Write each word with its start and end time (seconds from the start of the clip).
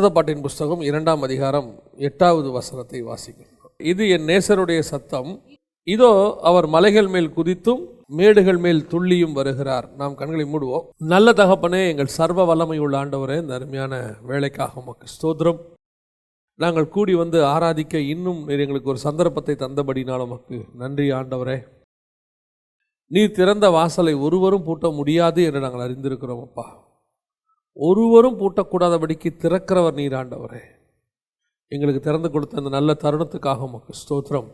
உன்னத 0.00 0.14
பாட்டின் 0.16 0.44
புஸ்தகம் 0.44 0.82
இரண்டாம் 0.88 1.22
அதிகாரம் 1.26 1.66
எட்டாவது 2.06 2.48
வசனத்தை 2.54 3.00
வாசிக்கிறோம் 3.08 3.72
இது 3.90 4.02
என் 4.14 4.24
நேசருடைய 4.30 4.80
சத்தம். 4.90 5.28
இதோ 5.86 6.08
அவர் 6.50 6.66
மலைகள் 6.74 7.08
மேல் 7.14 7.28
குதித்தும் 7.34 7.82
மேடுகள் 8.18 8.60
மேல் 8.66 8.80
துள்ளியும் 8.92 9.36
வருகிறார். 9.38 9.86
நாம் 10.00 10.16
கண்களை 10.20 10.46
மூடுவோம். 10.52 10.86
நல்ல 11.12 11.34
தகப்பனே 11.40 11.82
எங்கள் 11.90 12.14
சர்வ 12.16 12.46
வல்லமை 12.50 12.78
உள்ள 12.84 12.96
ஆண்டவரே 13.02 13.36
இந்த 13.42 13.54
அருமையான 13.58 14.00
வேலைக்காக 14.30 14.80
உமக்கு 14.82 15.06
ஸ்தோத்திரம். 15.16 15.60
நாங்கள் 16.64 16.92
கூடி 16.96 17.16
வந்து 17.22 17.40
ஆராதிக்க 17.54 18.02
இன்னும் 18.14 18.42
எங்களுக்கு 18.64 18.92
ஒரு 18.94 19.02
சந்தர்ப்பத்தை 19.08 19.56
தந்தபடினால் 19.64 20.26
உமக்கு 20.28 20.58
நன்றி 20.82 21.08
ஆண்டவரே. 21.20 21.58
நீர் 23.10 23.38
திறந்த 23.40 23.68
வாசலை 23.78 24.14
ஒருவரும் 24.26 24.68
பூட்ட 24.68 24.96
முடியாது 25.00 25.42
என்று 25.48 25.66
நாங்கள் 25.66 25.86
அறிந்திருக்கிறோம் 25.88 26.44
அப்பா. 26.48 26.66
ஒருவரும் 27.76 28.38
பூட்டக்கூடாதபடிக்கு 28.40 29.30
திறக்கிறவர் 29.42 29.98
நீராண்டவரே 30.00 30.62
எங்களுக்கு 31.72 32.00
திறந்து 32.00 32.30
கொடுத்த 32.30 32.56
அந்த 32.56 32.68
நல்ல 32.68 32.96
தருணத்துக்காக 33.02 33.66
உமக்கு 33.66 33.92
ஸ்தோத்திரம். 34.00 34.48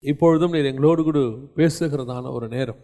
இப்பொழுதும் 0.00 0.50
நீர் 0.50 0.68
எங்களோடு 0.70 1.02
கூட 1.02 1.18
பேசுகிறதான 1.56 2.32
ஒரு 2.32 2.48
நேரம். 2.48 2.80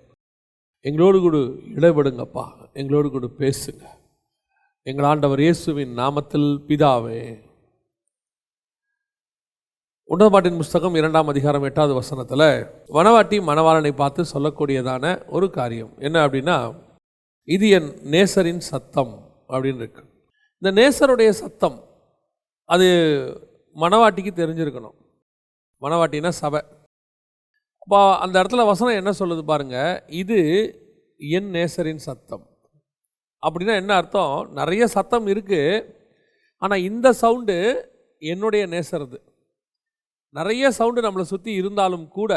எங்களோடு 0.80 1.20
கூட 1.20 1.36
இடைபடுங்கப்பா. 1.76 2.44
எங்களோடு 2.72 3.10
கூட 3.10 3.26
பேசுங்க. 3.38 3.84
எங்கள் 4.82 5.04
ஆண்டவர் 5.04 5.40
இயேசுவின் 5.40 5.92
நாமத்தில் 5.98 6.48
பிதாவே. 6.68 7.20
உன்னதமாட்டின் 10.10 10.56
புஸ்தகம் 10.56 10.94
இரண்டாம் 10.94 11.26
அதிகாரம் 11.26 11.62
எட்டாவது 11.62 11.94
வசனத்தில் 11.94 12.48
வனவாட்டி 12.96 13.38
மணவாளனை 13.48 13.92
பார்த்து 13.92 14.24
சொல்லக்கூடியதான 14.34 15.26
ஒரு 15.28 15.50
காரியம். 15.50 15.92
என்ன 15.98 16.26
அப்படின்னா 16.26 16.87
இது 17.54 17.66
என் 17.76 17.90
நேசரின் 18.14 18.62
சத்தம் 18.70 19.12
அப்படின்னு 19.52 19.82
இருக்கு. 19.82 20.02
இந்த 20.62 20.70
நேசருடைய 20.80 21.30
சத்தம் 21.42 21.78
அது 22.74 22.88
மணவாட்டிக்கு 23.76 24.32
தெரிஞ்சிருக்கணும். 24.40 24.96
மணவாட்டினா 25.82 26.32
சபை. 26.42 26.60
அப்போ 27.82 27.98
அந்த 28.24 28.34
இடத்துல 28.40 28.64
வசனம் 28.70 28.98
என்ன 29.00 29.12
சொல்லுது 29.20 29.42
பாருங்க 29.50 29.76
இது 30.22 30.38
என் 31.36 31.48
நேசரின் 31.56 32.02
சத்தம். 32.08 32.44
அப்படின்னா 33.42 33.74
என்ன 33.82 33.92
அர்த்தம்? 34.00 34.34
நிறைய 34.60 34.82
சத்தம் 34.96 35.26
இருக்குது 35.32 35.94
ஆனால் 36.62 36.84
இந்த 36.90 37.08
சவுண்டு 37.22 37.56
என்னுடைய 38.32 38.62
நேசரது. 38.74 39.18
நிறைய 40.38 40.70
சவுண்டு 40.78 41.00
நம்மளை 41.06 41.26
சுற்றி 41.32 41.52
இருந்தாலும் 41.60 42.06
கூட 42.18 42.32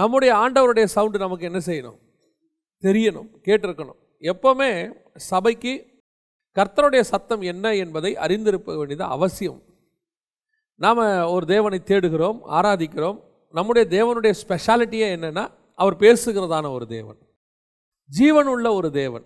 நம்முடைய 0.00 0.32
ஆண்டவருடைய 0.42 0.86
சவுண்டு 0.96 1.18
நமக்கு 1.24 1.48
என்ன 1.50 1.60
செய்யணும்? 1.68 2.00
தெரியணும் 2.82 3.30
கேட்டிருக்கணும். 3.44 4.00
எப்போவுமே 4.20 4.92
சபைக்கு 5.14 5.86
கர்த்தருடைய 6.58 7.00
சத்தம் 7.00 7.40
என்ன 7.40 7.74
என்பதை 7.74 8.16
அறிந்திருக்க 8.16 8.76
வேண்டியது 8.76 9.04
அவசியம். 9.04 9.62
நாம் 10.74 11.30
ஒரு 11.30 11.46
தேவனை 11.46 11.82
தேடுகிறோம் 11.84 12.40
ஆராதிக்கிறோம். 12.48 13.20
நம்முடைய 13.50 14.04
தேவனுடைய 14.04 14.34
ஸ்பெஷாலிட்டியே 14.42 15.08
என்னென்னா 15.16 15.48
அவர் 15.74 15.96
பேசுகிறதான 15.96 16.70
ஒரு 16.70 16.86
தேவன். 16.86 17.16
ஜீவனுள்ள 18.18 18.74
ஒரு 18.74 18.90
தேவன். 18.90 19.24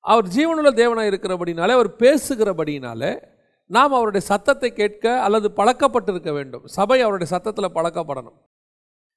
அவர் 0.00 0.26
ஜீவனுள்ள 0.26 0.68
தேவனாக 0.76 1.10
இருக்கிறபடினாலே 1.10 1.70
அவர் 1.70 1.96
பேசுகிறபடினாலே 1.96 3.24
நாம் 3.66 3.92
அவருடைய 3.92 4.26
சத்தத்தை 4.26 4.72
கேட்க 4.72 5.22
அல்லது 5.22 5.52
பழக்கப்பட்டிருக்க 5.56 6.32
வேண்டும். 6.32 6.66
சபை 6.66 7.00
அவருடைய 7.00 7.32
சத்தத்தில் 7.32 7.74
பழக்கப்படணும். 7.74 8.38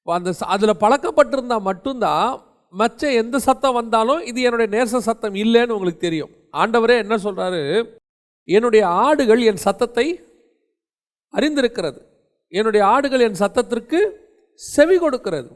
அந்த 0.02 0.32
அதில் 0.40 0.80
பழக்கப்பட்டிருந்தால் 0.80 1.60
மட்டும்தான் 1.60 2.43
மற்ற 2.80 3.10
எந்த 3.22 3.36
சத்தம் 3.46 3.76
வந்தாலும் 3.80 4.20
இது 4.30 4.38
என்னுடைய 4.46 4.68
நேச 4.76 5.00
சத்தம் 5.08 5.36
இல்லைன்னு 5.42 5.74
உங்களுக்கு 5.76 6.06
தெரியும். 6.06 6.32
ஆண்டவரே 6.62 6.96
என்ன 7.04 7.14
சொல்கிறாரு 7.26 7.62
என்னுடைய 8.48 8.82
ஆடுகள் 9.06 9.42
என் 9.50 9.64
சத்தத்தை 9.66 10.06
அறிந்திருக்கிறது. 11.34 12.00
என்னுடைய 12.52 12.82
ஆடுகள் 12.94 13.24
என் 13.26 13.40
சத்தத்திற்கு 13.42 14.00
செவி 14.60 14.96
கொடுக்கிறது. 15.04 15.50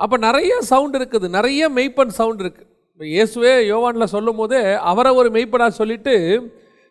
அப்போ 0.00 0.16
நிறைய 0.26 0.54
சவுண்ட் 0.70 0.96
இருக்குது. 0.98 1.26
நிறைய 1.36 1.62
மெய்ப்பன் 1.78 2.16
சவுண்ட் 2.20 2.42
இருக்குது 2.44 2.70
இப்போ 2.92 3.04
இயேசுவே 3.14 3.52
யோவானில் 3.72 4.12
சொல்லும் 4.14 4.38
போதே 4.40 4.60
அவரை 4.90 5.10
ஒரு 5.20 5.28
மெய்ப்பனாக 5.36 5.78
சொல்லிட்டு 5.80 6.14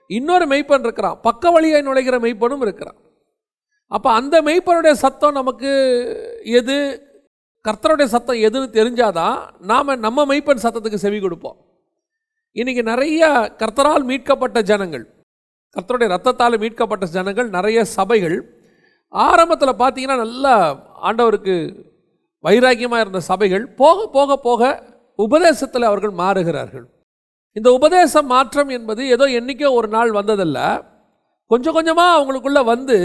இன்னொரு 0.10 0.46
மெய்ப்பன் 0.54 0.86
இருக்கிறான். 0.88 1.18
பக்க 1.28 1.52
வழியாக 1.56 1.86
நுழைகிற 1.88 2.18
மெய்ப்பனும் 2.26 2.64
இருக்கிறான். 2.66 2.98
அப்போ 3.92 4.10
அந்த 4.20 4.36
மெய்ப்பனுடைய 4.48 4.94
சத்தம் 5.04 5.38
நமக்கு 5.40 5.72
எது? 6.60 6.78
கர்த்தருடைய 7.68 8.08
சத்தம் 8.16 8.44
எதுன்னு 8.48 8.68
தெரிஞ்சாதான் 8.80 9.38
நாம் 9.72 10.02
நம்ம 10.06 10.26
மெய்ப்பன் 10.32 10.64
சத்தத்துக்கு 10.66 11.04
செவி 11.06 11.18
கொடுப்போம். 11.20 11.58
இன்றைக்கி 12.56 12.84
நிறைய 12.92 13.22
கர்த்தரால் 13.62 14.06
மீட்கப்பட்ட 14.10 14.60
ஜனங்கள் 14.72 15.06
கர்த்தருடைய 15.76 16.10
ரத்தத்தால் 16.14 16.62
மீட்கப்பட்ட 16.62 17.06
ஜனங்கள் 17.16 17.50
நிறைய 17.56 17.80
சபைகள் 17.98 18.38
ஆரம்பத்தில் 19.14 19.80
பார்த்தீங்கன்னா 19.82 20.18
நல்லா 20.24 20.54
ஆண்டவருக்கு 21.10 21.56
வைராக்கியமாக 22.44 23.04
இருந்த 23.04 23.22
சபைகள் 23.32 23.66
போக 23.82 24.08
போக 24.16 24.38
போக 24.48 24.62
உபதேசத்தில் 25.20 25.90
அவர்கள் 25.90 26.14
மாறுகிறார்கள். 26.22 26.86
இந்த 27.56 27.70
உபதேச 27.78 28.22
மாற்றம் 28.32 28.72
என்பது 28.78 29.02
ஏதோ 29.16 29.26
என்றைக்கோ 29.40 29.70
ஒரு 29.80 29.90
நாள் 29.96 30.12
வந்ததல்ல. 30.20 30.60
கொஞ்சம் 31.52 31.76
கொஞ்சமாக 31.78 32.16
அவங்களுக்குள்ள 32.18 32.62
வந்து 32.74 32.98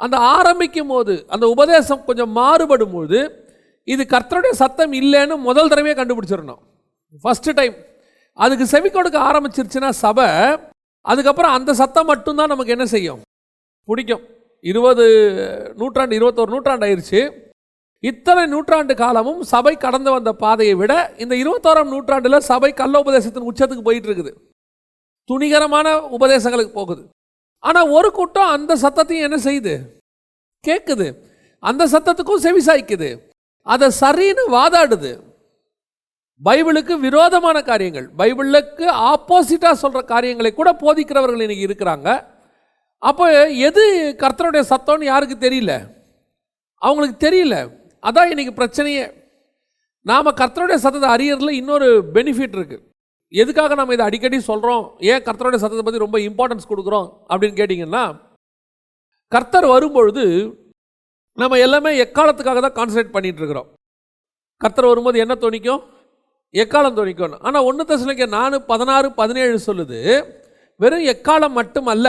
அந்த 0.00 0.16
ஆரம்பிக்கும் 0.36 0.90
போது 0.92 1.14
அந்த 1.34 1.44
உபதேசம் 1.54 2.06
கொஞ்சம் 2.08 2.32
மாறுபடும் 2.38 2.94
போது 2.96 3.18
இது 3.92 4.02
கர்த்தருடைய 4.12 4.52
சத்தம் 4.62 4.94
இல்லைன்னு 5.00 5.34
முதல் 5.48 5.70
தடவையே 5.72 5.94
கண்டுபிடிச்சிடணும். 5.98 6.60
ஃபஸ்ட்டு 7.24 7.56
டைம் 7.58 7.76
அதுக்கு 8.38 8.64
செவி 8.72 8.88
கொடுக்க 8.90 9.18
ஆரம்பிச்சிருச்சுன்னா 9.28 9.90
சபை 10.04 10.28
அதுக்கப்புறம் 11.04 11.54
அந்த 11.56 11.70
சத்தம் 11.80 12.08
மட்டும்தான் 12.12 12.52
நமக்கு 12.52 12.74
என்ன 12.76 12.86
செய்யும்? 12.94 13.20
பிடிக்கும். 13.88 14.24
இருபது 14.64 15.04
நூற்றாண்டு 15.80 16.16
இருபத்தோரு 16.18 16.50
நூற்றாண்டு 16.54 16.86
ஆயிடுச்சு 16.86 17.20
இத்தனை 18.02 18.42
நூற்றாண்டு 18.54 18.94
காலமும் 19.02 19.40
சபை 19.52 19.72
கடந்து 19.84 20.10
வந்த 20.14 20.30
பாதையை 20.42 20.74
விட 20.80 20.92
இந்த 21.22 21.34
இருபத்தோராம் 21.42 21.92
நூற்றாண்டில் 21.94 22.46
சபை 22.48 22.70
கள்ள 22.80 22.94
உபதேசத்தின் 23.04 23.48
உச்சத்துக்கு 23.50 23.86
போயிட்டு 23.88 24.08
இருக்குது 24.08 24.32
துணிகரமான 25.30 25.86
உபதேசங்களுக்கு 26.16 26.72
போகுது. 26.80 27.02
ஆனால் 27.62 27.88
ஒரு 27.98 28.08
கூட்டம் 28.18 28.52
அந்த 28.56 28.72
சத்தத்தையும் 28.82 29.26
என்ன 29.28 29.38
செய்யுது? 29.46 29.74
கேட்குது 30.64 31.06
அந்த 31.62 31.82
சத்தத்துக்கும் 31.94 32.44
செவி 32.46 32.60
சாய்க்குது. 32.68 33.08
அதை 33.66 33.86
சரின்னு 34.02 34.44
வாதாடுது. 34.56 35.12
பைபிளுக்கு 36.42 36.94
விரோதமான 37.04 37.58
காரியங்கள் 37.70 38.06
பைபிளுக்கு 38.20 38.86
ஆப்போசிட்டாக 39.10 39.76
சொல்கிற 39.82 40.00
காரியங்களை 40.12 40.50
கூட 40.54 40.70
போதிக்கிறவர்கள் 40.82 41.44
இன்றைக்கி 41.46 41.68
இருக்கிறாங்க. 41.68 42.08
அப்போ 43.02 43.24
எது 43.68 43.84
கர்த்தருடைய 44.22 44.64
சத்தம்னு 44.72 45.10
யாருக்கு 45.10 45.36
தெரியல? 45.46 45.72
அவங்களுக்கு 46.82 47.16
தெரியல. 47.26 47.56
அதான் 48.08 48.30
இன்றைக்கி 48.32 48.52
பிரச்சனையே. 48.60 49.06
நாம் 50.06 50.36
கர்த்தருடைய 50.40 50.78
சத்தத்தை 50.82 51.08
அறியறதுல 51.14 51.54
இன்னொரு 51.60 51.88
பெனிஃபிட் 52.16 52.56
இருக்குது 52.58 52.84
எதுக்காக 53.32 53.74
நம்ம 53.78 53.94
இதை 53.94 54.04
அடிக்கடி 54.08 54.38
சொல்கிறோம் 54.50 54.84
ஏன் 55.10 55.24
கர்த்தருடைய 55.26 55.60
சத்தத்தை 55.62 55.84
பற்றி 55.86 56.04
ரொம்ப 56.04 56.18
இம்பார்ட்டன்ஸ் 56.28 56.70
கொடுக்குறோம் 56.72 57.08
அப்படின்னு 57.30 57.58
கேட்டிங்கன்னா 57.60 58.04
கர்த்தர் 59.32 59.66
வரும்பொழுது 59.72 60.24
நம்ம 61.40 61.58
எல்லாமே 61.64 61.90
எக்காலத்துக்காக 62.04 62.60
தான் 62.66 62.76
கான்சன்ட்ரேட் 62.78 63.14
பண்ணிகிட்டு 63.16 63.40
இருக்கிறோம் 63.42 63.68
கர்த்தர் 64.60 64.90
வரும்போது 64.90 65.16
என்ன 65.24 65.34
துணிக்கும் 65.44 65.82
எக்காலம் 66.54 66.98
துணிக்கும் 66.98 67.34
ஆனால் 67.46 67.66
ஒன்று 67.68 67.84
தசனிக்க 67.90 68.26
நானு 68.36 68.56
பதினாறு 68.70 69.08
பதினேழு 69.20 69.58
சொல்லுது 69.66 69.98
வெறும் 70.80 71.04
எக்காலம் 71.12 71.56
மட்டும் 71.58 71.88
அல்ல 71.94 72.06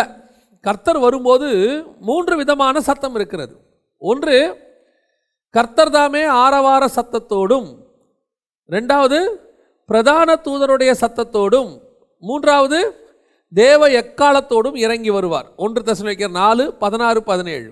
கர்த்தர் 0.67 0.99
வரும்போது 1.05 1.49
மூன்று 2.07 2.33
விதமான 2.41 2.79
சத்தம் 2.87 3.15
இருக்கிறது. 3.17 3.53
ஒன்று 4.01 4.37
கர்த்தர் 5.55 5.91
தாமே 5.95 6.23
ஆரவார 6.43 6.83
சத்தத்தோடும் 6.95 7.67
ரெண்டாவது 8.69 9.19
பிரதான 9.89 10.29
தூதருடைய 10.45 10.93
சத்தத்தோடும் 11.03 11.71
மூன்றாவது 12.23 12.79
தேவ 13.51 13.89
எக்காலத்தோடும் 14.01 14.77
இறங்கி 14.85 15.11
வருவார். 15.17 15.47
ஒன்று 15.65 15.83
தசனிக்கர் 15.89 16.37
நாலு 16.41 16.65
பதினாறு 16.83 17.19
பதினேழு. 17.31 17.69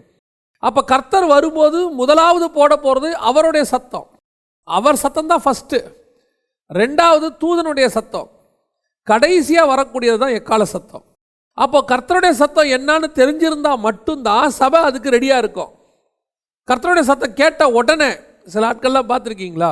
அப்போ 0.68 0.82
கர்த்தர் 0.92 1.26
வரும்போது 1.36 1.80
முதலாவது 2.00 2.48
போட 2.58 2.74
போகிறது 2.86 3.10
அவருடைய 3.30 3.64
சத்தம். 3.74 4.08
அவர் 4.68 5.02
சத்தம் 5.04 5.32
தான் 5.32 5.44
ஃபஸ்ட்டு 5.46 5.80
ரெண்டாவது 6.80 7.28
தூதனுடைய 7.42 7.88
சத்தம். 7.98 8.30
கடைசியாக 9.08 9.70
வரக்கூடியது 9.72 10.20
தான் 10.24 10.38
எக்கால 10.40 10.64
சத்தம். 10.76 11.04
அப்போ 11.64 11.80
கர்த்தருடைய 11.92 12.34
சத்தம் 12.40 12.72
என்னன்னு 12.78 13.08
தெரிஞ்சிருந்தால் 13.20 13.84
மட்டும்தான் 13.88 14.48
சபை 14.60 14.80
அதுக்கு 14.88 15.14
ரெடியாக 15.16 15.44
இருக்கும். 15.44 15.72
கர்த்தருடைய 16.68 17.06
சத்தம் 17.12 17.38
கேட்ட 17.42 17.68
உடனே 17.80 18.10
சில 18.54 18.66
ஆட்கள்லாம் 18.70 19.10
பார்த்துருக்கீங்களா? 19.12 19.72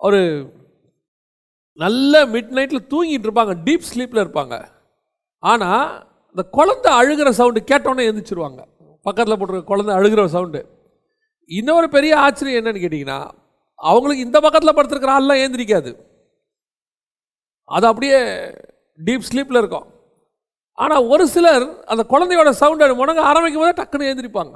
ஒரு 0.00 0.20
நல்ல 1.78 2.24
மிட் 2.34 2.52
நைட்டில் 2.56 2.88
தூங்கிட்டு 2.92 3.26
இருப்பாங்க 3.28 3.54
டீப் 3.66 3.88
ஸ்லீப்பில் 3.90 4.22
இருப்பாங்க. 4.24 4.56
ஆனால் 5.42 5.86
இந்த 6.34 6.42
குழந்தை 6.56 6.90
அழுகிற 6.98 7.28
சவுண்டு 7.38 7.60
கேட்டோன்னே 7.70 8.06
எழுந்திரிச்சிருவாங்க 8.08 8.60
பக்கத்தில் 9.06 9.38
போட்டிருக்க 9.38 9.64
குழந்தை 9.64 9.94
அழுகிற 9.94 10.24
சவுண்டு 10.24 10.60
இன்னொரு 11.50 11.88
பெரிய 11.88 12.18
ஆச்சரியம் 12.18 12.60
என்னன்னு 12.60 12.82
கேட்டிங்கன்னா 12.84 13.20
அவங்களுக்கு 13.78 14.26
இந்த 14.26 14.40
பக்கத்தில் 14.40 14.76
படுத்துருக்கிற 14.76 15.12
ஆள்லாம் 15.14 15.42
ஏந்திரிக்காது. 15.44 15.90
அது 17.64 17.86
அப்படியே 17.86 18.18
டீப் 19.06 19.26
ஸ்லீப்பில் 19.28 19.60
இருக்கும். 19.62 19.86
ஆனால் 20.78 21.06
ஒரு 21.06 21.24
சிலர் 21.26 21.64
அந்த 21.84 22.02
குழந்தையோட 22.12 22.50
சவுண்ட் 22.50 23.00
முடங்க 23.00 23.22
ஆரம்பிக்கும் 23.30 23.62
போதே 23.62 23.74
டக்குன்னு 23.80 24.10
ஏந்திரிப்பாங்க. 24.10 24.54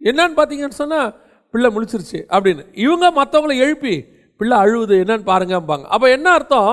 என்னன்னு 0.00 0.36
பார்த்தீங்கன்னு 0.38 0.80
சொன்னால் 0.82 1.08
பிள்ளை 1.50 1.68
முழிச்சிருச்சு 1.74 2.20
அப்படின்னு. 2.34 2.62
இவங்க 2.74 3.06
மற்றவங்கள 3.18 3.56
எழுப்பி 3.56 3.94
பிள்ளை 4.36 4.56
அழுவுது 4.58 4.94
என்னன்னு 5.02 5.26
பாருங்கம்பாங்க. 5.32 5.84
அப்போ 5.94 6.10
என்ன 6.10 6.30
அர்த்தம்? 6.30 6.72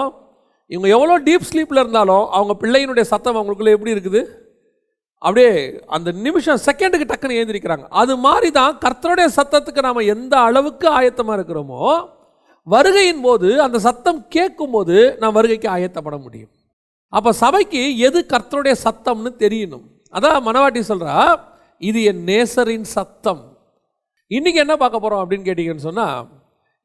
இவங்க 0.68 0.88
எவ்வளோ 0.88 1.16
டீப் 1.20 1.50
ஸ்லீப்பில் 1.50 1.82
இருந்தாலும் 1.84 2.26
அவங்க 2.38 2.54
பிள்ளையினுடைய 2.62 3.02
சத்தம் 3.02 3.36
அவங்களுக்குள்ளே 3.36 3.76
எப்படி 3.76 3.94
இருக்குது? 3.96 4.22
அப்படியே 5.26 5.52
அந்த 5.96 6.10
நிமிஷம் 6.26 6.64
செகண்டுக்கு 6.66 7.06
டக்குன்னு 7.12 7.40
ஏந்திரிக்கிறாங்க 7.42 7.86
அது 8.02 8.14
மாதிரி 8.26 8.50
தான் 8.58 8.74
கர்த்தருடைய 8.86 9.28
சத்தத்துக்கு 9.38 9.86
நாம் 9.88 10.10
எந்த 10.16 10.34
அளவுக்கு 10.48 10.88
ஆயத்தமாக 11.00 11.38
இருக்கிறோமோ 11.38 11.84
வருகையின் 12.68 13.24
போது 13.28 13.50
அந்த 13.64 13.78
சத்தம் 13.86 14.20
கேட்கும்போது 14.36 14.98
நாம் 15.22 15.38
வருகைக்கு 15.38 15.68
ஆயத்தப்பட 15.76 16.18
முடியும். 16.26 16.52
அப்போ 17.14 17.32
சபைக்கு 17.42 17.82
எது 18.08 18.20
கர்த்தருடைய 18.34 18.76
சத்தம்னு 18.84 19.32
தெரியணும். 19.44 19.86
அதான் 20.14 20.46
மனவாட்டி 20.48 20.82
சொல்கிறா 20.92 21.16
இது 21.82 22.00
என் 22.12 22.24
நேசரின் 22.30 22.88
சத்தம். 22.96 23.42
இன்றைக்கி 24.32 24.60
என்ன 24.66 24.76
பார்க்க 24.84 25.04
போகிறோம் 25.04 25.22
அப்படின்னு 25.24 25.48
கேட்டிங்கன்னு 25.48 25.88
சொன்னால் 25.90 26.30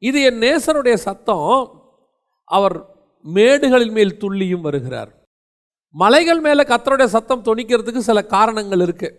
இது 0.01 0.19
என் 0.29 0.41
நேசருடைய 0.45 0.95
சத்தம் 1.07 1.47
அவர் 2.57 2.77
மேடுகளின் 3.25 3.95
மேல் 3.97 4.19
துள்ளியும் 4.23 4.65
வருகிறார். 4.67 5.11
மலைகள் 5.95 6.41
மேலே 6.45 6.63
கத்தருடைய 6.71 7.09
சத்தம் 7.15 7.45
துணிக்கிறதுக்கு 7.47 8.01
சில 8.09 8.19
காரணங்கள் 8.33 8.83
இருக்குது 8.85 9.15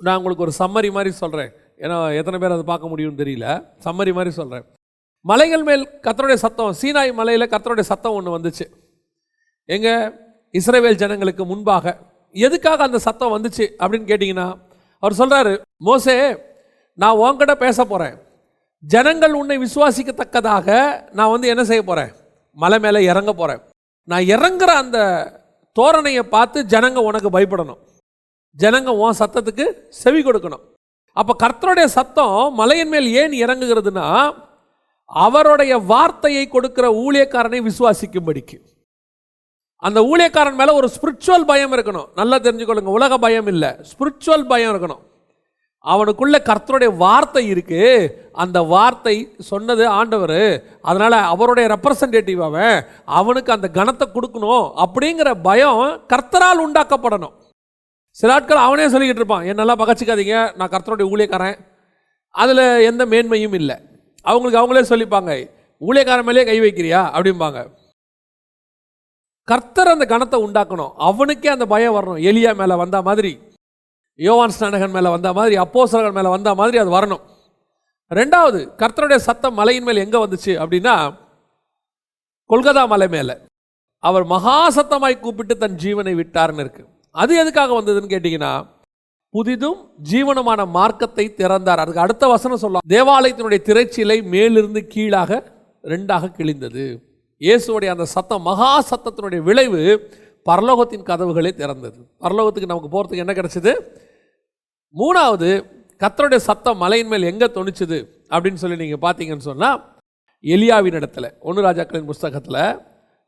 நான் 0.00 0.18
உங்களுக்கு 0.18 0.44
ஒரு 0.46 0.54
சம்மரி 0.60 0.88
மாதிரி 0.96 1.10
சொல்கிறேன் 1.20 1.52
ஏன்னா 1.84 1.96
எத்தனை 2.18 2.38
பேர் 2.40 2.54
அதை 2.56 2.64
பார்க்க 2.72 2.90
முடியும்னு 2.92 3.20
தெரியல. 3.22 3.46
சம்மரி 3.84 4.12
மாதிரி 4.18 4.32
சொல்கிறேன் 4.40 4.66
மலைகள் 5.24 5.64
மேல் 5.68 5.84
கத்தருடைய 6.06 6.38
சத்தம் 6.42 6.76
சீனாய் 6.80 7.12
மலையில் 7.20 7.52
கத்தருடைய 7.52 7.86
சத்தம் 7.92 8.16
ஒன்று 8.18 8.36
வந்துச்சு. 8.36 8.66
எங்கள் 9.68 10.12
இஸ்ரேவேல் 10.54 11.00
ஜனங்களுக்கு 11.02 11.44
முன்பாக 11.52 11.94
எதுக்காக 12.34 12.82
அந்த 12.84 12.98
சத்தம் 13.06 13.34
வந்துச்சு 13.36 13.64
அப்படின்னு 13.80 14.10
கேட்டிங்கன்னா 14.10 14.48
அவர் 15.02 15.18
சொல்கிறாரு 15.20 15.54
மோசே 15.88 16.16
நான் 16.98 17.20
உன்கிட்ட 17.22 17.54
பேச 17.64 17.78
போகிறேன் 17.84 18.14
ஜனங்கள் 18.84 19.34
உன்னை 19.40 19.56
விசுவாசிக்கத்தக்கதாக 19.64 20.68
நான் 21.18 21.32
வந்து 21.34 21.50
என்ன 21.52 21.62
செய்ய 21.70 21.82
போகிறேன் 21.82 22.12
மலை 22.56 22.78
மேலே 22.78 23.00
இறங்க 23.10 23.32
போகிறேன் 23.32 23.62
நான் 24.08 24.28
இறங்குற 24.34 24.70
அந்த 24.74 24.98
தோரணையை 25.78 26.22
பார்த்து 26.34 26.58
ஜனங்க 26.72 26.98
உனக்கு 27.08 27.30
பயப்படணும். 27.36 27.80
ஜனங்க 28.62 28.90
உன் 29.02 29.18
சத்தத்துக்கு 29.20 29.64
செவி 30.02 30.20
கொடுக்கணும். 30.22 30.64
அப்போ 31.20 31.32
கர்த்தருடைய 31.42 31.86
சத்தம் 31.96 32.54
மலையின் 32.60 32.92
மேல் 32.94 33.08
ஏன் 33.22 33.34
இறங்குகிறதுனா 33.44 34.06
அவருடைய 35.24 35.72
வார்த்தையை 35.90 36.44
கொடுக்கிற 36.48 36.86
ஊழியக்காரனை 37.02 37.60
விசுவாசிக்கும்படிக்கு. 37.68 38.56
அந்த 39.86 39.98
ஊழியக்காரன் 40.10 40.58
மேலே 40.60 40.72
ஒரு 40.80 40.88
ஸ்பிரிச்சுவல் 40.94 41.46
பயம் 41.50 41.74
இருக்கணும். 41.76 42.08
நல்லா 42.20 42.36
தெரிஞ்சுக்கொள்ளுங்க 42.36 42.92
உலக 42.98 43.18
பயம் 43.24 43.48
இல்லை. 43.52 43.70
ஸ்பிரிச்சுவல் 43.90 44.46
பயம் 44.52 44.72
இருக்கணும். 44.72 45.02
அவனுக்குள்ள 45.84 46.36
கர்த்தருடைய 46.40 46.96
வார்த்தை 46.96 47.46
இருக்கு. 47.46 47.82
அந்த 48.32 48.62
வார்த்தை 48.62 49.34
சொன்னது 49.38 49.88
ஆண்டவர். 49.88 50.62
அதனால 50.82 51.16
அவருடைய 51.16 51.76
ரெப்ரசன்டேட்டிவ் 51.76 52.42
அவன் 52.44 52.86
அவனுக்கு 53.04 53.52
அந்த 53.52 53.70
கணத்தை 53.72 54.06
கொடுக்கணும் 54.08 54.72
அப்படிங்கிற 54.84 55.42
பயம் 55.42 56.00
கர்த்தரால் 56.08 56.62
உண்டாக்கப்படணும். 56.66 57.32
சில 58.10 58.32
ஆட்கள் 58.32 58.56
அவனே 58.56 58.86
சொல்லிக்கிட்டு 58.86 59.22
இருப்பான் 59.22 59.44
என்னெல்லாம் 59.44 59.80
பகச்சிக்காதீங்க 59.82 60.56
நான் 60.56 60.68
கர்த்தருடைய 60.68 61.06
ஊழியக்காரன். 61.12 61.58
அதில் 62.30 62.80
எந்த 62.80 63.06
மேன்மையும் 63.06 63.54
இல்லை. 63.54 63.76
அவங்களுக்கு 64.22 64.60
அவங்களே 64.60 64.84
சொல்லிப்பாங்க 64.92 65.50
ஊழியக்காரன் 65.80 66.24
மேலேயே 66.24 66.44
கை 66.44 66.60
வைக்கிறியா? 66.60 67.00
அப்படிம்பாங்க. 67.16 67.68
கர்த்தர் 69.44 69.88
அந்த 69.88 70.04
கணத்தை 70.08 70.38
உண்டாக்கணும். 70.46 70.92
அவனுக்கே 70.96 71.48
அந்த 71.48 71.66
பயம் 71.66 71.94
வரணும். 71.94 72.22
எலியா 72.30 72.54
மேலே 72.56 72.74
வந்த 72.74 73.02
மாதிரி. 73.02 73.38
யோவான் 74.18 74.54
ஸ்நானகன் 74.56 74.94
மேலே 74.96 75.08
வந்த 75.14 75.30
மாதிரி 75.38 75.54
அப்போஸ்தலர்கள் 75.62 76.16
மேலே 76.18 76.30
வந்த 76.34 76.50
மாதிரி 76.58 76.76
அது 76.82 76.90
வரணும். 76.96 77.24
ரெண்டாவது 78.10 78.60
கர்த்தருடைய 78.80 79.20
சத்தம் 79.28 79.56
மலையின் 79.60 79.86
மேல் 79.88 80.02
எங்கே 80.04 80.18
வந்துச்சு 80.24 80.52
அப்படின்னா 80.62 80.94
கொல்கத்தா 82.50 82.84
மலை 82.92 83.08
மேலே. 83.16 83.34
அவர் 84.02 84.24
மகா 84.32 84.56
சத்தமாய் 84.76 85.22
கூப்பிட்டு 85.24 85.54
தன் 85.62 85.76
ஜீவனை 85.82 86.14
விட்டார்னு 86.20 86.62
இருக்கு. 86.64 86.82
அது 87.22 87.32
எதுக்காக 87.42 87.74
வந்ததுன்னு 87.78 88.12
கேட்டிங்கன்னா 88.12 88.52
புதிதும் 89.34 89.80
ஜீவனமான 90.10 90.60
மார்க்கத்தை 90.76 91.26
திறந்தார். 91.40 91.82
அதுக்கு 91.82 92.04
அடுத்த 92.04 92.24
வசனம் 92.34 92.62
சொல்லலாம் 92.62 92.86
தேவாலயத்தினுடைய 92.94 93.60
திரைச்சிலை 93.68 94.18
மேலிருந்து 94.34 94.82
கீழாக 94.94 95.40
ரெண்டாக 95.92 96.30
கிழிந்தது. 96.38 96.84
இயேசுடைய 97.40 97.90
அந்த 97.94 98.06
சத்தம் 98.14 98.46
மகா 98.50 98.70
சத்தத்தினுடைய 98.90 99.40
விளைவு 99.48 99.82
பரலோகத்தின் 100.46 101.06
கதவுகளை 101.10 101.50
திறந்தது. 101.60 102.00
பரலோகத்துக்கு 102.24 102.72
நமக்கு 102.72 102.90
போகிறதுக்கு 102.94 103.24
என்ன 103.24 103.34
கிடைச்சது? 103.38 103.72
மூணாவது 104.96 105.50
கத்தருடைய 106.02 106.40
சத்தம் 106.48 106.80
மலையின் 106.82 107.10
மேல் 107.12 107.30
எங்கே 107.32 107.48
தொணிச்சுது 107.56 107.98
அப்படின்னு 108.32 108.60
சொல்லி 108.62 108.76
நீங்கள் 108.82 109.02
பார்த்தீங்கன்னு 109.04 109.48
சொன்னால் 109.50 109.80
எலியாவின் 110.44 110.98
இடத்துல 111.00 111.26
ஒன்று 111.48 111.66
ராஜாக்களின் 111.66 112.08
புஸ்தகத்தில் 112.10 112.62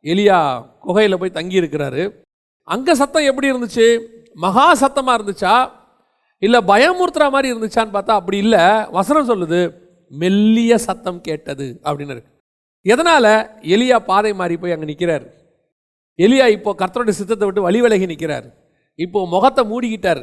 எலியா 0.04 0.38
குகையில் 0.86 1.20
போய் 1.20 1.36
தங்கி 1.38 1.60
இருக்கிறாரு 1.60 2.02
அங்கே 2.68 2.94
சத்தம் 3.00 3.28
எப்படி 3.30 3.50
இருந்துச்சு? 3.50 3.86
மகா 4.44 4.64
சத்தமாக 4.82 5.16
இருந்துச்சா? 5.18 5.54
இல்லை 6.42 6.58
பயமுறுத்துற 6.70 7.24
மாதிரி 7.34 7.48
இருந்துச்சான்னு 7.52 7.94
பார்த்தா 7.94 8.18
அப்படி 8.20 8.36
இல்லை. 8.44 8.64
வசனம் 8.98 9.28
சொல்லுது 9.30 9.60
மெல்லிய 10.10 10.72
சத்தம் 10.86 11.20
கேட்டது 11.28 11.66
அப்படின்னு 11.86 12.14
இருக்கு. 12.14 12.32
எதனால்? 12.86 13.32
எலியா 13.74 13.98
பாதை 14.10 14.32
மாறி 14.40 14.56
போய் 14.62 14.74
அங்கே 14.74 14.88
நிற்கிறார் 14.90 15.26
எலியா 16.18 16.46
இப்போ 16.56 16.70
கர்த்தருடைய 16.82 17.16
சித்தத்தை 17.20 17.46
விட்டு 17.48 17.66
வழி 17.66 17.80
விலகி 17.84 18.06
நிற்கிறார் 18.12 18.46
இப்போ 18.98 19.18
முகத்தை 19.34 19.62
மூடிக்கிட்டார். 19.72 20.22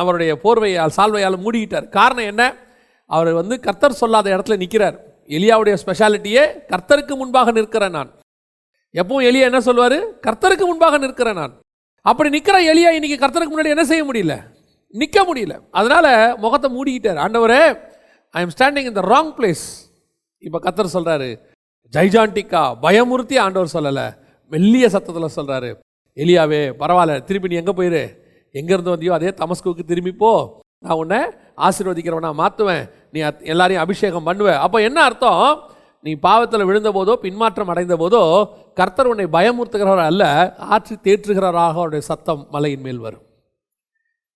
அவருடைய 0.00 0.32
போர்வையால் 0.44 0.94
சால்வையால் 0.98 1.42
மூடிக்கிட்டார். 1.44 1.86
காரணம் 1.98 2.28
என்ன? 2.32 2.42
அவர் 3.10 3.30
வந்து 3.40 3.54
கர்த்தர் 3.66 4.00
சொல்லாத 4.02 4.26
இடத்துல 4.34 4.56
நிற்கிறார் 4.62 4.96
எலியாவுடைய 5.36 5.74
ஸ்பெஷாலிட்டியே 5.82 6.42
கர்த்தருக்கு 6.72 7.14
முன்பாக 7.20 7.52
நிற்கிறேன் 7.56 7.96
நான். 7.98 8.10
எப்பவும் 8.94 9.26
எலியா 9.28 9.46
என்ன 9.50 9.60
சொல்வார் 9.68 9.98
கர்த்தருக்கு 10.26 10.64
முன்பாக 10.70 10.98
நிற்கிறேன் 11.04 11.38
நான். 11.40 11.54
அப்படி 12.10 12.28
நிற்கிற 12.34 12.56
எலியா 12.72 12.90
இன்னைக்கு 12.96 13.18
கர்த்தருக்கு 13.22 13.54
முன்னாடி 13.54 13.74
என்ன 13.74 13.84
செய்ய 13.90 14.02
முடியல? 14.08 14.34
நிற்க 15.00 15.18
முடியல. 15.28 15.54
அதனால் 15.78 16.10
முகத்தை 16.42 16.68
மூடிக்கிட்டார். 16.76 17.20
ஆண்டவரே 17.24 17.62
I 18.34 18.42
am 18.44 18.52
standing 18.56 18.88
in 18.90 18.98
the 19.00 19.04
wrong 19.14 19.32
place 19.38 19.64
இப்போ 20.42 20.58
கர்த்தர் 20.66 20.94
சொல்கிறாரு 20.96 21.28
ஜைஜாண்டிக்கா 21.92 22.62
பயமுறுத்தி 22.84 23.36
ஆண்டவர் 23.46 23.74
சொல்லலை. 23.76 24.06
மெல்லிய 24.52 24.86
சத்தத்தில் 24.94 25.34
சொல்கிறாரு 25.38 25.70
எலியாவே 26.22 26.62
பரவாயில்ல 26.82 27.14
திருப்பி 27.28 27.50
நீ 27.50 27.56
எங்கே 27.62 27.74
போயிரு? 27.80 28.02
எங்கேருந்து 28.56 28.92
வந்தியோ 28.92 29.10
அதே 29.10 29.28
தமஸ்குவுக்கு 29.28 29.84
திரும்பி 29.84 30.12
போ. 30.12 30.60
நான் 30.78 30.96
உன்னை 30.96 31.18
ஆசீர்வதிக்கிறவனா 31.56 32.30
மாற்றுவேன் 32.32 32.90
நீ 33.12 33.20
அத்- 33.20 33.44
எல்லாரையும் 33.44 33.84
அபிஷேகம் 33.84 34.24
பண்ணுவேன் 34.24 34.54
அப்போ 34.54 34.82
என்ன 34.82 35.02
அர்த்தம்? 35.02 35.70
நீ 36.02 36.12
பாவத்தில் 36.14 36.64
விழுந்த 36.64 36.90
போதோ 36.90 37.14
பின்மாற்றம் 37.14 37.68
அடைந்த 37.68 37.96
போதோ 37.96 38.48
கர்த்தர் 38.74 39.06
உன்னை 39.06 39.24
பயமுறுத்துகிறவர் 39.24 40.04
அல்ல 40.04 40.54
ஆற்றி 40.58 40.96
தேற்றுகிறவராக 41.02 41.68
அவருடைய 41.68 42.04
சத்தம் 42.04 42.46
மலையின் 42.50 42.80
மேல் 42.80 42.98
வரும். 42.98 43.22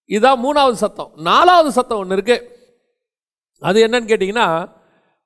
இதுதான் 0.05 0.45
மூணாவது 0.45 0.73
சத்தம். 0.73 1.11
நாலாவது 1.17 1.73
சத்தம் 1.73 1.99
ஒன்று 1.99 2.12
இருக்கு. 2.12 2.59
அது 3.61 3.87
என்னன்னு 3.87 3.91
கேட்டிங்கன்னா 3.91 4.71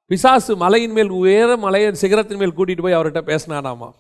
பிசாசு 0.07 0.57
மலையின் 0.57 0.93
மேல் 0.93 1.09
உயர 1.09 1.57
மலையின் 1.57 1.95
சிகரத்தின் 1.95 2.39
மேல் 2.39 2.53
கூட்டிகிட்டு 2.53 2.83
போய் 2.83 2.95
அவர்கிட்ட 2.95 3.23
பேசினானாமா 3.23 3.91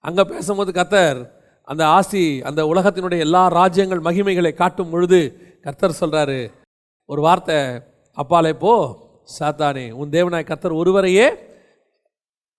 அங்கே 0.00 0.22
பேசும்போது 0.22 0.72
கர்த்தர் 0.72 1.35
அந்த 1.68 1.82
ஆசி 1.96 2.22
அந்த 2.48 2.60
உலகத்தினுடைய 2.72 3.20
எல்லா 3.26 3.42
ராஜ்யங்கள் 3.58 4.06
மகிமைகளை 4.06 4.52
காட்டும் 4.54 4.92
பொழுது 4.92 5.20
கர்த்தர் 5.64 6.00
சொல்கிறாரு 6.00 6.40
ஒரு 7.08 7.20
வார்த்தை 7.26 7.58
அப்பாலே 8.16 8.52
போ 8.64 8.72
சாத்தானே 9.38 9.86
உன் 10.00 10.14
தேவனாய் 10.16 10.48
கர்த்தர் 10.50 10.80
ஒருவரையே 10.82 11.26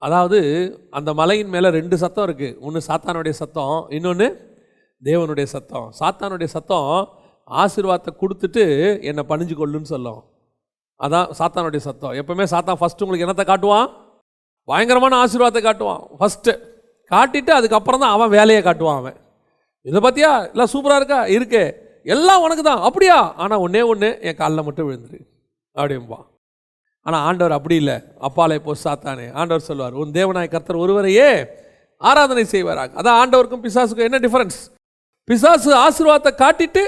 அதாவது 0.02 0.40
அந்த 0.98 1.10
மலையின் 1.20 1.54
மேலே 1.54 1.70
ரெண்டு 1.78 1.96
சத்தம் 2.04 2.28
இருக்குது 2.28 2.58
ஒன்று 2.66 2.80
சாத்தானுடைய 2.90 3.36
சத்தம் 3.42 3.78
இன்னொன்று 3.98 4.28
தேவனுடைய 5.04 5.48
சத்தம். 5.56 5.88
சாத்தானுடைய 6.00 6.50
சத்தம் 6.56 6.92
ஆசீர்வாதத்தை 7.48 8.12
கொடுத்துட்டு 8.22 8.64
என்னை 9.10 9.24
பணிஞ்சு 9.32 9.56
கொள்ளுன்னு 9.60 9.92
சொல்லும். 9.94 10.22
அதான் 11.00 11.28
சாத்தானுடைய 11.40 11.82
சத்தம். 11.88 12.14
எப்பவுமே 12.20 12.46
சாத்தான் 12.54 12.80
ஃபஸ்ட்டு 12.82 13.04
உங்களுக்கு 13.06 13.26
என்னத்தை 13.28 13.46
காட்டுவான்? 13.52 13.88
பயங்கரமான 14.70 15.18
ஆசீர்வாதத்தை 15.24 15.64
காட்டுவான். 15.68 16.02
ஃபஸ்ட்டு 16.20 16.54
காட்டிட்டு 17.12 17.52
அதுக்கப்புறம் 17.60 18.02
தான் 18.04 18.16
அவன் 18.16 18.34
வேலையை 18.38 18.62
காட்டுவான் 18.64 19.00
அவன். 19.02 19.18
இதை 19.90 20.00
பார்த்தியா? 20.06 20.32
எல்லாம் 20.54 20.72
சூப்பராக 20.74 21.00
இருக்கா? 21.02 21.20
இருக்கு. 21.36 21.64
எல்லாம் 22.16 22.44
உனக்கு 22.46 22.64
தான். 22.64 22.82
அப்படியா? 22.88 23.18
ஆனால் 23.44 23.62
ஒன்றே 23.66 23.82
ஒன்று 23.92 24.10
என் 24.28 24.40
காலில் 24.42 24.66
மட்டும் 24.68 24.88
விழுந்துரு. 24.90 25.20
அப்படிம்பா. 25.76 26.20
ஆனால் 27.06 27.24
ஆண்டவர் 27.28 27.58
அப்படி 27.58 27.76
இல்லை. 27.76 27.98
அப்பாலே 28.28 28.60
போ 28.60 28.74
சாத்தானே. 28.84 29.26
ஆண்டவர் 29.34 29.68
சொல்வார் 29.70 30.00
உன் 30.02 30.16
தேவனாய் 30.18 30.54
கர்த்தர் 30.54 30.84
ஒருவரையே 30.84 31.30
ஆராதனை 32.02 32.44
செய்வாராக. 32.54 32.92
அதான் 33.00 33.20
ஆண்டவருக்கும் 33.22 33.64
பிசாசுக்கும் 33.66 34.08
என்ன 34.10 34.18
டிஃப்ரென்ஸ் 34.26 34.58
பிசாசு 35.28 35.70
ஆசீர்வாதத்தை 35.86 36.32
காட்டிட்டு 36.44 36.84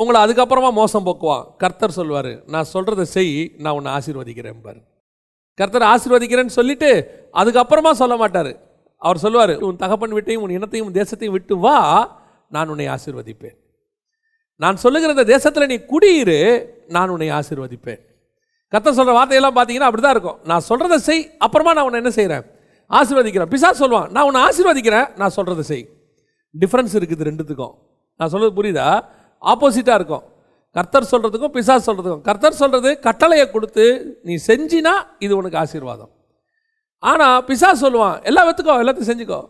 உங்களை 0.00 0.18
அதுக்கப்புறமா 0.24 0.70
மோசம் 0.72 1.06
போக்குவான். 1.06 1.44
கர்த்தர் 1.62 1.96
சொல்வார் 1.98 2.32
நான் 2.46 2.70
சொல்கிறத 2.72 3.02
செய் 3.16 3.34
நான் 3.58 3.76
உன்னை 3.78 3.90
ஆசீர்வதிக்கிறேன் 3.96 4.62
பாரு. 4.62 4.80
கர்த்தர் 5.58 5.86
ஆசீர்வதிக்கிறேன்னு 5.92 6.54
சொல்லிட்டு 6.58 6.90
அதுக்கப்புறமா 7.40 7.90
சொல்ல 8.02 8.16
மாட்டார். 8.16 8.52
அவர் 9.06 9.22
சொல்லுவார் 9.24 9.52
உன் 9.66 9.80
தகப்பன் 9.82 10.14
வீட்டையும் 10.16 10.44
உன் 10.46 10.56
இனத்தையும் 10.58 10.94
தேசத்தையும் 11.00 11.36
விட்டு 11.36 11.54
வா 11.64 11.78
நான் 12.54 12.70
உன்னை 12.72 12.86
ஆசிர்வதிப்பேன். 12.94 13.56
நான் 14.62 14.76
சொல்லுகிற 14.82 15.14
இந்த 15.16 15.26
தேசத்தில் 15.34 15.70
நீ 15.72 15.76
குடியிரு 15.92 16.40
நான் 16.96 17.12
உன்னை 17.14 17.28
ஆசிர்வதிப்பேன். 17.38 18.00
கர்த்தர் 18.72 18.98
சொல்கிற 18.98 19.14
வார்த்தையெல்லாம் 19.16 19.56
பார்த்தீங்கன்னா 19.56 19.88
அப்படி 19.88 20.04
தான் 20.04 20.14
இருக்கும். 20.16 20.38
நான் 20.50 20.66
சொல்கிறத 20.68 20.96
செய் 21.08 21.22
அப்புறமா 21.46 21.72
நான் 21.76 21.86
உன்னை 21.88 22.00
என்ன 22.02 22.12
செய்கிறேன் 22.18 22.44
ஆசிர்வதிக்கிறேன். 22.90 23.50
பிசா 23.54 23.70
சொல்லுவான் 23.82 24.08
நான் 24.14 24.26
உன்னை 24.28 24.40
ஆசிர்வதிக்கிறேன் 24.46 25.08
நான் 25.20 25.34
சொல்கிறத 25.38 25.64
செய். 25.72 25.84
டிஃப்ரென்ஸ் 26.62 26.94
இருக்குது 27.00 27.26
ரெண்டுத்துக்கும். 27.30 27.74
நான் 28.20 28.30
சொல்கிறது 28.32 28.56
புரியுதா? 28.60 28.88
ஆப்போசிட்டாக 29.52 29.98
இருக்கும். 30.00 30.24
கர்த்தர் 30.76 31.10
சொல்கிறதுக்கும் 31.12 31.54
பிசா 31.56 31.74
சொல்கிறதுக்கும் 31.88 32.24
கர்த்தர் 32.28 32.60
சொல்கிறது 32.62 32.90
கட்டளையை 33.06 33.46
கொடுத்து 33.54 33.84
நீ 34.28 34.36
செஞ்சினா 34.48 34.94
இது 35.26 35.32
உனக்கு 35.40 35.58
ஆசீர்வாதம். 35.64 36.12
ஆனால் 37.10 37.38
பிசா 37.48 37.70
சொல்லுவான் 37.84 38.16
எல்லா 38.28 38.42
வெத்துக்கோ 38.48 38.74
எல்லாத்தையும் 38.82 39.10
செஞ்சுக்கோ. 39.10 39.40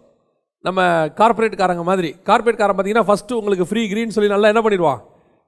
நம்ம 0.67 0.81
கார்பரேட்காரங்க 1.19 1.83
மாதிரி. 1.89 2.11
கார்பரேட்காரன் 2.29 2.77
பார்த்தீங்கன்னா 2.77 3.09
ஃபஸ்ட்டு 3.09 3.39
உங்களுக்கு 3.41 3.67
ஃப்ரீ 3.71 3.83
க்ரீன் 3.91 4.15
சொல்லி 4.17 4.31
நல்லா 4.35 4.51
என்ன 4.53 4.63
பண்ணிடுவான்? 4.67 5.01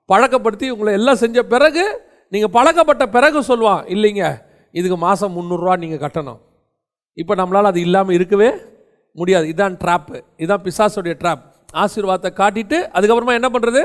பழக்கப்படுத்தி 0.09 0.67
உங்களை 0.75 0.93
எல்லாம் 0.99 1.21
செஞ்ச 1.23 1.43
பிறகு 1.53 1.85
நீங்கள் 2.33 2.53
பழக்கப்பட்ட 2.57 3.05
பிறகு 3.17 3.39
சொல்லுவான் 3.51 3.83
இல்லைங்க 3.95 4.25
இதுக்கு 4.79 4.99
மாதம் 5.07 5.35
முந்நூறுரூவா 5.37 5.75
நீங்கள் 5.85 6.03
கட்டணும். 6.05 6.41
இப்போ 7.23 7.35
நம்மளால் 7.41 7.71
அது 7.71 7.81
இல்லாமல் 7.87 8.17
இருக்கவே 8.19 8.51
முடியாது. 9.17 9.47
இதுதான் 9.53 9.77
ட்ராப்பு 9.83 10.17
இதுதான் 10.43 10.65
பிசாசுடைய 10.67 11.15
ட்ராப் 11.23 11.45
ஆசீர்வாதத்தை 11.83 12.31
காட்டிட்டு 12.41 12.79
அதுக்கப்புறமா 12.97 13.37
என்ன 13.41 13.49
பண்ணுறது 13.55 13.83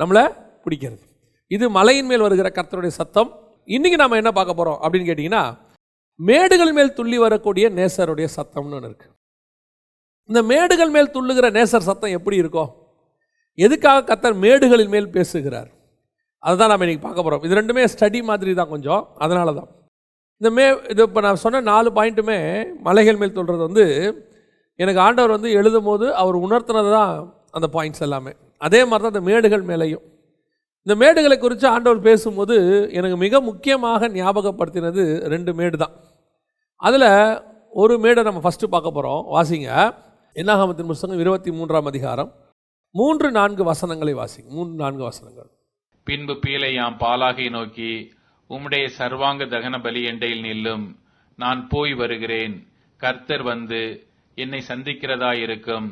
நம்மளை 0.00 0.24
பிடிக்கிறது. 0.64 1.02
இது 1.50 1.64
மலையின் 1.78 2.08
மேல் 2.10 2.24
வருகிற 2.26 2.48
கர்த்தருடைய 2.58 2.92
சத்தம். 3.00 3.30
இன்றைக்கி 3.76 3.98
நம்ம 4.02 4.16
என்ன 4.22 4.30
பார்க்க 4.38 4.60
போகிறோம் 4.60 4.78
அப்படின்னு 4.82 5.08
கேட்டிங்கன்னா 5.10 5.44
மேடுகள் 6.20 6.72
மேல் 6.76 6.96
துள்ளி 6.98 7.18
வரக்கூடிய 7.18 7.66
நேசருடைய 7.78 8.26
சத்தம்னு 8.36 8.76
ஒன்று 8.78 8.88
இருக்குது 8.90 9.14
இந்த 10.28 10.40
மேடுகள் 10.42 10.92
மேல் 10.96 11.14
துள்ளுகிற 11.14 11.46
நேசர் 11.50 11.88
சத்தம் 11.88 12.16
எப்படி 12.18 12.36
இருக்கும் 12.36 12.70
எதுக்காக 13.58 14.04
கத்தர் 14.04 14.36
மேடுகளின் 14.44 14.92
மேல் 14.94 15.08
பேசுகிறார் 15.10 15.70
அதுதான் 16.42 16.70
நம்ம 16.70 16.84
இன்னைக்கு 16.84 17.04
பார்க்க 17.04 17.22
போகிறோம் 17.22 17.44
இது 17.46 17.58
ரெண்டுமே 17.58 17.82
ஸ்டடி 17.86 18.20
மாதிரி 18.22 18.52
தான் 18.54 18.68
கொஞ்சம் 18.68 19.02
அதனால 19.18 19.52
தான் 19.52 19.68
இந்த 20.40 20.50
மே 20.50 20.64
இது 20.92 21.02
இப்போ 21.02 21.20
நான் 21.20 21.42
சொன்ன 21.44 21.60
நாலு 21.70 21.90
பாயிண்ட்டுமே 21.90 22.38
மலைகள் 22.82 23.20
மேல் 23.20 23.36
சொல்கிறது 23.36 23.62
வந்து 23.68 23.84
எனக்கு 24.78 25.00
ஆண்டவர் 25.00 25.34
வந்து 25.36 25.50
எழுதும் 25.50 25.84
போது 25.84 26.06
அவர் 26.14 26.36
உணர்த்தினது 26.36 26.90
தான் 26.90 27.12
அந்த 27.52 27.66
பாயிண்ட்ஸ் 27.74 28.02
எல்லாமே. 28.02 28.32
அதே 28.60 28.80
மாதிரி 28.84 29.04
தான் 29.04 29.14
இந்த 29.14 29.24
மேடுகள் 29.30 29.62
மேலேயும். 29.62 30.04
இந்த 30.86 30.94
மேடுகளை 31.02 31.38
குறித்து 31.38 31.68
ஆண்டவர் 31.68 32.00
பேசும்போது 32.00 32.88
எனக்கு 32.92 33.16
மிக 33.16 33.40
முக்கியமாக 33.40 34.08
ஞாபகப்படுத்தினது 34.08 35.18
ரெண்டு 35.18 35.54
மேடு 35.54 35.76
தான். 35.76 35.94
அதில் 36.76 37.42
ஒரு 37.70 37.98
மேடை 37.98 38.22
நம்ம 38.22 38.38
ஃபஸ்ட்டு 38.38 38.72
பார்க்க 38.74 38.96
போகிறோம் 38.96 39.26
வாசிங்க. 39.30 39.94
என்னாகாமத்தின் 40.34 40.90
புஸ்தகம் 40.90 41.18
இருபத்தி 41.18 41.50
மூன்றாம் 41.50 41.86
அதிகாரம். 41.86 42.32
மூன்று 42.90 43.30
நான்கு 43.30 43.64
வசனங்களை 43.64 44.14
வாசிங்க. 44.14 44.48
மூன்று 44.48 44.74
நான்கு 44.74 45.02
வசனங்கள். 45.02 45.50
பின்பு 46.04 46.32
பீலையாம் 46.32 46.98
பாலாகை 46.98 47.50
நோக்கி 47.50 48.12
உம்முடைய 48.50 48.86
சர்வாங்க 48.98 49.44
தகன 49.44 49.82
பலி 49.82 50.06
எண்டையில் 50.06 50.40
நில்லும். 50.40 50.96
நான் 51.36 51.68
போய் 51.68 51.94
வருகிறேன். 51.94 52.66
கர்த்தர் 52.96 53.42
வந்து 53.42 54.06
என்னை 54.34 54.62
சந்திக்கிறதாயிருக்கும். 54.68 55.88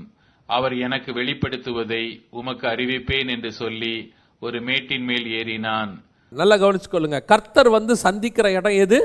அவர் 0.46 0.78
எனக்கு 0.78 1.12
வெளிப்படுத்துவதை 1.12 2.26
உமக்கு 2.30 2.66
அறிவிப்பேன் 2.68 3.28
என்று 3.28 3.52
சொல்லி 3.52 4.14
ஒரு 4.46 4.60
மேட்டின் 4.60 5.04
மேல் 5.08 5.26
ஏறினான். 5.40 5.90
நல்லா 6.28 6.54
கவனிச்சுக்கொள்ளுங்க. 6.54 7.24
கர்த்தர் 7.24 7.68
வந்து 7.68 7.96
சந்திக்கிற 7.96 8.52
இடம் 8.52 8.72
எது? 8.84 8.98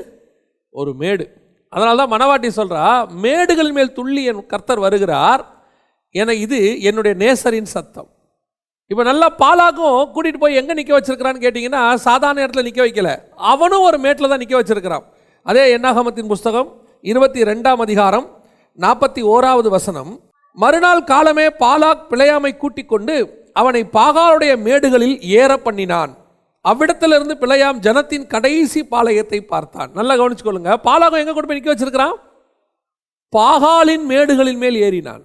ஒரு 0.70 0.94
மேடு. 0.94 1.26
அதனால 1.70 2.06
தான் 2.06 2.14
மணவாட்டி 2.14 2.50
சொல்றா 2.56 3.10
மேடுகள் 3.10 3.72
மேல் 3.72 3.94
துள்ளி 3.94 4.24
என் 4.24 4.46
கர்த்தர் 4.46 4.80
வருகிறார். 4.80 5.46
என 6.12 6.34
இது 6.34 6.82
என்னுடைய 6.82 7.18
நேசரின் 7.24 7.70
சத்தம். 7.76 8.10
இப்போ 8.88 9.04
நல்லா 9.04 9.36
பாலாக்கும் 9.44 10.02
கூட்டிகிட்டு 10.16 10.38
போய் 10.38 10.56
எங்கே 10.56 10.74
நிற்க 10.74 11.00
வச்சிருக்கிறான்னு 11.00 11.44
கேட்டிங்கன்னா 11.46 11.94
சாதாரண 11.94 12.46
இடத்துல 12.46 12.64
நிற்க 12.64 12.86
வைக்கல. 12.86 13.10
அவனும் 13.36 13.82
ஒரு 13.82 13.98
மேட்டில் 13.98 14.30
தான் 14.30 14.38
நிற்க 14.38 14.62
வச்சிருக்கிறான். 14.62 15.06
அதே 15.44 15.78
என்னாகமத்தின் 15.78 16.28
புஸ்தகம் 16.28 16.82
இருபத்தி 17.02 17.44
ரெண்டாம் 17.44 17.84
அதிகாரம் 17.88 18.28
நாற்பத்தி 18.80 19.22
ஓராவது 19.36 19.68
வசனம். 19.68 20.20
மறுநாள் 20.52 21.04
காலமே 21.04 21.48
பாலாக் 21.48 22.08
பிழையாமை 22.10 22.58
கூட்டிக் 22.58 22.90
கொண்டு 22.90 23.37
அவனை 23.60 23.82
பாகாலுடைய 23.94 24.54
மேடுகளில் 24.58 25.22
ஏற 25.22 25.58
பண்ணினான். 25.58 26.14
அவ்விடத்திலிருந்து 26.62 27.34
பிழையாம் 27.34 27.80
ஜனத்தின் 27.80 28.28
கடைசி 28.28 28.88
பாளையத்தை 28.92 29.42
பார்த்தான். 29.42 29.92
நல்லா 29.94 30.14
கவனிச்சுக்கொள்ளுங்க. 30.16 30.74
பாலாகம் 30.88 31.22
எங்க 31.22 31.34
கொண்டு 31.34 31.48
போய் 31.48 31.60
நிற்க 31.60 31.74
வச்சிருக்கிறான்? 31.74 32.16
பாகாலின் 33.38 34.06
மேடுகளின் 34.10 34.58
மேல் 34.58 34.78
ஏறினான். 34.88 35.24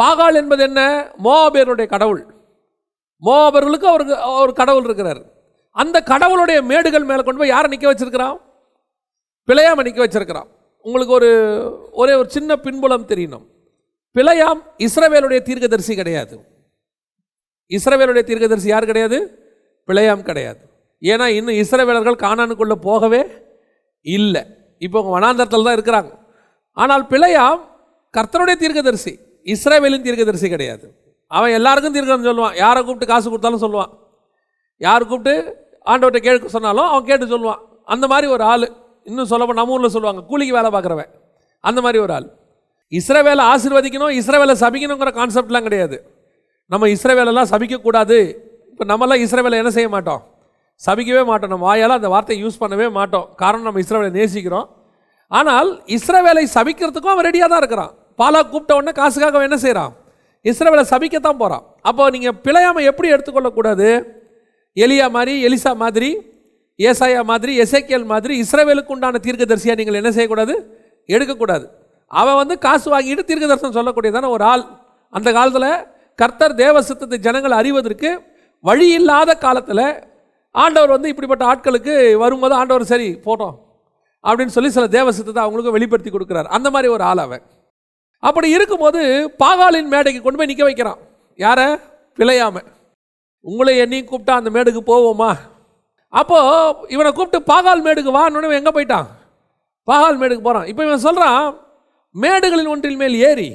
பாகால் 0.00 0.34
என்பது 0.34 0.62
என்ன? 0.62 1.10
மோபேருடைய 1.24 1.86
கடவுள். 1.86 2.26
மோபர்களுக்கு 3.22 3.88
அவருக்கு 3.92 4.32
ஒரு 4.32 4.52
கடவுள் 4.52 4.84
இருக்கிறார். 4.84 5.22
அந்த 5.70 6.02
கடவுளுடைய 6.02 6.62
மேடுகள் 6.62 7.04
மேலே 7.04 7.22
கொண்டு 7.22 7.40
போய் 7.40 7.48
யாரை 7.48 7.68
நிற்க 7.70 7.94
வச்சிருக்கிறான்? 7.94 8.38
பிழையாம 9.46 9.82
நிற்க 9.82 10.06
வச்சிருக்கிறான். 10.06 10.48
உங்களுக்கு 10.82 11.14
ஒரு 11.14 11.30
ஒரே 11.92 12.14
ஒரு 12.14 12.30
சின்ன 12.30 12.56
பின்புலம் 12.56 13.08
தெரியணும். 13.08 13.46
பிழையாம் 14.14 14.60
இஸ்ரவேலுடைய 14.78 15.40
தீர்க்கதரிசி 15.42 15.94
கிடையாது. 15.94 16.51
இஸ்ரவேலுடைய 17.76 18.24
தீர்க்கதரிசி 18.28 18.68
யார் 18.72 18.90
கிடையாது? 18.90 19.18
பிழையாம் 19.88 20.24
கிடையாது. 20.30 20.60
ஏன்னா 21.02 21.26
இன்னும் 21.38 21.58
இஸ்ரவேலர்கள் 21.62 22.22
காணானுக்குள்ளே 22.24 22.76
போகவே 22.88 23.22
இல்லை. 24.06 24.42
இப்போ 24.86 24.98
வனாந்தரத்தில் 25.14 25.66
தான் 25.68 25.76
இருக்கிறாங்க. 25.78 26.10
ஆனால் 26.82 27.04
பிழையாம் 27.12 27.60
கர்த்தருடைய 28.16 28.56
தீர்க்கதரிசி 28.62 29.12
இஸ்ரேவேலின் 29.54 30.04
தீர்க்கதரிசி 30.06 30.48
கிடையாது. 30.54 30.86
அவன் 31.36 31.54
எல்லாருக்கும் 31.58 31.94
தீர்க்கதரிசி 31.96 32.28
சொல்லுவான். 32.30 32.56
யாரை 32.62 32.80
கூப்பிட்டு 32.82 33.10
காசு 33.12 33.26
கொடுத்தாலும் 33.32 33.64
சொல்லுவான். 33.64 33.92
யார் 34.86 35.10
கூப்பிட்டு 35.10 35.34
ஆண்டவர்கிட்ட 35.92 36.20
கேட்க 36.26 36.54
சொன்னாலும் 36.56 36.88
அவன் 36.92 37.08
கேட்டு 37.10 37.26
சொல்லுவான். 37.34 37.60
அந்த 37.94 38.06
மாதிரி 38.12 38.26
ஒரு 38.34 38.44
ஆள். 38.52 38.66
இன்னும் 39.08 39.30
சொல்லப்போ 39.32 39.54
நம்ம 39.60 39.74
ஊரில் 39.76 39.94
சொல்லுவாங்க 39.96 40.20
கூலிக்கு 40.30 40.56
வேலை 40.58 40.70
பார்க்குறவன். 40.74 41.10
அந்த 41.68 41.80
மாதிரி 41.84 41.98
ஒரு 42.04 42.12
ஆள். 42.16 42.28
இஸ்ரவேலை 42.98 43.44
ஆசீர்வதிக்கணும் 43.52 44.14
இஸ்ரவேலை 44.20 44.54
சபிக்கணுங்கிற 44.62 45.12
கான்செப்ட்லாம் 45.20 45.66
கிடையாது. 45.68 45.96
நம்ம 46.72 46.84
இஸ்ரவேலெல்லாம் 46.96 47.48
சபிக்கக்கூடாது. 47.52 48.18
இப்போ 48.72 48.84
நம்மலாம் 48.92 49.22
இஸ்ரவேலை 49.24 49.56
என்ன 49.62 49.70
செய்ய 49.76 49.88
மாட்டோம்? 49.94 50.20
சபிக்கவே 50.86 51.22
மாட்டோம். 51.30 51.50
நம்ம 51.52 51.64
வாயால் 51.70 51.98
அந்த 51.98 52.08
வார்த்தையை 52.14 52.38
யூஸ் 52.44 52.60
பண்ணவே 52.62 52.86
மாட்டோம். 52.98 53.26
காரணம் 53.42 53.66
நம்ம 53.68 53.80
இஸ்ரவேலை 53.84 54.12
நேசிக்கிறோம். 54.20 54.68
ஆனால் 55.38 55.70
இஸ்ரவேலை 55.96 56.44
சபிக்கிறதுக்கும் 56.56 57.12
அவன் 57.14 57.26
ரெடியாக 57.28 57.48
தான் 57.52 57.62
இருக்கிறான். 57.62 57.92
பாலா 58.20 58.40
கூப்பிட்ட 58.52 58.72
உடனே 58.78 58.92
காசுக்காக 59.00 59.36
அவன் 59.36 59.48
என்ன 59.50 59.58
செய்கிறான் 59.64 59.92
இஸ்ரவேலை 60.50 60.84
சபிக்கத்தான் 60.92 61.38
போகிறான் 61.42 61.64
அப்போ 61.88 62.02
நீங்கள் 62.14 62.36
பிழையாமல் 62.44 62.86
எப்படி 62.90 63.08
எடுத்துக்கொள்ளக்கூடாது? 63.14 63.88
எலியா 64.76 65.06
மாதிரி 65.16 65.34
எலிசா 65.46 65.72
மாதிரி 65.84 66.10
ஏசாயா 66.78 67.22
மாதிரி 67.30 67.52
எசேக்கியல் 67.64 68.06
மாதிரி 68.12 68.34
இஸ்ரேவேலுக்கு 68.44 68.92
உண்டான 68.94 69.20
தீர்க்கதரிசியாக 69.26 69.78
நீங்கள் 69.80 69.98
என்ன 70.00 70.10
செய்யக்கூடாது? 70.16 70.54
எடுக்கக்கூடாது. 71.08 71.64
அவன் 72.10 72.38
வந்து 72.42 72.54
காசு 72.66 72.86
வாங்கிட்டு 72.94 73.24
தீர்க்க 73.28 73.50
தரிசனம் 73.50 73.76
சொல்லக்கூடியதான 73.78 74.30
ஒரு 74.36 74.44
ஆள். 74.52 74.64
அந்த 75.12 75.28
காலத்தில் 75.38 75.70
கர்த்தர் 76.18 76.54
தேவ 76.54 76.82
சித்தத்தை 76.82 77.18
ஜனங்கள் 77.18 77.58
அறிவதற்கு 77.60 78.10
வழி 78.64 78.86
இல்லாத 78.92 79.30
காலத்தில் 79.34 79.86
ஆண்டவர் 80.54 80.94
வந்து 80.94 81.08
இப்படிப்பட்ட 81.08 81.44
ஆட்களுக்கு 81.52 81.94
வரும்போது 82.14 82.54
ஆண்டவர் 82.54 82.90
சரி 82.92 83.08
போட்டோம். 83.26 83.54
அப்படின்னு 84.24 84.54
சொல்லி 84.56 84.70
சில 84.70 84.86
தேவ 84.86 85.12
சித்தத்தை 85.12 85.42
அவங்களுக்கு 85.42 85.76
வெளிப்படுத்தி 85.76 86.10
கொடுக்குறார். 86.10 86.48
அந்த 86.56 86.70
மாதிரி 86.70 86.92
ஒரு 86.92 87.04
ஆள் 87.04 87.18
அவன். 87.18 87.42
அப்படி 88.18 88.48
இருக்கும்போது 88.48 89.00
பாகாலின் 89.38 89.90
மேடைக்கு 89.94 90.20
கொண்டு 90.22 90.38
போய் 90.38 90.50
நிற்க 90.50 90.64
வைக்கிறான். 90.64 91.00
யாரை? 91.36 91.66
பிழையாம. 92.18 92.56
உங்களை 93.40 93.78
என்னையும் 93.78 94.08
கூப்பிட்டா 94.08 94.30
அந்த 94.30 94.50
மேடுக்கு 94.50 94.82
போவோமா? 94.86 95.30
அப்போது 96.08 96.88
இவனை 96.88 97.12
கூப்பிட்டு 97.12 97.52
பாகால் 97.52 97.84
மேடுக்கு 97.86 98.10
வான்னு 98.18 98.60
எங்கே 98.60 98.72
போயிட்டான்? 98.76 99.08
பாகால் 99.88 100.18
மேடுக்கு 100.20 100.42
போகிறான் 100.42 100.66
இப்போ 100.66 100.82
இவன் 100.84 101.04
சொல்கிறான் 101.06 101.56
மேடுகளின் 102.14 102.68
ஒன்றில் 102.68 102.96
மேல் 102.96 103.14
ஏறி 103.28 103.48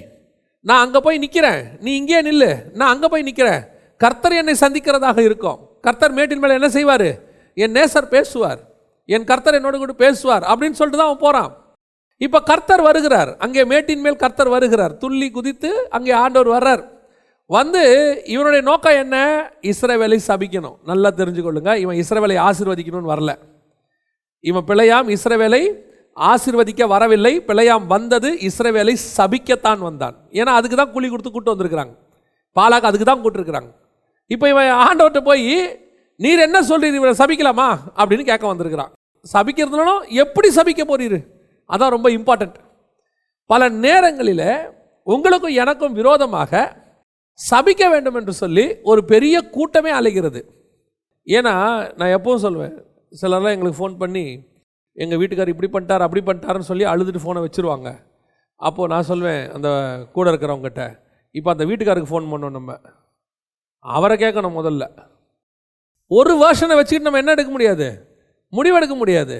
நான் 0.67 0.83
அங்கே 0.85 0.99
போய் 1.05 1.21
நிற்கிறேன் 1.23 1.61
நீ 1.85 1.91
இங்கேயே 1.99 2.21
நில்லு. 2.27 2.51
நான் 2.79 2.91
அங்கே 2.93 3.07
போய் 3.13 3.27
நிற்கிறேன் 3.27 3.61
கர்த்தர் 4.03 4.39
என்னை 4.39 4.53
சந்திக்கிறதாக 4.63 5.19
இருக்கும். 5.27 5.59
கர்த்தர் 5.85 6.15
மேட்டின் 6.17 6.41
மேலே 6.43 6.57
என்ன 6.59 6.69
செய்வார்? 6.77 7.09
என் 7.63 7.75
நேசர் 7.77 8.09
பேசுவார். 8.15 8.59
என் 9.15 9.27
கர்த்தர் 9.29 9.57
என்னோடு 9.59 9.77
கூட 9.83 9.93
பேசுவார் 10.03 10.43
அப்படின்னு 10.51 10.77
சொல்லிட்டு 10.79 11.01
தான் 11.01 11.09
அவன் 11.11 11.23
போகிறான் 11.25 11.51
இப்போ 12.25 12.39
கர்த்தர் 12.49 12.83
வருகிறார். 12.89 13.31
அங்கே 13.45 13.63
மேட்டின் 13.71 14.03
மேல் 14.05 14.21
கர்த்தர் 14.23 14.53
வருகிறார். 14.55 14.93
துள்ளி 15.03 15.27
குதித்து 15.31 15.71
அங்கே 15.97 16.13
ஆண்டவர் 16.23 16.53
வர்றார். 16.55 16.83
வந்து 17.49 17.83
இவனுடைய 18.33 18.61
நோக்கம் 18.69 18.99
என்ன? 19.03 19.17
இஸ்ரவேலை 19.71 20.19
சபிக்கணும். 20.29 20.77
நல்லா 20.91 21.09
தெரிஞ்சுக்கொள்ளுங்க. 21.19 21.73
இவன் 21.83 21.99
இஸ்ரவேலை 22.03 22.37
ஆசீர்வதிக்கணும்னு 22.47 23.13
வரல. 23.13 23.33
இவன் 24.49 24.65
பிழையாம் 24.69 25.07
இஸ்ரவேலை 25.15 25.61
ஆசிர்வதிக்க 26.31 26.87
வரவில்லை. 26.87 27.33
பிழையாம் 27.47 27.87
வந்தது. 27.87 28.29
இஸ்ரவேலை 28.49 28.95
சபிக்கத்தான் 29.17 29.81
வந்தான். 29.87 30.15
ஏன்னா 30.31 30.51
அதுக்கு 30.59 30.77
தான் 30.77 30.91
கூலி 30.91 31.09
கொடுத்து 31.09 31.31
கூட்டு 31.31 31.53
வந்திருக்கிறாங்க. 31.53 31.93
பாலாக்கு 32.55 32.89
அதுக்கு 32.89 33.05
தான் 33.05 33.23
கூட்டிருக்கிறாங்க. 33.23 33.69
இப்போ 34.27 34.49
இவன் 34.49 34.71
ஆண்டவர்கிட்ட 34.85 35.21
போய் 35.23 35.45
நீர் 36.19 36.39
என்ன 36.39 36.61
சொல்கிறீர் 36.61 36.99
இவரை 36.99 37.13
சபிக்கலாமா? 37.23 37.67
அப்படின்னு 37.97 38.23
கேட்க 38.29 38.47
வந்திருக்கிறான். 38.47 38.91
சபிக்கிறதுனாலும் 39.33 40.01
எப்படி 40.23 40.49
சபிக்க 40.55 40.81
போறீரு? 40.91 41.19
அதான் 41.69 41.93
ரொம்ப 41.95 42.09
இம்பார்ட்டண்ட் 42.09 42.57
பல 43.45 43.69
நேரங்களில் 43.69 44.47
உங்களுக்கும் 45.03 45.57
எனக்கும் 45.63 45.93
விரோதமாக 45.93 46.61
சபிக்க 47.51 47.89
வேண்டும் 47.89 48.15
என்று 48.15 48.33
சொல்லி 48.33 48.65
ஒரு 48.81 49.05
பெரிய 49.05 49.41
கூட்டமே 49.41 49.91
அலைகிறது. 49.91 50.41
ஏன்னா 51.27 51.53
நான் 51.95 52.13
எப்பவும் 52.17 52.43
சொல்லுவேன் 52.45 52.75
சிலர்லாம் 53.21 53.55
எங்களுக்கு 53.55 53.79
ஃபோன் 53.79 53.97
பண்ணி 53.97 54.25
எங்கள் 54.97 55.19
வீட்டுக்கார் 55.21 55.51
இப்படி 55.53 55.69
பண்ணிட்டார் 55.73 56.05
அப்படி 56.05 56.21
பண்ணிட்டாருன்னு 56.27 56.69
சொல்லி 56.69 56.85
அழுதுட்டு 56.85 57.23
ஃபோனை 57.23 57.41
வச்சுருவாங்க. 57.45 57.89
அப்போது 58.55 58.91
நான் 58.93 59.09
சொல்வேன் 59.09 59.51
அந்த 59.51 59.69
கூட 60.15 60.31
இருக்கிறவங்ககிட்ட 60.31 60.83
இப்போ 61.31 61.49
அந்த 61.51 61.65
வீட்டுக்காருக்கு 61.65 62.11
ஃபோன் 62.11 62.29
பண்ணோம் 62.31 62.55
நம்ம. 62.57 62.71
அவரை 63.79 64.15
கேட்கணும் 64.17 64.57
முதல்ல. 64.59 64.85
ஒரு 66.11 66.33
வேர்ஷனை 66.33 66.75
வச்சுக்கிட்டு 66.79 67.07
நம்ம 67.09 67.17
என்ன 67.17 67.31
எடுக்க 67.31 67.51
முடியாது? 67.51 67.87
முடிவெடுக்க 68.53 68.95
முடியாது. 68.95 69.37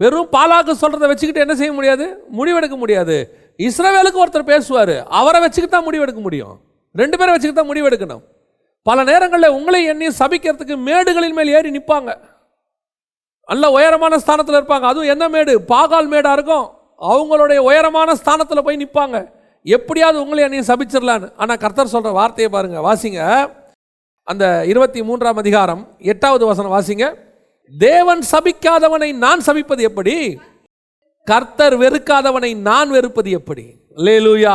வெறும் 0.00 0.30
பாலாக்கு 0.36 0.72
சொல்கிறத 0.82 1.06
வச்சுக்கிட்டு 1.10 1.40
என்ன 1.40 1.54
செய்ய 1.54 1.72
முடியாது? 1.72 2.06
முடிவெடுக்க 2.38 2.76
முடியாது. 2.76 3.16
இஸ்ரவேலுக்கு 3.58 4.22
ஒருத்தர் 4.22 4.50
பேசுவார் 4.52 4.96
அவரை 5.20 5.40
வச்சுக்கிட்டு 5.40 5.76
தான் 5.76 5.86
முடிவெடுக்க 5.88 6.20
முடியும். 6.20 6.56
ரெண்டு 6.94 7.18
பேரை 7.18 7.30
வச்சுக்கிட்டு 7.32 7.60
தான் 7.60 7.70
முடிவெடுக்கணும். 7.72 8.24
பல 8.82 9.04
நேரங்களில் 9.04 9.54
உங்களை 9.58 9.84
எண்ணி 9.84 10.08
சபிக்கிறதுக்கு 10.18 10.74
மேடுகளின் 10.88 11.36
மேல் 11.38 11.54
ஏறி 11.58 11.70
நிற்பாங்க 11.70 12.10
நல்ல 13.48 13.64
உயரமான 13.76 14.14
ஸ்தானத்தில் 14.22 14.58
இருப்பாங்க. 14.58 14.86
அதுவும் 14.90 15.12
என்ன 15.14 15.24
மேடு? 15.34 15.52
பாகால் 15.72 16.08
மேடாக 16.14 16.36
இருக்கும். 16.38 16.66
அவங்களுடைய 17.10 17.58
உயரமான 17.68 18.10
ஸ்தானத்தில் 18.20 18.66
போய் 18.66 18.82
நிற்பாங்க 18.82 19.16
எப்படியாவது 19.66 20.18
உங்களை 20.22 20.42
என்னையும் 20.46 20.68
சபிச்சிடலான்னு 20.70 21.28
ஆனால் 21.42 21.60
கர்த்தர் 21.62 21.92
சொல்கிற 21.94 22.12
வார்த்தையை 22.18 22.48
பாருங்கள் 22.54 22.86
வாசிங்க. 22.88 23.20
அந்த 24.30 24.44
இருபத்தி 24.72 25.00
மூன்றாம் 25.08 25.40
அதிகாரம் 25.42 25.82
எட்டாவது 26.12 26.44
வசனம் 26.50 26.74
வாசிங்க. 26.76 27.06
தேவன் 27.72 28.22
சபிக்காதவனை 28.32 29.10
நான் 29.24 29.44
சபிப்பது 29.48 29.82
எப்படி? 29.90 30.14
கர்த்தர் 31.26 31.74
வெறுக்காதவனை 31.82 32.50
நான் 32.68 32.90
வெறுப்பது 32.96 33.30
எப்படி? 33.38 33.64
லேலூயா 34.06 34.54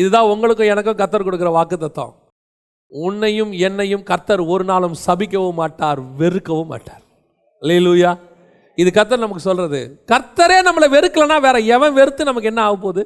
இதுதான் 0.00 0.30
உங்களுக்கும் 0.32 0.70
எனக்கும் 0.72 0.98
கர்த்தர் 1.00 1.26
கொடுக்குற 1.26 1.50
வாக்கு 1.58 1.76
தத்துவம் 1.78 2.14
உன்னையும் 2.92 3.52
என்னையும் 3.68 4.04
கர்த்தர் 4.10 4.42
ஒரு 4.52 4.64
நாளும் 4.70 4.98
சபிக்கவும் 5.06 5.58
மாட்டார் 5.62 6.00
வெறுக்கவும் 6.20 6.70
மாட்டார். 6.72 7.02
லேலூயா 7.62 8.12
இது 8.78 8.90
கர்த்தர் 8.98 9.24
நமக்கு 9.24 9.46
சொல்கிறது 9.48 9.80
கர்த்தரே 10.10 10.58
நம்மளை 10.68 10.86
வெறுக்கலைன்னா 10.94 11.36
வேற 11.46 11.56
எவன் 11.76 11.96
வெறுத்து 11.98 12.28
நமக்கு 12.28 12.50
என்ன 12.50 12.62
ஆக 12.66 12.76
போகுது? 12.84 13.02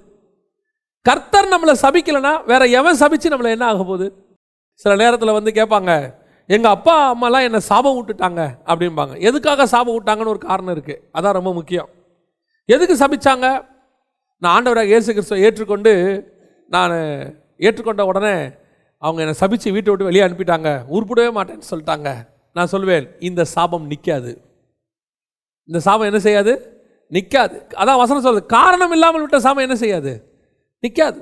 கர்த்தர் 1.07 1.53
நம்மளை 1.55 1.75
சபிக்கலைன்னா 1.83 2.33
வேற 2.51 2.63
எவன் 2.81 3.01
சபிச்சு 3.01 3.33
நம்மளை 3.33 3.51
என்ன 3.57 3.67
ஆக 3.71 3.83
போகுது? 3.91 4.07
சில 4.75 4.93
நேரத்தில் 5.03 5.37
வந்து 5.39 5.51
கேட்பாங்க 5.59 5.93
எங்கள் 6.49 6.75
அப்பா 6.77 6.95
அம்மாலாம் 7.13 7.47
என்னை 7.47 7.61
சாபம் 7.69 7.97
விட்டுட்டாங்க 7.99 8.43
அப்படிம்பாங்க. 8.71 9.15
எதுக்காக 9.29 9.67
சாபம் 9.73 9.97
விட்டாங்கன்னு 9.97 10.33
ஒரு 10.35 10.43
காரணம் 10.49 10.75
இருக்குது 10.77 11.03
அதான் 11.17 11.37
ரொம்ப 11.39 11.53
முக்கியம். 11.59 11.89
எதுக்கு 12.69 12.95
சபிச்சாங்க? 13.03 13.47
நான் 14.43 14.55
ஆண்டவராக 14.57 14.91
இயேசு 14.93 15.11
கிறிஸ்துவை 15.13 15.43
ஏற்றுக்கொண்டு 15.47 15.93
நான் 16.75 16.97
ஏற்றுக்கொண்ட 17.67 18.03
உடனே 18.11 18.35
அவங்க 19.03 19.21
என்னை 19.25 19.37
சபிச்சு 19.43 19.69
வீட்டை 19.77 19.91
விட்டு 19.91 20.09
வெளியே 20.11 20.25
அனுப்பிட்டாங்க. 20.27 20.71
உருப்பிடவே 20.95 21.31
மாட்டேன்னு 21.39 21.71
சொல்லிட்டாங்க. 21.73 22.11
நான் 22.57 22.73
சொல்வேன் 22.75 23.07
இந்த 23.29 23.43
சாபம் 23.55 23.89
நிற்காது 23.93 24.33
இந்த 25.69 25.79
சாபம் 25.87 26.09
என்ன 26.11 26.21
செய்யாது? 26.27 26.53
நிற்காது 27.13 27.57
அதான் 27.81 28.01
வசனம் 28.03 28.25
சொல்லுது 28.27 28.47
காரணம் 28.47 28.95
இல்லாமல் 28.97 29.23
விட்ட 29.25 29.39
சாபம் 29.47 29.67
என்ன 29.67 29.77
செய்யாது? 29.83 30.13
நிற்காது 30.83 31.21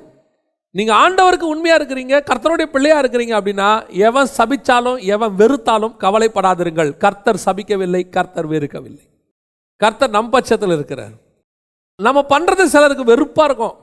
நீங்கள் 0.75 0.97
ஆண்டவருக்கு 1.03 1.47
உண்மையாக 1.51 1.77
இருக்கிறீங்க 1.79 2.15
கர்த்தருடைய 2.29 2.67
பிள்ளையாக 2.71 3.01
இருக்கிறீங்க 3.03 3.33
அப்படின்னா 3.37 3.67
எவன் 4.07 4.29
சபித்தாலும் 4.37 4.97
எவன் 5.15 5.35
வெறுத்தாலும் 5.41 5.93
கவலைப்படாதிருங்கள். 6.03 6.89
கர்த்தர் 7.03 7.43
சபிக்கவில்லை 7.45 8.01
கர்த்தர் 8.09 8.49
வெறுக்கவில்லை. 8.53 9.05
கர்த்தர் 9.81 10.15
நம் 10.17 10.33
பட்சத்தில் 10.35 10.73
இருக்கிறார். 10.75 11.15
நம்ம 11.99 12.19
பண்ணுறது 12.33 12.63
சிலருக்கு 12.73 13.03
வெறுப்பாக 13.11 13.47
இருக்கும். 13.49 13.75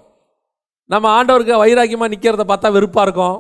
நம்ம 0.91 1.07
ஆண்டவருக்கு 1.19 1.63
வைராக்கியமாக 1.63 2.13
நிற்கிறத 2.15 2.45
பார்த்தா 2.51 2.75
வெறுப்பாக 2.77 3.07
இருக்கும். 3.07 3.39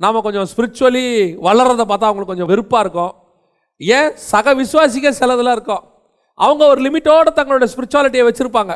நாம் 0.00 0.24
கொஞ்சம் 0.26 0.48
ஸ்பிரிச்சுவலி 0.52 1.04
வளர்கிறத 1.48 1.84
பார்த்தா 1.90 2.08
அவங்களுக்கு 2.08 2.32
கொஞ்சம் 2.34 2.50
வெறுப்பாக 2.52 2.84
இருக்கும். 2.84 3.12
ஏன்? 3.80 4.10
சக 4.30 4.54
விசுவாசிக்க 4.54 5.12
சிலதெல்லாம் 5.20 5.56
இருக்கும். 5.58 5.84
அவங்க 6.44 6.62
ஒரு 6.72 6.80
லிமிட்டோட 6.86 7.28
தங்களோட 7.38 7.66
ஸ்பிரிச்சுவாலிட்டியை 7.72 8.24
வச்சுருப்பாங்க. 8.28 8.74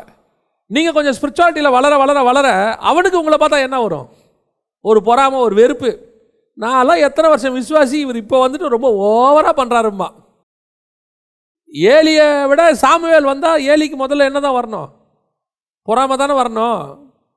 நீங்கள் 0.71 0.95
கொஞ்சம் 0.97 1.15
ஸ்பிரிச்சுவாலிட்டியில் 1.17 1.75
வளர 1.77 1.93
வளர 2.01 2.19
வளர 2.29 2.47
அவனுக்கு 2.89 3.19
உங்களை 3.21 3.37
பார்த்தா 3.41 3.65
என்ன 3.67 3.79
வரும்? 3.85 4.07
ஒரு 4.89 4.99
பொறாமை 5.07 5.37
ஒரு 5.47 5.55
வெறுப்பு. 5.61 5.91
நான்லாம் 6.57 7.03
எத்தனை 7.07 7.27
வருஷம் 7.31 7.57
விசுவாசி 7.59 7.97
இவர் 8.05 8.21
இப்போ 8.23 8.37
வந்துட்டு 8.43 8.73
ரொம்ப 8.75 8.87
ஓவராக 9.09 9.53
பண்ணுறாருமா 9.59 10.07
ஏலியை 11.95 12.25
விட 12.51 12.61
சாமுவேல் 12.81 13.29
வந்தால் 13.31 13.61
ஏலிக்கு 13.73 13.97
முதல்ல 14.01 14.27
என்ன 14.29 14.39
தான் 14.45 14.57
வரணும்? 14.57 14.89
பொறாம 15.87 16.17
தானே 16.21 16.33
வரணும். 16.39 16.81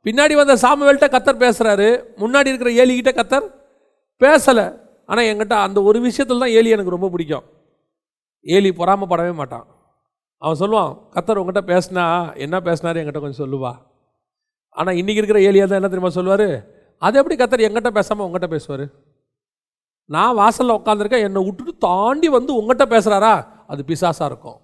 பின்னாடி 0.07 0.35
வந்த 0.41 0.55
சாமுவேல்கிட்ட 0.63 1.09
கத்தர் 1.13 1.43
பேசுகிறாரு 1.45 1.89
முன்னாடி 2.23 2.51
இருக்கிற 2.53 2.71
ஏலிக்கிட்ட 2.83 3.13
கத்தர் 3.19 3.47
பேசலை. 4.21 4.67
ஆனால் 5.11 5.29
என்கிட்ட 5.31 5.55
அந்த 5.67 5.79
ஒரு 5.89 5.99
விஷயத்தில் 6.09 6.43
தான் 6.43 6.55
ஏலி 6.59 6.75
எனக்கு 6.77 6.97
ரொம்ப 6.97 7.09
பிடிக்கும். 7.15 7.47
ஏலி 8.47 8.71
பொறாமப்படவே 8.81 9.33
மாட்டான். 9.41 9.67
அவன் 10.45 10.61
சொல்லுவான் 10.63 10.93
கத்தர் 11.15 11.41
உங்ககிட்ட 11.41 11.63
பேசினா 11.73 12.05
என்ன 12.45 12.57
பேசினாரு 12.69 13.01
என்கிட்ட 13.01 13.21
கொஞ்சம் 13.25 13.43
சொல்லுவா. 13.45 13.73
ஆனால் 14.79 14.99
இன்றைக்கி 15.01 15.21
இருக்கிற 15.21 15.41
ஏலியா 15.49 15.67
தான் 15.67 15.81
என்ன 15.81 15.91
தெரியுமா 15.91 16.13
சொல்லுவார்? 16.17 16.49
அது 17.03 17.19
எப்படி 17.21 17.37
கத்தர் 17.41 17.67
எங்கிட்ட 17.67 17.91
பேசாமல் 17.99 18.25
உங்ககிட்ட 18.27 18.49
பேசுவார்? 18.55 18.85
நான் 20.15 20.39
வாசலில் 20.41 20.77
உட்காந்துருக்கேன் 20.79 21.25
என்னை 21.27 21.41
விட்டுட்டு 21.45 21.73
தாண்டி 21.87 22.29
வந்து 22.37 22.53
உங்ககிட்ட 22.61 22.87
பேசுகிறாரா 22.95 23.35
அது 23.73 23.83
பிசாசாக 23.91 24.29
இருக்கும். 24.31 24.59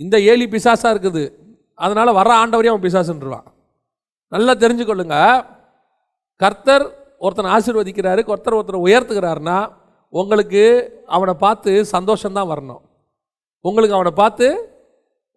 இந்த 0.00 0.16
ஏலி 0.30 0.46
பிசாசாக 0.54 0.92
இருக்குது. 0.94 1.22
அதனால் 1.84 2.16
வர 2.18 2.28
ஆண்டவரையும் 2.42 2.74
அவன் 2.74 2.86
பிசாசுன்றான் 2.86 3.46
நல்லா 4.32 4.54
தெரிஞ்சுக்கொள்ளுங்க. 4.64 5.16
கர்த்தர் 6.40 6.84
ஒருத்தனை 7.24 7.52
ஆசீர்வதிக்கிறாரு 7.54 8.20
கர்த்தர் 8.30 8.56
ஒருத்தரை 8.58 8.80
உயர்த்துக்கிறாருன்னா 8.86 9.58
உங்களுக்கு 10.12 10.62
அவனை 11.16 11.34
பார்த்து 11.44 11.72
சந்தோஷம்தான் 11.94 12.50
வரணும். 12.52 12.82
உங்களுக்கு 13.64 13.96
அவனை 13.98 14.12
பார்த்து 14.22 14.48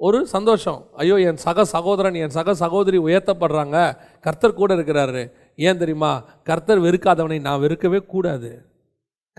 ஒரு 0.08 0.20
சந்தோஷம். 0.34 0.80
ஐயோ 1.02 1.16
என் 1.30 1.40
சக 1.46 1.66
சகோதரன் 1.74 2.18
என் 2.24 2.36
சக 2.36 2.54
சகோதரி 2.62 2.98
உயர்த்தப்படுறாங்க. 3.08 3.78
கர்த்தர் 4.26 4.60
கூட 4.60 4.76
இருக்கிறாரு. 4.78 5.24
ஏன் 5.68 5.80
தெரியுமா? 5.82 6.12
கர்த்தர் 6.50 6.84
வெறுக்காதவனை 6.86 7.38
நான் 7.48 7.62
வெறுக்கவே 7.66 8.00
கூடாது. 8.14 8.52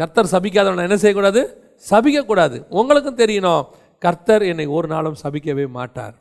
கர்த்தர் 0.01 0.33
சபிக்காதவனை 0.35 0.85
என்ன 0.89 0.99
செய்யக்கூடாது? 1.03 1.43
சபிக்கக்கூடாது. 1.91 2.59
உங்களுக்கும் 2.81 3.21
தெரியணும். 3.23 3.65
கர்த்தர் 4.03 4.45
என்னை 4.51 4.67
ஒரு 4.77 4.89
நாளும் 4.95 5.19
சபிக்கவே 5.23 5.67
மாட்டார். 5.79 6.15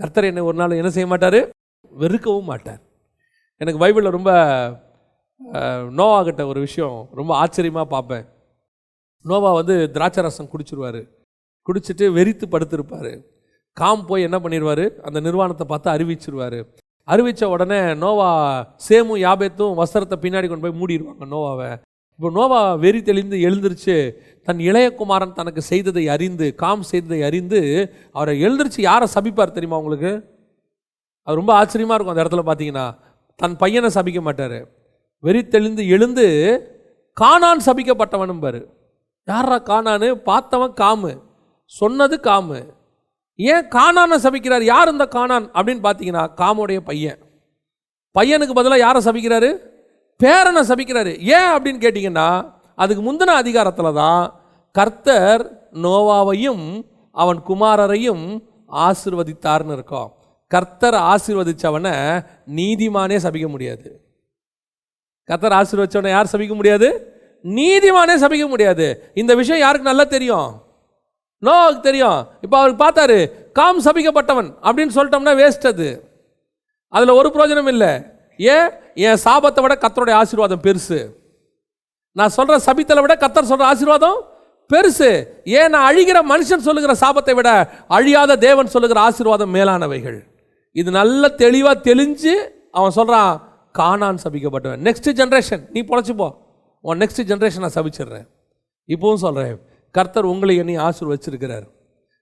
கர்த்தர் 0.00 0.28
என்னை 0.30 0.42
ஒரு 0.48 0.56
நாளும் 0.60 0.80
என்ன 0.80 0.90
செய்ய 0.96 1.08
மாட்டார்? 1.12 1.38
வெறுக்கவும் 2.02 2.50
மாட்டார். 2.52 2.80
எனக்கு 3.60 3.82
பைபிளில் 3.84 4.16
ரொம்ப 4.18 4.32
நோவாகிட்ட 5.98 6.42
ஒரு 6.46 6.60
விஷயம் 6.66 6.98
ரொம்ப 7.18 7.32
ஆச்சரியமாக 7.42 7.86
பார்ப்பேன். 7.94 8.26
நோவா 9.24 9.50
வந்து 9.60 9.74
திராட்சை 9.94 10.22
ரசம் 10.26 10.50
குடிச்சிருவார். 10.52 11.00
குடிச்சிட்டு 11.68 12.06
வெறித்து 12.18 12.46
படுத்திருப்பார். 12.54 13.12
காம் 13.72 14.06
போய் 14.06 14.26
என்ன 14.28 14.38
பண்ணிடுவார் 14.44 14.84
அந்த 15.08 15.20
நிர்வாணத்தை 15.20 15.66
பார்த்து 15.66 15.88
அறிவிச்சிருவார். 15.90 16.60
அறிவித்த 17.04 17.48
உடனே 17.48 17.80
நோவா 18.04 18.30
சேமும் 18.88 19.20
யாபேத்தும் 19.26 19.76
வஸ்திரத்தை 19.80 20.16
பின்னாடி 20.24 20.46
கொண்டு 20.48 20.64
போய் 20.64 20.80
மூடிடுவாங்க 20.80 21.26
நோவாவை. 21.34 21.68
இப்போ 22.18 22.30
நோவா 22.38 22.74
வெறி 22.74 23.02
தெளிந்து 23.02 23.36
எழுந்திருச்சு. 23.36 23.96
தன் 24.46 24.58
இளையகுமாரன் 24.58 25.32
தனக்கு 25.32 25.62
செய்ததை 25.62 26.08
அறிந்து 26.14 26.46
காம் 26.54 26.82
செய்ததை 26.82 27.20
அறிந்து 27.22 27.60
அவரை 28.12 28.34
எழுந்திருச்சு 28.44 28.80
யாரை 28.80 29.06
சபிப்பார் 29.14 29.56
தெரியுமா 29.56 29.78
உங்களுக்கு? 29.82 30.12
அது 31.22 31.36
ரொம்ப 31.36 31.52
ஆச்சரியமாக 31.54 31.96
இருக்கும் 31.96 32.14
அந்த 32.14 32.24
இடத்துல 32.24 32.44
பார்த்தீங்கன்னா. 32.48 32.86
தன் 33.36 33.56
பையனை 33.56 33.90
சபிக்க 33.94 34.20
மாட்டார். 34.20 34.58
வெறி 35.24 35.42
தெளிந்து 35.54 35.86
எழுந்து 35.88 36.26
காணான் 37.16 37.64
சபிக்கப்பட்டவனும் 37.66 38.40
பாரு. 38.40 38.60
யாரா 39.28 39.56
காணான்னு 39.70 40.08
பார்த்தவன் 40.30 40.74
காமு. 40.82 41.12
சொன்னது 41.68 42.16
காமு. 42.22 42.60
ஏன் 43.36 43.68
காணானை 43.68 44.16
சபிக்கிறார்? 44.22 44.62
யார் 44.62 44.92
இந்த 44.92 45.08
காணான் 45.10 45.46
அப்படின்னு 45.54 45.82
பார்த்தீங்கன்னா 45.86 46.22
காமுடைய 46.36 46.80
பையன். 46.80 47.18
பையனுக்கு 48.14 48.54
பதிலாக 48.54 48.78
யாரை 48.78 49.04
சபிக்கிறாரு? 49.04 49.50
பேரனை 50.22 50.62
சபிக்கிறாரு. 50.70 51.18
ஏன் 51.20 51.50
அப்படின்னு 51.54 51.82
கேட்டிங்கன்னா 51.84 52.52
அதுக்கு 52.74 53.02
முந்தின 53.02 53.34
அதிகாரத்தில் 53.42 53.92
தான் 53.92 54.40
கர்த்தர் 54.72 55.70
நோவாவையும் 55.72 56.84
அவன் 57.12 57.42
குமாரரையும் 57.48 58.44
ஆசிர்வதித்தார்னு 58.72 59.72
இருக்கோம். 59.72 60.16
கர்த்தர் 60.46 60.94
ஆசீர்வதிச்சவனை 60.94 62.24
நீதிமானே 62.54 63.16
சபிக்க 63.22 63.48
முடியாது. 63.48 64.00
கர்த்தர் 65.24 65.52
ஆசீர்வதிச்சவனை 65.52 66.08
யார் 66.08 66.32
சபிக்க 66.32 66.54
முடியாது? 66.54 66.88
நீதிமானே 67.44 68.16
சபிக்க 68.24 68.48
முடியாது. 68.48 69.12
இந்த 69.14 69.34
விஷயம் 69.34 69.60
யாருக்கு 69.60 69.88
நல்லா 69.88 70.04
தெரியும்? 70.04 70.66
நோவுக்கு 71.42 71.80
தெரியும். 71.80 72.26
இப்போ 72.40 72.56
அவருக்கு 72.58 72.84
பார்த்தாரு 72.84 73.32
காம் 73.52 73.84
சபிக்கப்பட்டவன் 73.84 74.48
அப்படின்னு 74.62 74.94
சொல்லிட்டோம்னா 74.94 75.34
வேஸ்ட் 75.42 75.66
அது. 75.66 76.18
அதில் 76.88 77.08
ஒரு 77.08 77.28
பிரயோஜனம் 77.34 77.68
இல்லை. 77.68 78.02
ஏன்? 78.38 78.70
என் 78.94 79.20
சாபத்தை 79.24 79.60
விட 79.60 79.74
கத்தருடைய 79.74 80.12
ஆசீர்வாதம் 80.12 80.62
பெருசு. 80.62 81.10
நான் 82.12 82.28
சொல்கிற 82.28 82.58
சபித்தலை 82.66 83.00
விட 83.00 83.14
கத்தர் 83.14 83.50
சொல்கிற 83.52 83.66
ஆசீர்வாதம் 83.66 84.18
பெருசு. 84.72 85.28
ஏன்? 85.44 85.70
நான் 85.70 85.94
அழிகிற 85.94 86.18
மனுஷன் 86.32 86.66
சொல்லுகிற 86.68 86.94
சாபத்தை 87.00 87.34
விட 87.34 87.70
அழியாத 87.88 88.36
தேவன் 88.36 88.66
சொல்லுகிற 88.66 89.00
ஆசீர்வாதம் 89.00 89.54
மேலானவைகள். 89.54 90.18
இது 90.72 90.90
நல்ல 90.90 91.28
தெளிவாக 91.28 91.90
தெளிஞ்சு 91.90 92.34
அவன் 92.72 92.90
சொல்கிறான் 92.90 93.40
காணான் 93.78 94.18
சபிக்கப்பட்டவன். 94.24 94.82
நெக்ஸ்ட் 94.82 95.08
ஜென்ரேஷன் 95.20 95.62
நீ 95.70 95.80
பொழைச்சிப்போ 95.82 96.34
உன் 96.80 96.98
நெக்ஸ்ட் 96.98 97.22
ஜென்ரேஷன் 97.30 97.58
நான் 97.58 97.76
சபிச்சிடுறேன். 97.78 98.28
இப்போவும் 98.88 99.14
சொல்கிறேன் 99.14 99.67
கர்த்தர் 99.94 100.30
உங்களை 100.32 100.54
என்னை 100.62 100.76
ஆசீர்வச்சிருக்கிறார். 100.86 101.66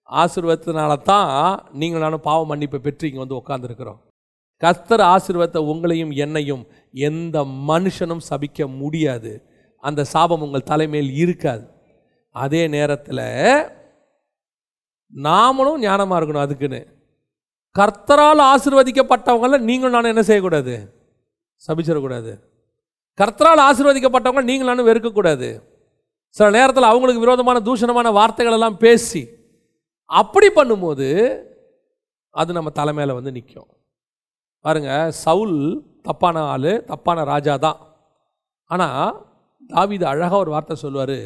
ஆசீர்வத்தினால 0.09 0.93
தான் 1.13 1.31
நீங்கள் 1.81 2.05
நானும் 2.05 2.27
பாவ 2.27 2.41
மன்னிப்பை 2.51 2.79
பெற்று 2.87 3.09
இங்கே 3.09 3.23
வந்து 3.25 3.41
உட்காந்துருக்கிறோம் 3.41 4.01
கர்த்தர் 4.63 5.03
ஆசீர்வத்தை 5.15 5.61
உங்களையும் 5.73 6.13
என்னையும் 6.25 6.63
எந்த 7.09 7.37
மனுஷனும் 7.71 8.23
சபிக்க 8.29 8.69
முடியாது. 8.81 9.33
அந்த 9.89 10.01
சாபம் 10.13 10.45
உங்கள் 10.47 10.69
தலைமையில் 10.71 11.11
இருக்காது. 11.23 11.65
அதே 12.35 12.63
நேரத்தில் 12.75 13.25
நாமளும் 15.13 15.83
ஞானமாக 15.87 16.19
இருக்கணும் 16.19 16.45
அதுக்குன்னு. 16.45 16.81
கர்த்தரால் 17.77 18.43
ஆசீர்வதிக்கப்பட்டவங்கள 18.53 19.59
நீங்களும் 19.69 19.97
நானும் 19.97 20.13
என்ன 20.15 20.23
செய்யக்கூடாது? 20.29 20.75
சபிச்சிடக்கூடாது. 21.67 22.33
கர்த்தரால் 23.19 23.63
ஆசீர்வதிக்கப்பட்டவங்க 23.69 24.51
நீங்கள் 24.51 24.71
நானும் 24.71 24.89
வெறுக்கக்கூடாது. 24.91 25.49
சில 26.37 26.49
நேரத்தில் 26.59 26.91
அவங்களுக்கு 26.91 27.25
விரோதமான 27.25 27.59
தூஷணமான 27.69 28.09
வார்த்தைகள் 28.19 28.57
எல்லாம் 28.59 28.81
பேசி 28.85 29.23
அப்படி 30.11 30.49
பண்ணும்போது 30.59 31.09
அது 32.41 32.51
நம்ம 32.57 32.71
தலைமையில் 32.79 33.17
வந்து 33.19 33.33
நிற்கும் 33.37 33.71
பாருங்க 34.65 34.93
சவுல் 35.25 35.59
தப்பான 36.07 36.43
ஆள் 36.55 36.73
தப்பான 36.91 37.25
ராஜா 37.33 37.55
தான். 37.67 37.79
ஆனால் 38.71 39.17
தாவிது 39.71 40.05
அழகாக 40.13 40.41
ஒரு 40.43 40.51
வார்த்தை 40.55 40.77
சொல்லுவார் 40.83 41.19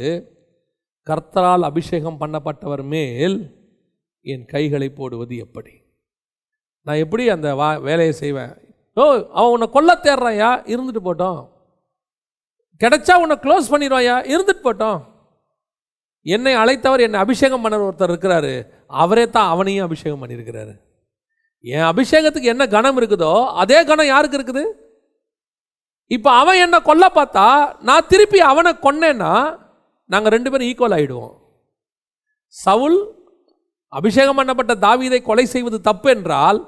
கர்த்தரால் 1.07 1.69
அபிஷேகம் 1.69 2.21
பண்ணப்பட்டவர் 2.23 2.83
மேல் 2.95 3.37
என் 4.33 4.45
கைகளை 4.53 4.89
போடுவது 4.91 5.35
எப்படி? 5.45 5.75
நான் 6.87 7.03
எப்படி 7.05 7.25
அந்த 7.35 7.49
வா 7.61 7.69
வேலையை 7.89 8.13
செய்வேன்? 8.23 8.53
ஓ 8.97 9.03
அவன் 9.39 9.53
உன்னை 9.55 9.69
கொல்ல 9.77 9.91
தேடுறாயா 10.07 10.51
இருந்துட்டு 10.73 11.03
போட்டோம். 11.09 11.41
கிடைச்சா 12.81 13.15
உன்னை 13.23 13.37
க்ளோஸ் 13.45 13.71
பண்ணிடுவாயா? 13.73 14.17
இருந்துட்டு 14.33 14.63
போட்டோம். 14.67 15.01
என்னை 16.27 16.53
அழைத்தவர் 16.63 17.05
என்னை 17.07 17.19
அபிஷேகம் 17.25 17.63
பண்ண 17.65 17.83
ஒருத்தர் 17.89 18.13
இருக்கிறாரு. 18.13 18.53
அவரே 19.03 19.25
தான் 19.37 19.51
அவனையும் 19.55 19.87
அபிஷேகம் 19.89 20.23
பண்ணியிருக்கிறாரு. 20.23 20.73
என் 21.65 21.89
அபிஷேகத்துக்கு 21.93 22.53
என்ன 22.55 22.65
கணம் 22.77 22.99
இருக்குதோ 23.01 23.33
அதே 23.63 23.79
கணம் 23.91 24.11
யாருக்கு 24.13 24.39
இருக்குது? 24.39 24.65
இப்போ 26.17 26.31
அவன் 26.41 26.61
என்னை 26.65 26.79
கொல்ல 26.89 27.05
பார்த்தா 27.17 27.47
நான் 27.89 28.09
திருப்பி 28.13 28.39
அவனை 28.51 28.71
கொன்னேன்னா 28.85 29.33
நாங்கள் 30.11 30.33
ரெண்டு 30.35 30.51
பேரும் 30.51 30.69
ஈக்குவல் 30.71 30.97
ஆகிடுவோம் 30.97 31.35
சவுல் 32.55 32.99
அபிஷேகம் 33.93 34.39
பண்ணப்பட்ட 34.39 34.73
தாவீதை 34.87 35.21
கொலை 35.29 35.45
செய்வது 35.53 35.79
தப்பு 35.89 36.09
என்றால் 36.15 36.59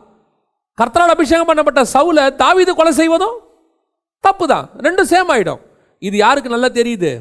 கர்த்தரால் 0.78 1.14
அபிஷேகம் 1.14 1.48
பண்ணப்பட்ட 1.50 1.82
சவுலை 1.94 2.24
தாவீது 2.42 2.72
கொலை 2.80 2.92
செய்வதும் 3.00 3.36
தப்பு 4.24 4.44
தான் 4.52 4.66
ரெண்டும் 4.86 5.10
சேம் 5.12 5.32
ஆகிடும் 5.34 5.62
இது 6.02 6.16
யாருக்கு 6.16 6.54
நல்லா 6.54 6.68
தெரியுது? 6.80 7.12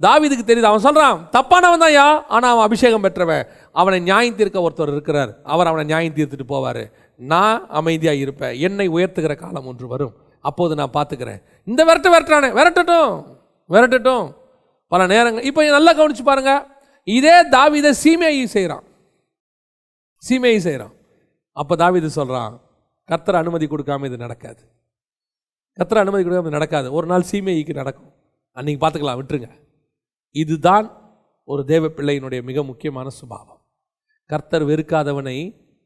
தாவிதுக்கு 0.00 0.44
தெரியுது. 0.50 0.70
அவன் 0.70 0.84
சொல்கிறான் 0.86 1.16
தப்பானவன் 1.36 1.82
தான் 1.84 1.94
யா. 2.00 2.08
ஆனால் 2.34 2.52
அவன் 2.52 2.66
அபிஷேகம் 2.68 3.04
பெற்றவன். 3.06 3.44
அவனை 3.72 3.98
நியாயம் 4.00 4.36
தீர்க்க 4.36 4.66
ஒருத்தர் 4.66 4.92
இருக்கிறார். 4.96 5.32
அவர் 5.42 5.66
அவனை 5.66 5.84
நியாயம் 5.84 6.16
தீர்த்துட்டு 6.18 6.46
போவார். 6.48 6.82
நான் 7.16 7.66
அமைதியாக 7.68 8.22
இருப்பேன். 8.24 8.54
என்னை 8.58 8.86
உயர்த்துகிற 8.88 9.34
காலம் 9.36 9.66
ஒன்று 9.66 9.86
வரும். 9.88 10.14
அப்போது 10.40 10.74
நான் 10.74 10.94
பார்த்துக்கிறேன். 10.96 11.40
இந்த 11.64 11.80
விரட்ட 11.84 12.08
விரட்டுறானே. 12.14 12.50
விரட்டட்டும். 12.58 13.12
விரட்டட்டும். 13.70 14.26
பல 14.92 15.06
நேரங்கள். 15.06 15.44
இப்போ 15.44 15.70
நல்லா 15.76 15.92
கவனிச்சு 15.92 16.24
பாருங்க. 16.24 16.52
இதே 17.08 17.36
தாவீதை 17.56 17.92
சீமையை 18.04 18.44
செய்கிறான் 18.56 18.84
சீமையை 20.22 20.60
செய்கிறான் 20.68 20.94
அப்போ 21.56 21.74
தாவீது 21.76 22.08
சொல்கிறான் 22.10 22.54
கர்த்தர் 23.08 23.40
அனுமதி 23.42 23.66
கொடுக்காம 23.66 24.06
இது 24.06 24.16
நடக்காது. 24.16 24.62
கர்த்தர் 25.78 26.02
அனுமதி 26.02 26.22
கொடுக்காம 26.22 26.50
நடக்காது. 26.50 26.92
ஒரு 26.92 27.06
நாள் 27.06 27.28
சீமைக்கு 27.30 27.74
நடக்கும். 27.74 28.12
அன்னைக்கு 28.56 28.80
பார்த்துக்கலாம் 28.84 29.18
விட்டுருங்க. 29.20 29.50
இதுதான் 30.32 30.86
ஒரு 31.44 31.64
தேவ 31.64 31.86
பிள்ளையினுடைய 31.86 32.42
மிக 32.42 32.62
முக்கியமான 32.62 33.08
சுபாவம். 33.08 33.60
கர்த்தர் 34.26 34.64
வெறுக்காதவனை 34.64 35.36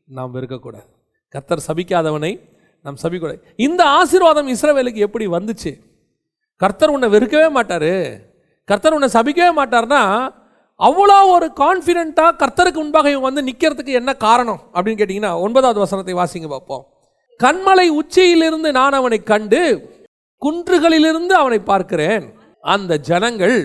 நாம் 0.09 0.35
வெறுக்கக்கூடாது. 0.35 0.89
கர்த்தர் 1.29 1.65
சபிக்காதவனை 1.69 2.41
நாம் 2.85 2.97
சபிக்கூடாது. 3.03 3.41
இந்த 3.57 3.85
ஆசீர்வாதம் 3.85 4.49
இஸ்ரவேலுக்கு 4.49 4.97
எப்படி 4.97 5.27
வந்துச்சு? 5.27 5.73
கர்த்தர் 6.57 6.91
உன்னை 6.91 7.09
வெறுக்கவே 7.09 7.51
மாட்டார். 7.51 7.93
கர்த்தர் 8.65 8.93
உன்னை 8.93 9.09
சபிக்கவே 9.19 9.53
மாட்டார்னா 9.61 10.33
அவ்வளோ 10.81 11.17
ஒரு 11.35 11.53
கான்ஃபிடென்ட்டாக 11.57 12.37
கர்த்தருக்கு 12.43 12.79
முன்பாக 12.83 13.11
இவங்க 13.11 13.29
வந்து 13.29 13.49
நிற்கிறதுக்கு 13.49 13.93
என்ன 14.01 14.15
காரணம் 14.15 14.61
அப்படின்னு 14.75 15.01
கேட்டிங்கன்னா 15.01 15.41
ஒன்பதாவது 15.41 15.81
வசனத்தை 15.81 16.15
வாசிங்க 16.15 16.49
பார்ப்போம். 16.49 16.92
கண்மலை 17.43 17.87
உச்சியிலிருந்து 18.01 18.71
நான் 18.79 18.99
அவனை 19.01 19.19
கண்டு 19.31 19.61
குன்றுகளிலிருந்து 20.43 21.35
அவனை 21.43 21.59
பார்க்கிறேன். 21.71 22.25
அந்த 22.65 22.93
ஜனங்கள் 23.09 23.57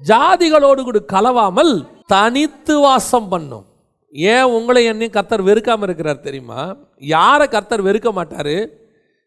ஜாதிகளோடு 0.00 0.80
கூட 0.88 0.98
கலவாமல் 1.14 1.72
தனித்து 2.12 2.74
வாசம் 2.84 3.28
பண்ணும். 3.32 3.64
ஏன் 4.32 4.52
உங்களை 4.56 4.82
என்னையும் 4.90 5.14
கர்த்தர் 5.16 5.48
வெறுக்காமல் 5.48 5.86
இருக்கிறார் 5.88 6.26
தெரியுமா? 6.26 6.60
யாரை 7.14 7.46
கர்த்தர் 7.54 7.86
வெறுக்க 7.88 8.10
மாட்டார்? 8.18 8.56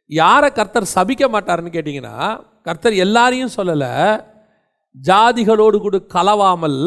யாரை 0.10 0.49
கர்த்தர் 0.60 0.93
சபிக்க 0.95 1.25
மாட்டாருன்னு 1.34 1.75
கேட்டிங்கன்னா 1.75 2.17
கர்த்தர் 2.67 2.95
எல்லாரையும் 3.06 3.56
சொல்லலை. 3.58 3.91
ஜாதிகளோடு 4.95 5.77
கூட 5.84 5.97
கலவாமல் 6.15 6.80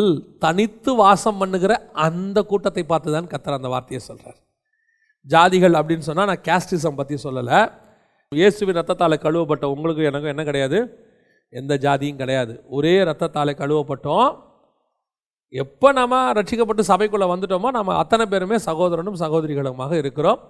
தனித்து 0.44 0.90
வாசம் 1.02 1.38
பண்ணுகிற 1.42 1.72
அந்த 2.06 2.38
கூட்டத்தை 2.50 2.84
பார்த்து 2.90 3.14
தான் 3.16 3.30
கர்த்தர் 3.32 3.58
அந்த 3.58 3.68
வார்த்தையை 3.74 4.00
சொல்கிறார் 4.08 4.38
ஜாதிகள் 5.32 5.76
அப்படின்னு 5.80 6.06
சொன்னால் 6.08 6.28
நான் 6.30 6.44
கேஸ்டிசம் 6.48 6.98
பற்றி 7.00 7.16
சொல்லலை. 7.26 7.58
இயேசுவின் 8.32 8.78
ரத்தத்தால் 8.78 9.22
கழுவப்பட்ட 9.24 9.64
உங்களுக்கு 9.74 10.02
எனக்கும் 10.10 10.32
என்ன 10.32 10.44
கிடையாது? 10.48 10.78
எந்த 11.52 11.74
ஜாதியும் 11.84 12.20
கிடையாது. 12.22 12.54
ஒரே 12.76 12.94
ரத்தத்தால் 13.08 13.58
கழுவப்பட்டோம். 13.62 14.30
எப்போ 15.62 15.88
நம்ம 15.98 16.20
ரட்சிக்கப்பட்டு 16.38 16.84
சபைக்குள்ளே 16.90 17.26
வந்துட்டோமோ 17.32 17.68
நம்ம 17.78 17.96
அத்தனை 18.02 18.24
பேருமே 18.32 18.56
சகோதரனும் 18.68 19.18
சகோதரிகளுமாக 19.24 19.92
இருக்கிறோம். 20.02 20.40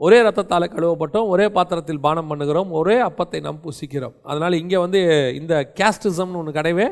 ஒரே 0.00 0.18
ரத்தத்தால் 0.26 0.72
கழுவப்பட்டோம். 0.74 1.28
ஒரே 1.34 1.46
பாத்திரத்தில் 1.56 2.04
பானம் 2.06 2.30
பண்ணுகிறோம். 2.30 2.70
ஒரே 2.80 2.96
அப்பத்தை 3.08 3.38
நாம் 3.46 3.62
புசிக்கிறோம். 3.66 4.16
அதனால் 4.30 4.60
இங்கே 4.62 4.78
வந்து 4.84 5.00
இந்த 5.40 5.54
கேஸ்டிசம்னு 5.80 6.40
ஒன்று 6.40 6.58
கிடையவே 6.58 6.88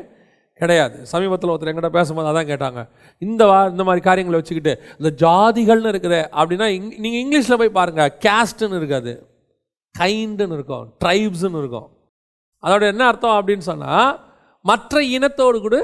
கிடையாது. 0.61 0.97
சமீபத்தில் 1.11 1.51
ஒருத்தர் 1.53 1.71
எங்கிட்ட 1.71 1.91
பேசும்போது 1.97 2.29
அதான் 2.31 2.49
கேட்டாங்க. 2.51 2.81
இந்த 3.21 3.41
வா 3.49 3.57
இந்த 3.73 3.83
மாதிரி 3.87 4.01
காரியங்களை 4.07 4.39
வச்சுக்கிட்டு 4.39 4.73
இந்த 4.99 5.09
ஜாதிகள்னு 5.23 5.91
இருக்குது 5.93 6.21
அப்படின்னா 6.39 6.67
இங் 6.77 6.87
நீங்கள் 7.03 7.21
இங்கிலீஷில் 7.23 7.59
போய் 7.61 7.77
பாருங்கள் 7.79 8.13
கேஸ்ட்டுன்னு 8.25 8.79
இருக்காது. 8.81 9.13
கைண்டுன்னு 9.95 10.57
இருக்கும். 10.57 10.85
ட்ரைப்ஸுன்னு 11.03 11.61
இருக்கும். 11.63 11.87
அதோட 12.63 12.83
என்ன 12.93 13.03
அர்த்தம் 13.11 13.37
அப்படின்னு 13.39 13.65
சொன்னால் 13.71 14.11
மற்ற 14.65 15.01
இனத்தோடு 15.17 15.57
கூட 15.65 15.77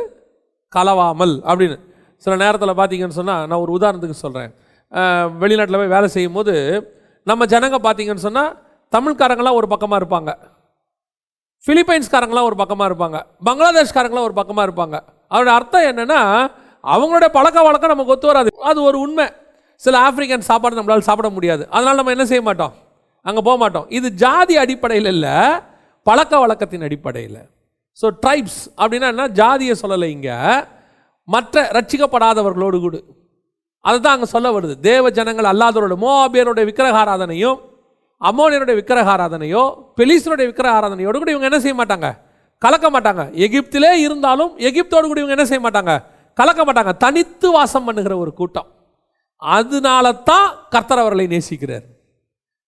கலவாமல் 0.74 1.36
அப்படின்னு. 1.50 1.78
சில 2.24 2.34
நேரத்தில் 2.44 2.80
பார்த்தீங்கன்னு 2.80 3.20
சொன்னால் 3.20 3.46
நான் 3.50 3.64
ஒரு 3.66 3.72
உதாரணத்துக்கு 3.78 4.24
சொல்கிறேன் 4.26 4.52
வெளிநாட்டில் 5.42 5.80
போய் 5.82 5.94
வேலை 5.96 6.08
செய்யும் 6.16 6.38
போது 6.38 6.54
நம்ம 7.30 7.46
ஜனங்க 7.54 7.78
பார்த்தீங்கன்னு 7.86 8.26
சொன்னால் 8.28 8.52
தமிழ்காரங்களாம் 8.96 9.58
ஒரு 9.60 9.68
பக்கமாக 9.74 10.00
இருப்பாங்க. 10.02 10.32
பிலிப்பைன்ஸ்காரங்களாம் 11.68 12.48
ஒரு 12.50 12.58
பக்கமாக 12.62 12.88
இருப்பாங்க. 12.90 13.18
பங்களாதேஷ்காரங்களாம் 13.48 14.28
ஒரு 14.30 14.36
பக்கமாக 14.40 14.66
இருப்பாங்க. 14.68 14.96
அதோட 15.34 15.52
அர்த்தம் 15.58 15.88
என்னென்னா 15.92 16.20
அவங்களுடைய 16.84 17.30
பழக்க 17.38 17.60
வழக்கம் 17.68 17.94
நமக்கு 17.94 18.14
ஒத்து 18.16 18.28
வராது. 18.32 18.50
அது 18.70 18.80
ஒரு 18.90 18.98
உண்மை. 19.06 19.28
சில 19.82 19.96
ஆப்பிரிக்கன் 20.08 20.48
சாப்பாடு 20.50 20.78
நம்மளால் 20.80 21.08
சாப்பிட 21.10 21.30
முடியாது. 21.38 21.64
அதனால் 21.76 22.00
நம்ம 22.00 22.14
என்ன 22.16 22.26
செய்ய 22.32 22.44
மாட்டோம்? 22.50 22.74
அங்கே 23.26 23.42
போக 23.48 23.58
மாட்டோம். 23.64 23.88
இது 23.98 24.08
ஜாதி 24.24 24.56
அடிப்படையில் 24.64 25.10
இல்லை 25.16 25.36
பழக்க 26.08 26.34
வழக்கத்தின் 26.44 26.86
அடிப்படையில். 26.88 27.42
ஸோ 28.00 28.08
ட்ரைப்ஸ் 28.24 28.62
அப்படின்னா 28.82 29.10
என்ன? 29.14 29.28
ஜாதியை 29.42 29.76
சொல்லலை 29.84 30.10
இங்கே. 30.16 30.38
மற்ற 31.28 31.62
ரட்சிக்கப்படாதவர்களோடு 31.78 32.78
கூட. 32.86 32.98
அதுதான் 33.86 34.16
அங்கே 34.16 34.30
சொல்ல 34.36 34.48
வருது. 34.58 34.76
தேவ 34.90 35.10
ஜனங்கள் 35.20 35.52
அல்லாதவரோட 35.52 35.96
மோபியருடைய 36.06 36.66
விக்கிரகாராதனையும் 36.70 37.60
அம்மோனியருடைய 38.28 38.76
விக்கிரகாராதனையோ 38.80 39.64
விக்கிரக 40.50 40.74
ஆராதனையோடு 40.78 41.18
கூட 41.22 41.32
இவங்க 41.34 41.50
என்ன 41.52 41.60
செய்ய 41.64 41.76
மாட்டாங்க? 41.82 42.10
கலக்க 42.62 42.88
மாட்டாங்க. 42.96 43.24
எகிப்திலே 43.46 43.92
இருந்தாலும் 44.06 44.52
எகிப்தோடு 44.68 45.06
கூட 45.08 45.20
இவங்க 45.22 45.36
என்ன 45.38 45.48
செய்ய 45.50 45.64
மாட்டாங்க? 45.66 45.94
கலக்க 46.38 46.62
மாட்டாங்க. 46.68 46.92
தனித்து 46.98 47.48
வாசம் 47.52 47.86
பண்ணுகிற 47.88 48.14
ஒரு 48.18 48.32
கூட்டம். 48.34 48.70
அதனால 49.42 50.06
தான் 50.30 50.48
கர்த்தர் 50.74 51.02
அவர்களை 51.04 51.26
நேசிக்கிறார். 51.34 51.86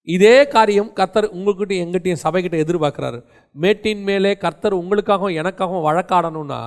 இதே 0.08 0.38
காரியம் 0.56 0.90
கர்த்தர் 0.94 1.28
உங்கள்கிட்ட 1.38 1.74
எங்கிட்டையும் 1.84 2.24
சபைக்கிட்ட 2.24 2.58
எதிர்பார்க்குறாரு. 2.64 3.20
மேட்டின் 3.56 4.04
மேலே 4.10 4.32
கர்த்தர் 4.44 4.80
உங்களுக்காகவும் 4.82 5.38
எனக்காகவும் 5.42 5.86
வழக்காடணும்னா 5.88 6.62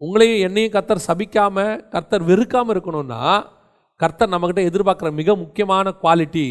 உங்களையும் 0.00 0.42
என்னையும் 0.46 0.74
கர்த்தர் 0.74 1.06
சபிக்காம 1.08 1.56
கர்த்தர் 1.94 2.24
வெறுக்காமல் 2.30 2.72
இருக்கணும்னா 2.74 3.22
கர்த்தர் 4.00 4.32
நம்மக்கிட்ட 4.32 4.62
எதிர்பார்க்குற 4.70 5.08
மிக 5.20 5.34
முக்கியமான 5.36 5.94
குவாலிட்டி 6.02 6.46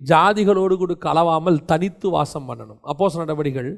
ஜாதிகளோடு 0.00 0.74
கூட 0.76 0.92
கலவாமல் 1.06 1.58
தனித்து 1.70 2.06
வாசம் 2.16 2.46
பண்ணணும். 2.48 2.80
அப்போஸ் 2.90 3.20
நடவடிகள் 3.22 3.70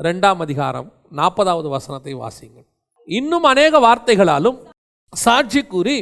ரெண்டாம் 0.00 0.40
அதிகாரம் 0.44 0.88
நாற்பதாவது 1.18 1.68
வசனத்தை 1.76 2.14
வாசிங்கள் 2.22 2.66
இன்னும் 3.08 3.46
அநேக 3.52 3.78
வார்த்தைகளாலும் 3.86 4.58
சாட்சி 5.12 5.60
கூறி 5.74 5.96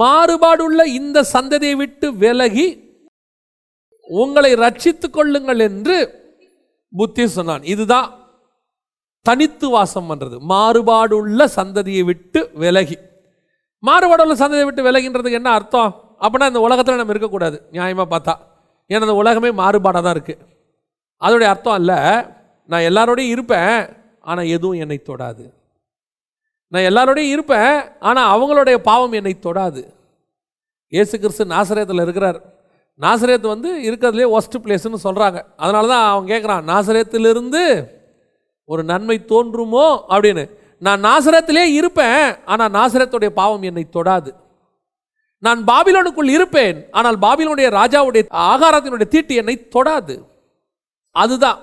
மாறுபாடுள்ள 0.00 0.80
இந்த 0.98 1.18
சந்ததியை 1.34 1.76
விட்டு 1.82 2.06
விலகி 2.22 2.66
உங்களை 4.20 4.50
ரட்சித்துக் 4.62 5.16
கொள்ளுங்கள் 5.16 5.60
என்று 5.68 5.96
புத்தி 6.92 7.24
சொன்னான். 7.36 7.64
இதுதான் 7.72 8.08
தனித்து 9.26 9.66
வாசம் 9.76 10.08
பண்ணுறது 10.10 10.36
மாறுபாடுள்ள 10.52 11.44
சந்ததியை 11.58 12.02
விட்டு 12.10 12.40
விலகி. 12.62 12.96
மாறுபாடுள்ள 13.82 14.34
சந்ததியை 14.42 14.66
விட்டு 14.68 14.86
விலகின்றதுக்கு 14.88 15.40
என்ன 15.40 15.52
அர்த்தம்? 15.58 15.90
அப்படின்னா 16.24 16.50
இந்த 16.52 16.60
உலகத்தில் 16.66 17.00
நம்ம 17.00 17.14
இருக்கக்கூடாது. 17.14 17.56
நியாயமாக 17.76 18.08
பார்த்தா. 18.14 18.34
ஏன்னா 18.90 19.00
இந்த 19.00 19.14
உலகமே 19.14 19.50
மாறுபாடாக 19.62 20.02
தான் 20.02 20.16
இருக்குது 20.16 20.44
அதோடைய 21.22 21.48
அர்த்தம் 21.52 21.72
அல்ல 21.72 21.92
நான் 22.68 22.86
எல்லாரோடையும் 22.88 23.34
இருப்பேன் 23.34 23.88
ஆனால் 24.20 24.46
எதுவும் 24.46 24.80
என்னை 24.84 25.00
தொடாது. 25.08 25.44
நான் 26.68 26.86
எல்லாரோடையும் 26.90 27.32
இருப்பேன் 27.34 27.90
ஆனால் 27.98 28.30
அவங்களுடைய 28.34 28.76
பாவம் 28.76 29.12
என்னை 29.12 29.34
தொடாது. 29.42 29.82
இயேசு 30.88 31.18
கிறிஸ்து 31.18 31.44
நாசரேத்தில் 31.44 32.02
இருக்கிறார். 32.02 32.38
நாசரேத் 33.00 33.46
வந்து 33.46 33.70
இருக்கிறதுலே 33.88 34.26
ஒஸ்ட் 34.38 34.56
பிளேஸ்னு 34.64 35.04
சொல்கிறாங்க 35.04 35.38
அதனால 35.56 35.86
தான் 35.86 36.06
அவன் 36.10 36.30
கேட்குறான் 36.32 36.64
நாசரேத்திலிருந்து 36.64 37.62
ஒரு 38.64 38.84
நன்மை 38.84 39.16
தோன்றுமோ? 39.28 39.86
அப்படின்னு. 40.08 40.44
நான் 40.78 41.04
நாசரத்திலே 41.04 41.64
இருப்பேன் 41.64 42.36
ஆனால் 42.44 42.72
நாசரத்துடைய 42.72 43.28
பாவம் 43.28 43.62
என்னை 43.62 43.84
தொடாது. 43.92 44.30
நான் 45.46 45.60
பாபிலோனுக்குள் 45.70 46.34
இருப்பேன் 46.36 46.78
ஆனால் 46.98 47.18
பாபிலோனுடைய 47.24 47.68
ராஜாவுடைய 47.80 48.22
ஆகாரத்தினுடைய 48.50 49.08
தீட்டு 49.14 49.34
என்னை 49.40 49.56
தொடாது. 49.76 50.16
அதுதான். 51.16 51.60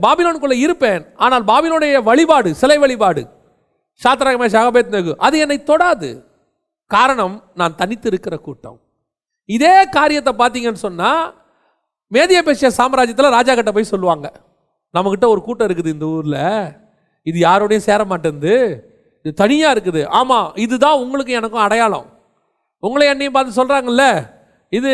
பாபிலோனுக்குள்ள 0.00 0.54
இருப்பேன் 0.64 1.02
ஆனால் 1.24 1.44
பாபிலோனுடைய 1.50 1.96
வழிபாடு 2.08 2.48
சிலை 2.60 2.78
வழிபாடு 2.84 3.22
சாத்திரகமே 4.00 4.46
சகபேத் 4.54 5.12
அது 5.26 5.36
என்னை 5.44 5.58
தொடாது. 5.70 6.08
காரணம் 6.90 7.36
நான் 7.60 7.78
தனித்து 7.80 8.08
இருக்கிற 8.12 8.34
கூட்டம். 8.46 8.78
இதே 9.48 9.76
காரியத்தை 9.96 10.32
பார்த்தீங்கன்னு 10.40 10.84
சொன்னால் 10.86 11.22
மேதிய 12.12 12.40
பேசிய 12.48 12.68
சாம்ராஜ்யத்தில் 12.78 13.34
ராஜா 13.36 13.52
கிட்ட 13.54 13.72
போய் 13.76 13.92
சொல்லுவாங்க. 13.92 14.26
நம்மக்கிட்ட 14.94 15.26
ஒரு 15.34 15.40
கூட்டம் 15.46 15.68
இருக்குது 15.68 15.94
இந்த 15.94 16.06
ஊரில். 16.16 16.42
இது 17.30 17.38
யாரோடையும் 17.48 17.86
சேர 17.88 18.00
மாட்டேங்குது 18.10 18.54
இது 19.22 19.32
தனியாக 19.42 19.74
இருக்குது. 19.74 20.02
ஆமாம் 20.18 20.52
இதுதான் 20.64 21.00
உங்களுக்கு 21.04 21.32
எனக்கும் 21.38 21.64
அடையாளம். 21.66 22.06
உங்களை 22.84 23.06
என்னையும் 23.12 23.36
பார்த்து 23.36 23.58
சொல்கிறாங்கல்ல 23.60 24.04
இது 24.72 24.92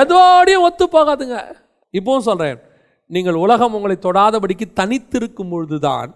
எதோடையும் 0.00 0.64
ஒத்து 0.68 0.84
போகாதுங்க 0.96 1.36
இப்பவும் 1.98 2.26
சொல்கிறேன் 2.28 2.58
நீங்கள் 3.14 3.40
உலகம் 3.44 3.74
உங்களை 3.76 3.96
தொடாதபடிக்கு 4.06 4.66
தனித்திருக்கும் 4.80 5.52
பொழுது 5.52 5.76
தான் 5.86 6.10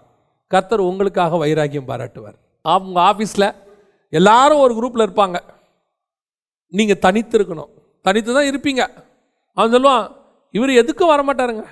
கர்த்தர் 0.53 0.89
உங்களுக்காக 0.89 1.37
வைராக்கியம் 1.43 1.87
பாராட்டுவார். 1.91 2.37
அவங்க 2.61 2.99
ஆஃபீஸில் 3.11 3.47
எல்லாரும் 4.19 4.63
ஒரு 4.65 4.73
குரூப்பில் 4.79 5.05
இருப்பாங்க. 5.05 5.37
நீங்கள் 6.77 7.01
தனித்து 7.05 7.35
இருக்கணும் 7.39 7.71
தனித்து 8.07 8.31
தான் 8.37 8.49
இருப்பீங்க. 8.51 8.83
அவன் 9.57 9.73
சொல்லுவான் 9.75 10.05
இவர் 10.57 10.71
எதுக்கும் 10.81 11.11
வரமாட்டாருங்க. 11.13 11.65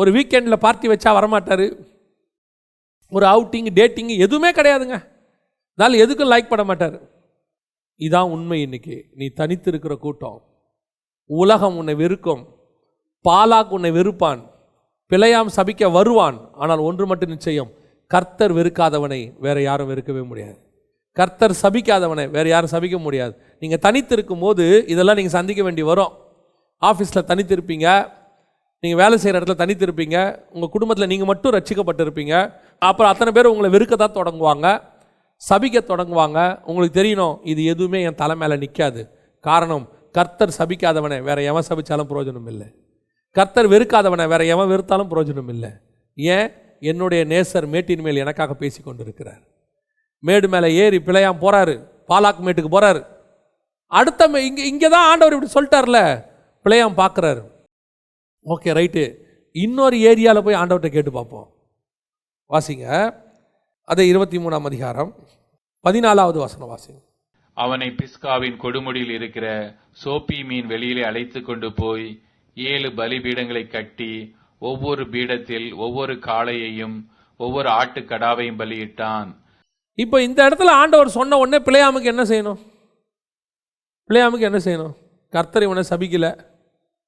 ஒரு 0.00 0.10
வீக்கெண்டில் 0.16 0.62
பார்ட்டி 0.64 0.86
வச்சா 0.92 1.10
வரமாட்டார். 1.18 1.66
ஒரு 3.16 3.26
அவுட்டிங் 3.32 3.70
டேட்டிங் 3.78 4.12
எதுவுமே 4.26 4.50
கிடையாதுங்க. 4.50 4.96
அதனால் 5.74 6.00
எதுக்கும் 6.04 6.32
லைக் 6.32 6.50
பண்ண 6.52 6.64
மாட்டார். 6.70 6.96
இதான் 7.98 8.28
உண்மை 8.28 8.62
இன்னைக்கு. 8.62 9.04
நீ 9.14 9.28
தனித்து 9.28 9.70
இருக்கிற 9.70 9.94
கூட்டம். 9.94 10.42
உலகம் 11.26 11.76
உன்னை 11.76 11.94
வெறுக்கும். 11.94 12.48
பாலாக் 13.28 13.68
உன்னை 13.68 13.90
வெறுப்பான். 13.90 14.50
பிழையாம் 15.10 15.54
சபிக்க 15.56 15.92
வருவான். 15.92 16.50
ஆனால் 16.52 16.78
ஒன்று 16.78 17.06
மட்டும் 17.06 17.28
நிச்சயம். 17.28 17.70
கர்த்தர் 18.06 18.54
வெறுக்காதவனை 18.54 19.32
வேற 19.40 19.60
யாரும் 19.60 19.90
வெறுக்கவே 19.90 20.26
முடியாது. 20.26 20.58
கர்த்தர் 21.12 21.58
சபிக்காதவனை 21.62 22.30
வேற 22.30 22.48
யாரும் 22.48 22.70
சபிக்க 22.70 22.98
முடியாது. 22.98 23.36
நீங்கள் 23.58 23.78
தனித்து 23.78 24.14
இருக்கும்போது 24.14 24.84
இதெல்லாம் 24.86 25.16
நீங்கள் 25.16 25.36
சந்திக்க 25.38 25.62
வேண்டி 25.62 25.82
வரும். 25.82 26.12
ஆஃபீஸில் 26.82 27.28
தனித்திருப்பீங்க. 27.28 28.12
நீங்கள் 28.80 29.02
வேலை 29.02 29.18
செய்கிற 29.18 29.44
இடத்துல 29.44 29.58
தனித்திருப்பீங்க. 29.58 30.44
உங்கள் 30.50 30.68
குடும்பத்தில் 30.68 31.06
நீங்கள் 31.06 31.26
மட்டும் 31.26 31.52
ரட்சிக்கப்பட்டிருப்பீங்க. 31.52 32.52
அப்புறம் 32.78 33.12
அத்தனை 33.12 33.32
பேர் 33.32 33.46
உங்களை 33.46 33.78
வெறுக்க 33.78 33.94
தான் 33.94 34.12
தொடங்குவாங்க. 34.12 34.92
சபிக்க 35.50 35.80
தொடங்குவாங்க. 35.80 36.62
உங்களுக்கு 36.62 37.02
தெரியணும் 37.02 37.38
இது 37.42 37.64
எதுவுமே 37.64 38.02
என் 38.02 38.14
தலை 38.14 38.36
மேலே 38.36 38.56
நிற்காது 38.56 39.10
காரணம் 39.40 39.88
கர்த்தர் 40.12 40.54
சபிக்காதவனை 40.58 41.22
வேற 41.22 41.42
எவன் 41.42 41.62
சபித்தாலும் 41.68 42.08
பிரயோஜனம் 42.08 42.46
இல்லை. 42.46 42.66
கர்த்தர் 43.30 43.68
வெறுக்காதவனை 43.68 44.28
வேற 44.28 44.44
எவன் 44.44 44.68
வெறுத்தாலும் 44.68 45.10
பிரயோஜனம் 45.10 45.48
இல்லை. 45.48 45.70
ஏன்? 46.14 46.52
என்னுடைய 46.80 47.24
நேசர் 47.24 47.66
மேட்டின் 47.66 48.00
மேல் 48.00 48.16
எனக்காக 48.16 48.54
பேசி 48.54 48.82
கொண்டிருக்கிறார். 48.82 49.40
மேடு 50.18 50.48
மேலே 50.48 50.74
ஏறி 50.74 50.98
பிழையாம் 50.98 51.38
போகிறாரு 51.40 51.88
பாலாக் 52.08 52.40
மேட்டுக்கு 52.40 52.66
போகிறாரு 52.70 53.06
அடுத்த 53.86 54.28
மே- 54.28 54.56
இங்கே 54.56 54.88
தான் 54.88 55.10
ஆண்டவர் 55.10 55.42
இப்படி 55.42 55.66
சொல்லிட்டார்ல. 55.66 56.24
பிழையாம் 56.64 56.96
பார்க்குறாரு. 56.96 57.50
Okay 58.44 58.74
right. 58.74 59.14
இன்னொரு 59.52 59.96
ஏரியாவில் 59.96 60.42
போய் 60.42 60.54
ஆண்டவர்கிட்ட 60.54 60.88
கேட்டு 60.88 61.12
பார்ப்போம். 61.12 61.54
வாசிங்க. 62.48 63.14
அதே 63.86 64.06
இருபத்தி 64.06 64.38
மூணாம் 64.38 64.62
அதிகாரம். 64.62 65.14
பதினாலாவது 65.88 66.38
வசனம் 66.38 66.70
வாசிங்க. 66.70 67.00
அவனை 67.54 67.90
பிஸ்காவின் 67.90 68.60
கொடுமுடியில் 68.60 69.10
இருக்கிற 69.10 69.74
சோப்பி 70.04 70.44
மீன் 70.44 70.66
வெளியிலே 70.66 71.02
அழைத்து 71.02 71.42
கொண்டு 71.42 71.72
போய் 71.72 72.22
ஏழு 72.54 72.88
பலிபீடங்களை 72.88 73.66
கட்டி 73.66 74.36
ஒவ்வொரு 74.58 75.04
பீடத்தில் 75.04 75.74
ஒவ்வொரு 75.74 76.14
காளையையும் 76.14 77.06
ஒவ்வொரு 77.36 77.68
ஆட்டுக்கடாவையும் 77.68 78.58
பலியிட்டான். 78.58 79.36
இப்போ 79.94 80.22
இந்த 80.22 80.48
இடத்துல 80.48 80.66
ஆண்டவர் 80.66 81.08
சொன்ன 81.08 81.36
உடனே 81.36 81.64
பிள்ளையாமுக்கு 81.64 82.04
என்ன 82.04 82.22
செய்யணும்? 82.22 82.58
பிள்ளையாமுக்கு 84.08 84.40
என்ன 84.40 84.58
செய்யணும்? 84.58 84.94
கர்த்தர் 85.30 85.62
இவனை 85.62 85.82
சபிக்கல. 85.90 86.44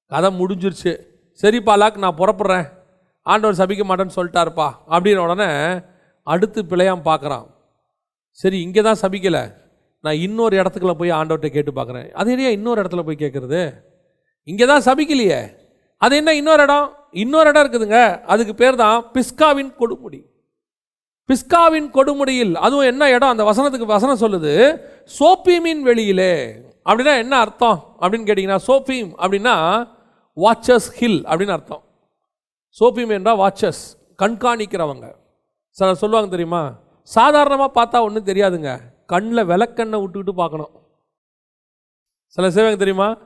கதை 0.07 0.41
முடிஞ்சிருச்சு. 0.41 1.01
சரி 1.33 1.59
பாலாக் 1.59 1.99
நான் 1.99 2.17
புறப்படுறேன். 2.17 2.69
ஆண்டவர் 3.23 3.67
சபிக்க 3.67 3.73
மாட்டேன்னு 3.73 4.17
சொல்லிட்டாருப்பா. 4.17 4.75
அப்படின்ன 4.89 5.17
உடனே 5.17 5.81
அடுத்து 6.33 6.61
பிழையாம் 6.71 7.07
பார்க்குறான். 7.11 7.47
சரி 8.31 8.59
இங்கே 8.67 8.83
தான் 8.83 9.01
சபிக்கலை. 9.03 9.45
நான் 10.05 10.19
இன்னொரு 10.27 10.55
இடத்துக்குள்ள 10.61 10.95
போய் 11.01 11.17
ஆண்டவர்கிட்ட 11.19 11.51
கேட்டு 11.57 11.73
பார்க்குறேன். 11.77 12.09
அது 12.21 12.31
ஏன் 12.47 12.57
இன்னொரு 12.59 12.79
இடத்துல 12.83 13.03
போய் 13.07 13.23
கேட்குறது? 13.25 13.61
இங்கே 14.45 14.67
தான் 14.67 14.87
சபிக்கலையே. 14.89 15.41
அது 16.03 16.17
என்ன 16.17 16.35
இன்னொரு 16.35 16.63
இடம்? 16.63 16.89
இன்னொரு 17.23 17.49
இடம் 17.49 17.63
இருக்குதுங்க. 17.65 18.01
அதுக்கு 18.33 18.55
பேர் 18.55 18.81
தான் 18.83 18.99
பிஸ்காவின் 19.15 19.73
கொடுமுடி. 19.81 20.21
பிஸ்காவின் 21.29 21.89
கொடுமுடியில் 21.97 22.55
அதுவும் 22.55 22.89
என்ன 22.93 23.05
இடம்? 23.11 23.33
அந்த 23.35 23.45
வசனத்துக்கு 23.51 23.87
வசனம் 23.87 24.23
சொல்லுது 24.25 24.53
சோப்பீமின் 25.19 25.83
வெளியிலே. 25.89 26.33
அப்படின்னா 26.89 27.15
என்ன 27.25 27.35
அர்த்தம்? 27.45 27.79
அப்படின்னு 28.01 28.29
கேட்டிங்கன்னா 28.29 28.61
சோப்பீம் 28.69 29.11
அப்படின்னா 29.23 29.55
வாட்சஸ் 30.37 30.89
ஹில் 30.99 31.21
அப்படின்னு 31.31 31.57
அர்த்தம். 31.59 31.83
சோப்பீம் 32.81 33.15
என்றால் 33.17 33.41
வாட்சஸ் 33.43 33.83
கண்காணிக்கிறவங்க. 34.23 35.07
சில 35.77 35.95
சொல்லுவாங்க 35.95 36.31
தெரியுமா? 36.31 36.79
சாதாரணமாக 37.03 37.85
பார்த்தா 37.85 38.03
ஒன்றும் 38.03 38.25
தெரியாதுங்க. 38.25 38.81
கண்ணில் 39.07 39.47
விளக்கண்ணை 39.47 39.99
விட்டுக்கிட்டு 39.99 40.31
பார்க்கணும். 40.31 40.71
சில 42.27 42.51
செய்வாங்க 42.51 42.79
தெரியுமா? 42.79 43.17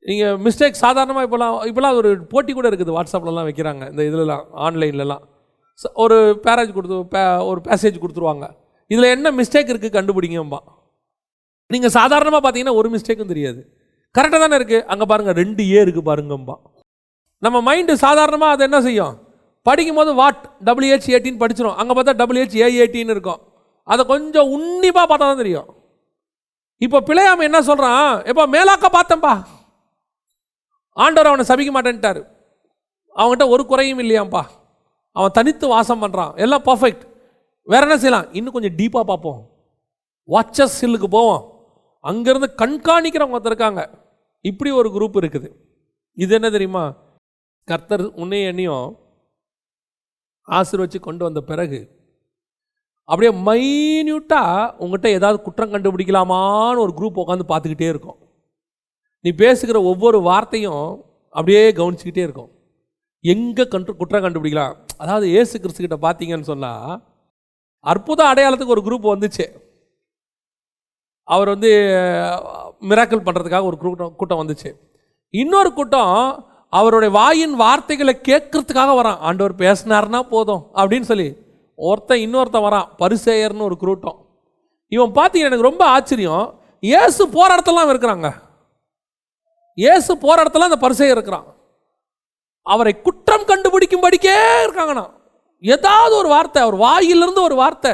நீங்கள் 0.00 0.36
மிஸ்டேக் 0.36 0.70
சாதாரணமாக 0.70 1.26
இப்போலாம் 1.26 1.72
இப்போலாம் 1.72 1.94
ஒரு 1.94 2.26
போட்டி 2.26 2.52
கூட 2.52 2.70
இருக்குது. 2.70 3.00
வாட்ஸ்அப்லலாம் 3.00 3.46
வைக்கிறாங்க 3.46 3.90
இந்த 3.90 4.02
இதுலலாம் 4.02 4.44
ஆன்லைன்லலாம். 4.56 5.18
ச- 5.56 5.92
ஒரு 5.94 6.40
பேரேஜ் 6.42 6.72
கொடுத்து 6.72 7.18
பே- 7.18 7.46
ஒரு 7.46 7.60
பேசேஜ் 7.60 8.00
கொடுத்துருவாங்க. 8.00 8.50
இதில் 8.86 9.04
என்ன 9.04 9.30
மிஸ்டேக் 9.30 9.70
இருக்குது 9.70 9.98
கண்டுபிடிங்கம்பா 9.98 10.58
நீங்கள் 11.66 11.90
சாதாரணமாக 11.90 12.50
பார்த்தீங்கன்னா 12.50 12.74
ஒரு 12.74 12.90
மிஸ்டேக்கும் 12.90 13.26
தெரியாது. 13.26 13.76
கரெக்டாக 14.18 14.38
தானே 14.38 14.56
இருக்குது 14.56 14.82
அங்கே 14.82 15.04
பாருங்கள் 15.04 15.34
ரெண்டு 15.34 15.70
ஏ 15.70 15.84
இருக்குது 15.84 16.00
பாருங்கம்பா 16.04 16.54
நம்ம 17.38 17.74
மைண்டு 17.74 17.92
சாதாரணமாக 17.92 18.52
அதை 18.52 18.66
என்ன 18.66 18.82
செய்யும்? 18.82 19.29
படிக்கும் 19.68 19.98
போது 20.00 20.10
வாட் 20.20 20.42
டபிள்யூஹெச் 20.68 21.08
எயிட்டின்னு 21.12 21.42
படிச்சிடும் 21.42 21.78
அங்கே 21.80 21.94
பார்த்தா 21.96 22.14
டபிள்யூஹெச் 22.20 22.56
ஏ 22.62 22.68
எயிட்டின்னு 22.80 23.14
இருக்கும். 23.16 23.40
அதை 23.92 24.02
கொஞ்சம் 24.12 24.50
உன்னிப்பாக 24.56 25.06
பார்த்தா 25.10 25.26
தான் 25.30 25.42
தெரியும். 25.42 25.68
இப்போ 26.84 26.98
பிள்ளையாம 27.08 27.44
என்ன 27.48 27.58
சொல்கிறான் 27.68 28.06
எப்போ 28.30 28.44
மேலாக்க 28.56 28.88
பார்த்தேன்ப்பா 28.96 29.34
ஆண்டவர் 31.04 31.30
அவனை 31.30 31.44
சபிக்க 31.50 31.70
மாட்டேன்ட்டாரு. 31.74 32.22
அவன்கிட்ட 33.20 33.44
ஒரு 33.54 33.62
குறையும் 33.70 34.02
இல்லையாம்ப்பா 34.04 34.42
அவன் 35.16 35.36
தனித்து 35.38 35.66
வாசம் 35.74 36.02
பண்ணுறான் 36.02 36.32
எல்லாம் 36.44 36.64
பர்ஃபெக்ட் 36.68 37.04
வேற 37.72 37.82
என்ன 37.86 37.96
செய்யலாம்? 38.02 38.28
இன்னும் 38.38 38.54
கொஞ்சம் 38.56 38.76
டீப்பாக 38.80 39.04
பார்ப்போம். 39.10 39.40
வாட்சஸ் 40.28 40.76
ஹில்லுக்கு 40.82 41.08
போவோம். 41.16 41.42
அங்கேருந்து 42.04 42.48
கண்காணிக்கிறவங்க 42.62 43.36
ஒருத்தர் 43.36 43.54
இருக்காங்க. 43.54 43.82
இப்படி 44.50 44.70
ஒரு 44.80 44.88
குரூப் 44.96 45.18
இருக்குது. 45.20 45.48
இது 46.22 46.34
என்ன 46.38 46.48
தெரியுமா? 46.56 46.84
கர்த்தர் 47.68 48.04
உன்னை 48.22 48.40
எண்ணியும் 48.50 48.86
ஆசீர்வச்சு 50.58 50.98
கொண்டு 51.00 51.22
வந்த 51.26 51.40
பிறகு 51.50 51.80
அப்படியே 53.08 53.30
மைன்யூட்டாக 53.48 54.74
உங்ககிட்ட 54.82 55.08
ஏதாவது 55.18 55.38
குற்றம் 55.46 55.72
கண்டுபிடிக்கலாமான்னு 55.72 56.82
ஒரு 56.84 56.92
குரூப் 56.98 57.20
உட்காந்து 57.22 57.46
பார்த்துக்கிட்டே 57.52 57.88
இருக்கும். 57.92 58.18
நீ 59.24 59.30
பேசுகிற 59.42 59.78
ஒவ்வொரு 59.92 60.18
வார்த்தையும் 60.28 60.84
அப்படியே 61.34 61.62
கவனிச்சுக்கிட்டே 61.78 62.22
இருக்கும். 62.28 62.50
எங்கே 63.24 63.64
கண்டு 63.72 63.96
குற்றம் 63.96 64.24
கண்டுபிடிக்கலாம்? 64.24 64.74
அதாவது 65.02 65.26
ஏசு 65.40 65.54
கிறிஸ்துக்கிட்ட 65.58 65.98
பார்த்தீங்கன்னு 66.04 66.50
சொன்னால் 66.52 66.92
அற்புத 67.92 68.20
அடையாளத்துக்கு 68.30 68.74
ஒரு 68.76 68.84
குரூப் 68.86 69.10
வந்துச்சு. 69.12 69.46
அவர் 71.28 71.52
வந்து 71.54 71.70
மிராக்கல் 72.90 73.26
பண்ணுறதுக்காக 73.26 73.68
ஒரு 73.70 73.76
கூட்டம் 73.82 74.14
கூட்டம் 74.20 74.40
வந்துச்சு. 74.42 74.70
இன்னொரு 75.34 75.70
கூட்டம் 75.72 76.14
அவருடைய 76.78 77.10
வாயின் 77.18 77.54
வார்த்தைகளை 77.62 78.14
கேட்கறதுக்காக 78.28 78.90
வரான். 78.98 79.20
ஆண்டவர் 79.28 79.54
பேசினார்னா 79.62 80.20
போதும் 80.34 80.62
அப்படின்னு 80.80 81.08
சொல்லி. 81.12 81.28
ஒருத்தன் 81.78 82.22
இன்னொருத்தன் 82.26 82.66
வரான் 82.66 82.90
பரிசேயர்னு 83.02 83.66
ஒரு 83.68 83.76
குரூட்டம். 83.82 84.18
இவன் 84.94 85.14
பார்த்தீங்கன்னா 85.18 85.50
எனக்கு 85.50 85.68
ரொம்ப 85.70 85.84
ஆச்சரியம். 85.96 86.46
இயேசு 86.90 87.22
போகிற 87.36 87.50
இடத்துலலாம் 87.56 87.90
இருக்கிறாங்க. 87.92 88.28
ஏசு 89.78 90.10
போகிற 90.24 90.38
இடத்துல 90.42 90.68
அந்த 90.68 90.78
பரிசேயர் 90.84 91.16
இருக்கிறான். 91.16 91.48
அவரை 92.66 92.92
குற்றம் 93.06 93.48
கண்டுபிடிக்கும்படிக்கே 93.50 94.36
இருக்காங்கண்ணா. 94.64 95.06
ஏதாவது 95.62 96.14
ஒரு 96.22 96.28
வார்த்தை 96.34 96.60
அவர் 96.62 96.76
வாயிலிருந்து 96.86 97.42
ஒரு 97.48 97.56
வார்த்தை 97.62 97.92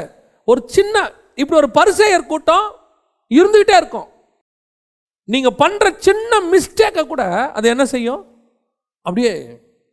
ஒரு 0.51 0.61
சின்ன 0.75 0.95
இப்படி 1.41 1.57
ஒரு 1.61 1.69
பரிசேயர் 1.79 2.31
கூட்டம் 2.31 2.67
இருந்துகிட்டே 3.31 3.75
இருக்கும். 3.81 4.07
நீங்கள் 5.33 5.59
பண்ணுற 5.61 5.87
சின்ன 6.07 6.39
மிஸ்டேக்கை 6.51 7.03
கூட 7.07 7.23
அது 7.57 7.67
என்ன 7.73 7.85
செய்யும்? 7.93 8.21
அப்படியே 9.07 9.31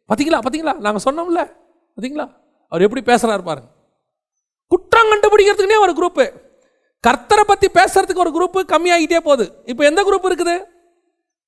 பார்த்தீங்களா 0.09 0.39
பார்த்தீங்களா 0.45 0.75
நாங்கள் 0.87 1.05
சொன்னோம்ல 1.07 1.43
பார்த்தீங்களா 1.99 2.27
அவர் 2.73 2.85
எப்படி 2.87 3.03
பேசுகிறாரு 3.11 3.43
பாருங்க. 3.43 3.69
குற்றம் 4.71 5.11
கண்டுபிடிக்கிறதுக்குனே 5.13 5.79
ஒரு 5.87 5.93
குரூப்பு 5.99 6.25
கர்த்தரை 7.05 7.45
பற்றி 7.47 7.69
பேசுறதுக்கு 7.79 8.25
ஒரு 8.25 8.33
குரூப்பு 8.37 8.61
கம்மியாகிட்டே 8.73 9.19
போகுது. 9.19 9.47
இப்போ 9.65 9.85
எந்த 9.85 10.01
குரூப் 10.03 10.29
இருக்குது? 10.29 10.55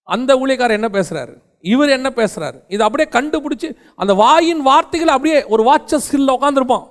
அந்த 0.09 0.31
ஊழியக்காரர் 0.37 0.79
என்ன 0.79 0.89
பேசுகிறாரு 0.89 1.35
இவர் 1.73 1.89
என்ன 1.89 2.09
பேசுகிறாரு 2.17 2.59
இது 2.69 2.83
அப்படியே 2.85 3.09
கண்டுபிடிச்சி 3.13 3.69
அந்த 3.95 4.15
வாயின் 4.15 4.61
வார்த்தைகளை 4.61 5.13
அப்படியே 5.15 5.39
ஒரு 5.45 5.63
வாட்ச 5.63 5.99
ஸ்கில்ல 5.99 6.37
உட்காந்துருப்போம் 6.39 6.85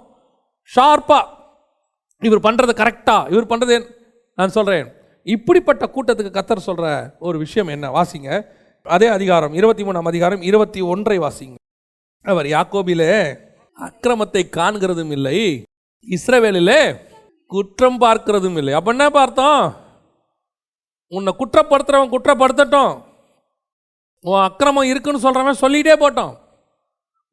ஷார்ப்பாக 0.75 1.23
இவர் 2.21 2.45
பண்ணுறது 2.47 2.73
கரெக்டாக 2.81 3.29
இவர் 3.29 3.49
பண்ணுறது 3.51 3.77
நான் 4.37 4.49
சொல்கிறேன் 4.49 4.87
இப்படிப்பட்ட 5.25 5.85
கூட்டத்துக்கு 5.95 6.31
கத்தர் 6.31 6.67
சொல்கிற 6.69 6.87
ஒரு 7.19 7.37
விஷயம் 7.37 7.67
என்ன? 7.67 7.89
வாசிங்க. 7.91 8.29
அதே 8.93 9.07
அதிகாரம் 9.07 9.53
இருபத்தி 9.59 9.83
மூணாம் 9.83 10.09
அதிகாரம் 10.09 10.41
இருபத்தி 10.41 10.81
ஒன்றை 10.93 11.17
வாசிங்க. 11.19 11.55
அவர் 12.25 12.47
யாக்கோபிலே 12.55 13.11
அக்கிரமத்தை 13.77 14.43
காண்கிறதும் 14.57 15.11
இல்லை 15.15 15.37
இஸ்ரவேலிலே 16.15 16.79
குற்றம் 17.51 17.99
பார்க்கிறதும் 18.03 18.57
இல்லை. 18.61 18.73
அப்போ 18.73 18.91
என்ன 18.91 19.05
பார்த்தோம்? 19.09 19.63
உன்னை 21.11 21.31
குற்றப்படுத்துறவன் 21.41 22.13
குற்றப்படுத்தட்டும். 22.13 22.93
உன் 24.23 24.43
அக்கிரமம் 24.47 24.89
இருக்குன்னு 24.91 25.25
சொல்கிறவன் 25.25 25.61
சொல்லிகிட்டே 25.63 25.95
போட்டோம் 26.03 26.33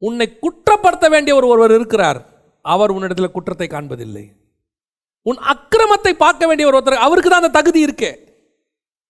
உன்னை 0.02 0.26
குற்றப்படுத்த 0.44 1.06
வேண்டிய 1.14 1.34
ஒரு 1.38 1.46
ஒருவர் 1.52 1.74
இருக்கிறார். 1.78 2.20
அவர் 2.64 2.94
உன்னிடத்தில் 2.94 3.34
குற்றத்தை 3.36 3.68
காண்பதில்லை. 3.72 4.26
உன் 5.26 5.40
அக்கிரமத்தை 5.52 6.12
பார்க்க 6.24 6.46
வேண்டிய 6.46 6.68
ஒரு 6.68 6.78
ஒருத்தர் 6.78 7.04
அவருக்கு 7.06 7.30
தான் 7.30 7.42
அந்த 7.42 7.54
தகுதி 7.58 7.80
இருக்கே. 7.86 8.12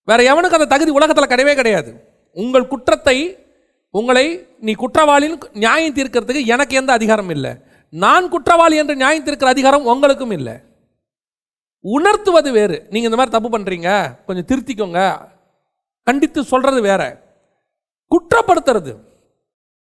வேற 0.09 0.23
எவனுக்கு 0.33 0.59
அந்த 0.59 0.71
தகுதி 0.73 0.91
உலகத்தில் 0.99 1.33
கிடையவே 1.33 1.55
கிடையாது. 1.61 1.93
உங்கள் 2.37 2.71
குற்றத்தை 2.73 3.17
உங்களை 3.91 4.47
நீ 4.59 4.73
குற்றவாளின்னு 4.73 5.49
நியாயம் 5.53 5.95
தீர்க்கிறதுக்கு 5.95 6.51
எனக்கு 6.55 6.77
எந்த 6.77 6.93
அதிகாரம் 6.93 7.29
இல்லை. 7.29 7.53
நான் 7.89 8.29
குற்றவாளி 8.29 8.77
என்று 8.77 8.97
நியாயம் 8.97 9.25
தீர்க்கிற 9.27 9.45
அதிகாரம் 9.45 9.85
உங்களுக்கும் 9.85 10.31
இல்லை. 10.31 10.55
உணர்த்துவது 11.81 12.51
வேறு. 12.53 12.87
நீங்கள் 12.91 13.11
இந்த 13.11 13.17
மாதிரி 13.17 13.35
தப்பு 13.37 13.51
பண்ணுறீங்க 13.55 13.91
கொஞ்சம் 14.27 14.49
திருத்திக்கோங்க. 14.51 15.01
கண்டித்து 16.03 16.45
சொல்கிறது 16.45 16.81
வேற. 16.81 17.03
குற்றப்படுத்துறது. 18.11 18.93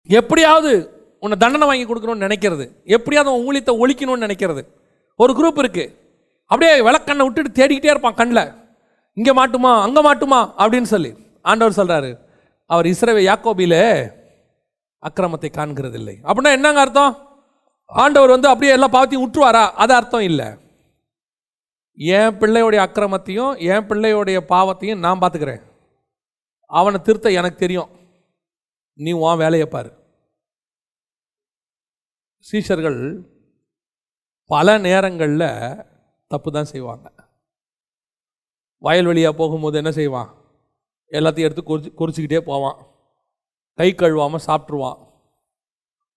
எப்படியாவது 0.10 0.72
உன்னை 1.20 1.38
தண்டனை 1.38 1.68
வாங்கி 1.68 1.86
கொடுக்கணும்னு 1.86 2.26
நினைக்கிறது. 2.28 2.66
எப்படியாவது 2.84 3.34
உன் 3.34 3.46
ஊழியத்தை 3.48 3.74
ஒழிக்கணும்னு 3.84 4.26
நினைக்கிறது. 4.28 4.62
ஒரு 5.16 5.34
குரூப் 5.34 5.62
இருக்குது 5.62 5.94
அப்படியே 6.46 6.82
விளக்கண்ணை 6.82 7.24
விட்டுட்டு 7.24 7.52
தேடிக்கிட்டே 7.60 7.94
இருப்பான் 7.94 8.14
கண்ணில் 8.14 8.46
இங்கே 9.14 9.34
மாட்டுமா 9.40 9.72
அங்கே 9.82 10.02
மாட்டுமா 10.02 10.40
அப்படின்னு 10.58 10.90
சொல்லி 10.96 11.12
ஆண்டவர் 11.42 11.78
சொல்கிறாரு 11.80 12.10
அவர் 12.70 12.86
இஸ்ரவே 12.86 13.22
யாக்கோபிலே 13.30 13.84
அக்கிரமத்தை 15.04 15.50
காண்கிறதில்லை. 15.58 16.16
அப்படின்னா 16.24 16.52
என்னங்க 16.52 16.80
அர்த்தம்? 16.80 17.14
ஆண்டவர் 17.86 18.30
வந்து 18.30 18.48
அப்படியே 18.48 18.72
எல்லா 18.72 18.90
பாவத்தையும் 18.90 19.24
விட்டுருவாரா 19.26 19.64
அது 19.84 19.94
அர்த்தம் 19.94 20.22
இல்லை. 20.22 20.48
என் 21.98 22.36
பிள்ளையோடைய 22.42 22.80
அக்கிரமத்தையும் 22.86 23.54
என் 23.60 23.88
பிள்ளையோடைய 23.90 24.40
பாவத்தையும் 24.54 25.04
நான் 25.06 25.20
பார்த்துக்கிறேன். 25.20 25.64
அவனை 26.66 27.02
திருத்த 27.02 27.32
எனக்கு 27.32 27.58
தெரியும். 27.58 27.90
நீ 28.94 29.12
உன் 29.12 29.38
வேலையை 29.38 29.68
பாரு. 29.68 29.92
சீஷர்கள் 32.52 33.00
பல 34.46 34.78
நேரங்களில் 34.78 35.50
தப்பு 36.28 36.52
தான் 36.52 36.72
செய்வாங்க. 36.74 37.08
வயல்வெளியாக 38.82 39.40
போகும்போது 39.42 39.78
என்ன 39.78 39.92
செய்வான்? 39.92 40.30
எல்லாத்தையும் 41.18 41.48
எடுத்து 41.48 41.64
குறிச்சு 41.70 41.90
குறிச்சிக்கிட்டே 42.00 42.42
போவான். 42.52 42.78
கை 43.80 43.90
கழுவாமல் 43.92 44.46
சாப்பிட்ருவான் 44.48 45.00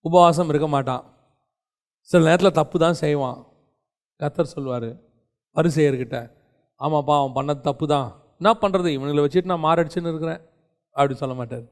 உபவாசம் 0.05 0.51
இருக்க 0.53 0.69
மாட்டான். 0.75 1.03
சில 2.09 2.21
நேரத்தில் 2.29 2.59
தப்பு 2.61 2.77
தான் 2.85 3.01
செய்வான். 3.03 3.39
கத்தர் 4.21 4.53
சொல்வார் 4.55 4.91
பரிசெயர்கிட்ட 5.57 6.17
ஆமாப்பா 6.81 7.15
அவன் 7.21 7.37
பண்ணது 7.39 7.61
தப்பு 7.69 7.87
தான். 7.95 8.09
என்ன 8.41 8.51
பண்ணுறது 8.63 8.89
இவனுங்களை 8.97 9.23
வச்சுட்டு 9.25 9.51
நான் 9.53 9.65
மாரடிச்சுன்னு 9.67 10.11
இருக்கிறேன். 10.13 10.43
அப்படின்னு 10.97 11.23
சொல்ல 11.23 11.35
மாட்டார். 11.41 11.65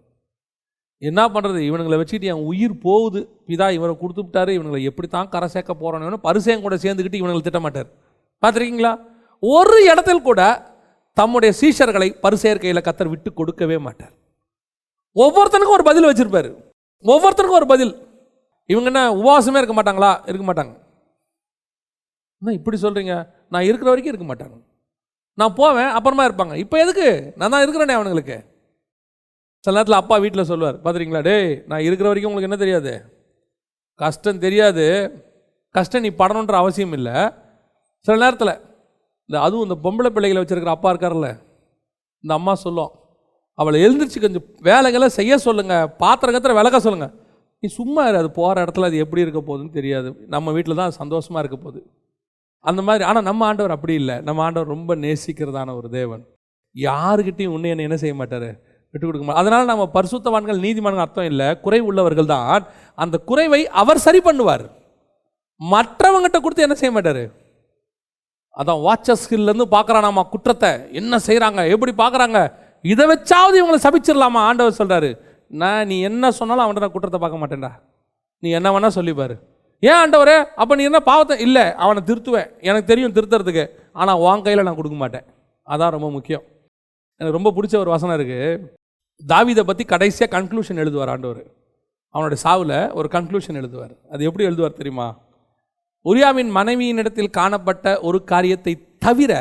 என்ன 1.03 1.21
பண்ணுறது 1.35 1.61
இவனுங்களை 1.69 1.97
வச்சுட்டு 2.01 2.31
என் 2.33 2.47
உயிர் 2.51 2.75
போகுது. 2.87 3.21
பிதா 3.49 3.67
இவனை 3.77 3.95
கொடுத்து 4.01 4.23
விட்டாரு. 4.25 4.51
இவனுங்களை 4.59 4.83
எப்படி 4.91 5.09
தான் 5.09 5.31
கரை 5.35 5.49
சேர்க்க 5.55 5.83
போகிறானு 5.83 6.19
பரிசையும் 6.27 6.65
கூட 6.67 6.77
சேர்ந்துக்கிட்டு 6.85 7.21
இவனுங்களை 7.23 7.45
திட்ட 7.47 7.61
மாட்டார் 7.67 7.89
பார்த்துருக்கீங்களா? 8.43 8.93
ஒரு 9.43 9.79
இடத்தில் 9.93 10.27
கூட 10.29 10.41
தம்முடைய 11.13 11.55
சீஷர்களை 11.61 12.09
பரிசெயர் 12.23 12.89
கத்தர் 12.89 13.09
விட்டு 13.09 13.33
கொடுக்கவே 13.33 13.79
மாட்டார். 13.79 14.13
ஒவ்வொருத்தனுக்கும் 15.15 15.77
ஒரு 15.77 15.83
பதில் 15.83 16.05
வச்சுருப்பார். 16.05 16.49
ஒவ்வொருத்தனுக்கும் 17.05 17.59
ஒரு 17.61 17.67
பதில். 17.67 18.09
இவங்க 18.67 18.89
என்ன 18.91 19.03
உபவாசமே 19.15 19.57
இருக்க 19.57 19.75
மாட்டாங்களா? 19.83 20.29
இருக்க 20.29 20.53
மாட்டாங்க. 20.53 20.73
என்ன 22.43 22.53
இப்படி 22.53 22.81
சொல்கிறீங்க 22.81 23.15
நான் 23.49 23.63
இருக்கிற 23.63 23.91
வரைக்கும் 23.91 24.15
இருக்க 24.15 24.35
மாட்டாங்க. 24.35 24.57
நான் 25.35 25.55
போவேன் 25.55 25.87
அப்புறமா 25.87 26.29
இருப்பாங்க. 26.29 26.55
இப்போ 26.55 26.79
எதுக்கு? 26.79 27.33
நான் 27.37 27.51
தான் 27.51 27.63
இருக்கிறேனே 27.65 27.97
அவனுங்களுக்கு. 27.99 28.47
சில 29.65 29.75
நேரத்தில் 29.77 30.01
அப்பா 30.01 30.17
வீட்டில் 30.17 30.45
சொல்லுவார். 30.45 30.77
பார்த்துறீங்களா 30.85 31.23
டே 31.23 31.63
நான் 31.67 31.81
இருக்கிற 31.81 32.09
வரைக்கும் 32.09 32.33
உங்களுக்கு 32.33 32.51
என்ன 32.51 32.57
தெரியாது? 32.57 32.93
கஷ்டம் 33.95 34.39
தெரியாது. 34.39 34.87
கஷ்டம் 35.71 36.01
நீ 36.01 36.09
படணுன்ற 36.09 36.53
அவசியம் 36.53 36.93
இல்லை. 36.93 37.31
சில 38.01 38.17
நேரத்தில் 38.17 38.70
இந்த 39.31 39.41
அதுவும் 39.47 39.65
இந்த 39.67 39.77
பொம்பளை 39.83 40.11
பிள்ளைகளை 40.15 40.41
வச்சுருக்கிற 40.43 40.73
அப்பா 40.77 40.91
இருக்கார்ல 40.93 41.29
இந்த 42.25 42.33
அம்மா 42.39 42.53
சொல்லும் 42.63 42.93
அவளை 43.59 43.77
எழுந்திரிச்சு 43.87 44.21
கொஞ்சம் 44.25 44.47
வேலைகளை 44.69 45.09
செய்ய 45.17 45.35
சொல்லுங்கள் 45.45 45.91
பாத்திரம் 46.01 46.35
கத்திர 46.35 46.55
விளக்க 46.59 46.79
சொல்லுங்கள் 46.87 47.13
நீ 47.63 47.69
சும்மா 47.77 48.03
இரு 48.09 48.19
அது 48.23 48.31
போகிற 48.39 48.63
இடத்துல 48.65 48.89
அது 48.91 49.03
எப்படி 49.05 49.23
இருக்க 49.25 49.41
போகுதுன்னு 49.49 49.77
தெரியாது. 49.77 50.09
நம்ம 50.35 50.53
வீட்டில் 50.57 50.79
தான் 50.81 50.95
சந்தோஷமாக 50.99 51.43
இருக்க 51.43 51.57
போகுது. 51.65 51.81
அந்த 52.65 52.81
மாதிரி 52.87 53.05
ஆனால் 53.09 53.27
நம்ம 53.29 53.47
ஆண்டவர் 53.49 53.75
அப்படி 53.77 53.95
இல்லை. 54.03 54.17
நம்ம 54.29 54.43
ஆண்டவர் 54.47 54.73
ரொம்ப 54.75 54.97
நேசிக்கிறதான 55.05 55.75
ஒரு 55.81 55.91
தேவன். 55.99 56.23
யாருக்கிட்டையும் 56.77 57.55
உன்னை 57.57 57.71
என்ன 57.89 57.99
செய்ய 58.05 58.17
மாட்டார்? 58.21 58.49
விட்டு 58.95 59.05
கொடுக்க 59.07 59.25
மாட்டார் 59.27 59.43
அதனால் 59.43 59.71
நம்ம 59.73 59.87
பரிசுத்தவான்கள் 59.97 60.65
நீதிமான்கள் 60.67 61.05
அர்த்தம் 61.07 61.29
இல்லை. 61.33 61.49
குறை 61.67 61.81
உள்ளவர்கள் 61.91 62.33
தான். 62.35 62.67
அந்த 63.05 63.19
குறைவை 63.31 63.61
அவர் 63.83 64.05
சரி 64.07 64.23
பண்ணுவார். 64.29 64.65
மற்றவங்ககிட்ட 65.61 66.41
கொடுத்து 66.41 66.67
என்ன 66.69 66.79
செய்ய 66.83 66.95
மாட்டார்? 66.97 67.23
அதான் 68.57 68.81
வாட்சஸ் 68.87 69.23
ஸ்கில்லேருந்து 69.25 70.01
நம்ம 70.09 70.25
குற்றத்தை. 70.33 70.73
என்ன 71.01 71.21
செய்கிறாங்க 71.29 71.61
எப்படி 71.75 71.93
பார்க்குறாங்க? 72.03 72.41
இதை 72.93 73.05
வச்சாவது 73.13 73.57
இவங்களை 73.61 73.81
சபிச்சிடலாமா? 73.87 74.41
ஆண்டவர் 74.49 74.79
சொல்கிறாரு 74.81 75.11
நான் 75.51 75.87
நீ 75.91 75.97
என்ன 76.09 76.31
சொன்னாலும் 76.31 76.65
அவன்கிட்ட 76.65 76.87
நான் 76.87 76.97
குற்றத்தை 76.97 77.21
பார்க்க 77.23 77.43
மாட்டேன்டா. 77.43 77.73
நீ 78.43 78.51
என்ன 78.59 78.69
வேணால் 78.75 78.97
சொல்லிப்பாரு 78.99 79.35
ஏன் 79.89 79.99
ஆண்டவரே? 80.03 80.37
அப்போ 80.61 80.73
நீ 80.79 80.83
என்ன 80.89 81.01
பாவத்தை 81.09 81.35
இல்லை 81.45 81.65
அவனை 81.85 82.01
திருத்துவேன். 82.09 82.49
எனக்கு 82.69 82.91
தெரியும் 82.91 83.15
திருத்துறதுக்கு. 83.17 83.65
ஆனால் 84.01 84.21
உன் 84.25 84.45
கையில் 84.47 84.67
நான் 84.67 84.79
கொடுக்க 84.81 84.97
மாட்டேன். 85.03 85.27
அதான் 85.67 85.95
ரொம்ப 85.97 86.09
முக்கியம். 86.17 86.45
எனக்கு 87.21 87.37
ரொம்ப 87.39 87.53
பிடிச்ச 87.57 87.75
ஒரு 87.85 87.91
வசனம் 87.95 88.17
இருக்குது 88.19 88.61
தாவிதை 89.23 89.63
பற்றி 89.71 89.85
கடைசியாக 89.93 90.33
கன்க்ளூஷன் 90.37 90.81
எழுதுவார் 90.83 91.13
ஆண்டவர். 91.15 91.43
அவனுடைய 92.15 92.39
சாவில் 92.45 92.77
ஒரு 92.99 93.09
கன்க்ளூஷன் 93.17 93.59
எழுதுவார். 93.61 93.95
அது 94.13 94.27
எப்படி 94.29 94.47
எழுதுவார் 94.51 94.79
தெரியுமா? 94.81 95.09
உரியாவின் 96.05 96.51
மனைவியினிடத்தில் 96.59 97.31
காணப்பட்ட 97.31 98.01
ஒரு 98.01 98.25
காரியத்தை 98.25 98.97
தவிர 98.99 99.33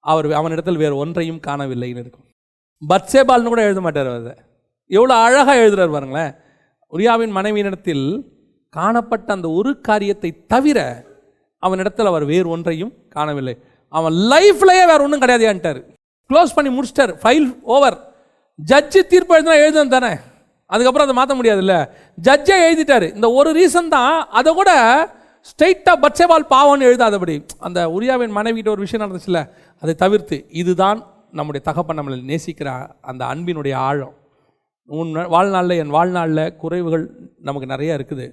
அவர் 0.00 0.32
அவனிடத்தில் 0.32 0.76
வேறு 0.76 0.96
ஒன்றையும் 0.96 1.40
காணவில்லைன்னு 1.46 2.02
இருக்கும். 2.04 2.24
பத்சேபால்னு 2.88 3.50
கூட 3.52 3.62
எழுத 3.62 3.80
மாட்டார் 3.80 4.06
அதை. 4.06 4.32
எவ்வளோ 4.86 5.14
அழகாக 5.14 5.66
எழுதுறாரு 5.66 5.92
பாருங்களேன். 5.92 6.34
உரியாவின் 6.92 7.34
மனைவியினிடத்தில் 7.38 8.24
காணப்பட்ட 8.70 9.32
அந்த 9.32 9.48
ஒரு 9.50 9.80
காரியத்தை 9.80 10.46
தவிர 10.46 11.04
அவனிடத்தில் 11.58 12.06
அவர் 12.06 12.24
வேறு 12.24 12.48
ஒன்றையும் 12.48 12.92
காணவில்லை. 13.08 13.56
அவன் 13.88 14.12
லைஃப்லேயே 14.12 14.84
வேறு 14.86 15.02
ஒன்றும் 15.02 15.20
கிடையாதுன்ட்டார் 15.20 15.80
க்ளோஸ் 16.30 16.54
பண்ணி 16.54 16.70
முடிச்சிட்டார். 16.70 17.14
ஃபைல் 17.22 17.62
ஓவர் 17.62 18.14
ஜட்ஜு 18.68 19.00
தீர்ப்பு 19.06 19.36
எழுதினா 19.36 19.56
எழுதுனது 19.64 19.88
தானே. 19.88 20.16
அதுக்கப்புறம் 20.66 21.08
அதை 21.08 21.14
மாற்ற 21.14 21.34
முடியாதுல்ல. 21.34 21.74
ஜட்ஜே 22.22 22.56
எழுதிட்டாரு. 22.68 23.14
இந்த 23.14 23.30
ஒரு 23.30 23.50
ரீசன் 23.52 23.88
தான். 23.88 24.28
அதை 24.28 24.54
கூட 24.54 24.70
ஸ்ட்ரெயிட்டாக 25.50 26.02
பட்சேவால் 26.02 26.50
பாவம்னு 26.50 26.86
எழுதாதபடி 26.88 27.46
அந்த 27.58 27.88
உரியாவின் 27.88 28.34
மனைவிகிட்ட 28.38 28.68
ஒரு 28.68 28.80
விஷயம் 28.80 29.04
நடந்துச்சுல்ல 29.04 29.48
அதை 29.80 29.94
தவிர்த்து 29.94 30.46
இதுதான் 30.48 31.06
நம்முடைய 31.32 31.66
தகப்பன் 31.66 31.98
நம்மளை 31.98 32.28
நேசிக்கிற 32.30 32.90
அந்த 33.00 33.24
அன்பினுடைய 33.24 33.74
ஆழம். 33.74 34.14
உன் 34.86 35.12
வாழ்நாளில் 35.12 35.78
என் 35.78 35.88
வாழ்நாளில் 35.88 36.54
குறைவுகள் 36.62 37.04
நமக்கு 37.40 37.68
நிறையா 37.74 37.94
இருக்குது. 37.98 38.26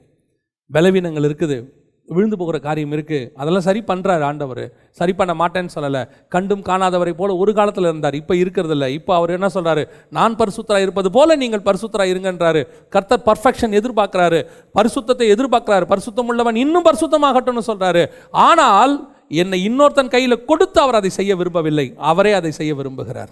பலவீனங்கள் 0.74 1.28
இருக்குது. 1.30 1.79
விழுந்து 2.16 2.38
போகிற 2.42 2.58
காரியம் 2.68 2.94
இருக்குது 2.96 3.28
அதெல்லாம் 3.40 3.66
சரி 3.68 3.82
பண்ணுறாரு 3.90 4.24
ஆண்டவர். 4.30 4.64
சரி 5.00 5.14
பண்ண 5.20 5.34
மாட்டேன்னு 5.42 5.74
சொல்லலை. 5.76 6.02
கண்டும் 6.36 6.64
காணாதவரை 6.70 7.14
போல 7.20 7.36
ஒரு 7.44 7.52
காலத்தில் 7.60 7.90
இருந்தார். 7.90 8.18
இப்போ 8.22 8.36
இருக்கிறதில்ல. 8.44 8.88
இப்போ 8.98 9.14
அவர் 9.20 9.36
என்ன 9.38 9.50
சொல்கிறாரு 9.58 9.84
நான் 10.18 10.38
பரிசுத்தராக 10.42 10.86
இருப்பது 10.88 11.12
போல 11.18 11.36
நீங்கள் 11.44 11.64
பரிசுத்தராக 11.70 12.14
இருங்கன்றாரு. 12.14 12.64
கர்த்தர் 12.96 13.26
பர்ஃபெக்ஷன் 13.30 13.78
எதிர்பார்க்குறாரு. 13.82 14.42
பரிசுத்தத்தை 14.80 15.28
எதிர்பார்க்குறாரு. 15.36 15.88
பரிசுத்தம் 15.94 16.32
உள்ளவன் 16.34 16.62
இன்னும் 16.66 16.88
பரிசுத்தமாகட்டும்னு 16.90 17.64
சொல்கிறாரு 17.72 18.04
ஆனால் 18.48 18.96
என்னை 19.42 19.58
இன்னொருத்தன் 19.68 20.14
கையில் 20.14 20.44
கொடுத்து 20.50 20.80
அவர் 20.84 20.98
அதை 21.00 21.10
செய்ய 21.20 21.32
விரும்பவில்லை. 21.40 21.88
அவரே 22.12 22.32
அதை 22.38 22.52
செய்ய 22.60 22.74
விரும்புகிறார். 22.80 23.32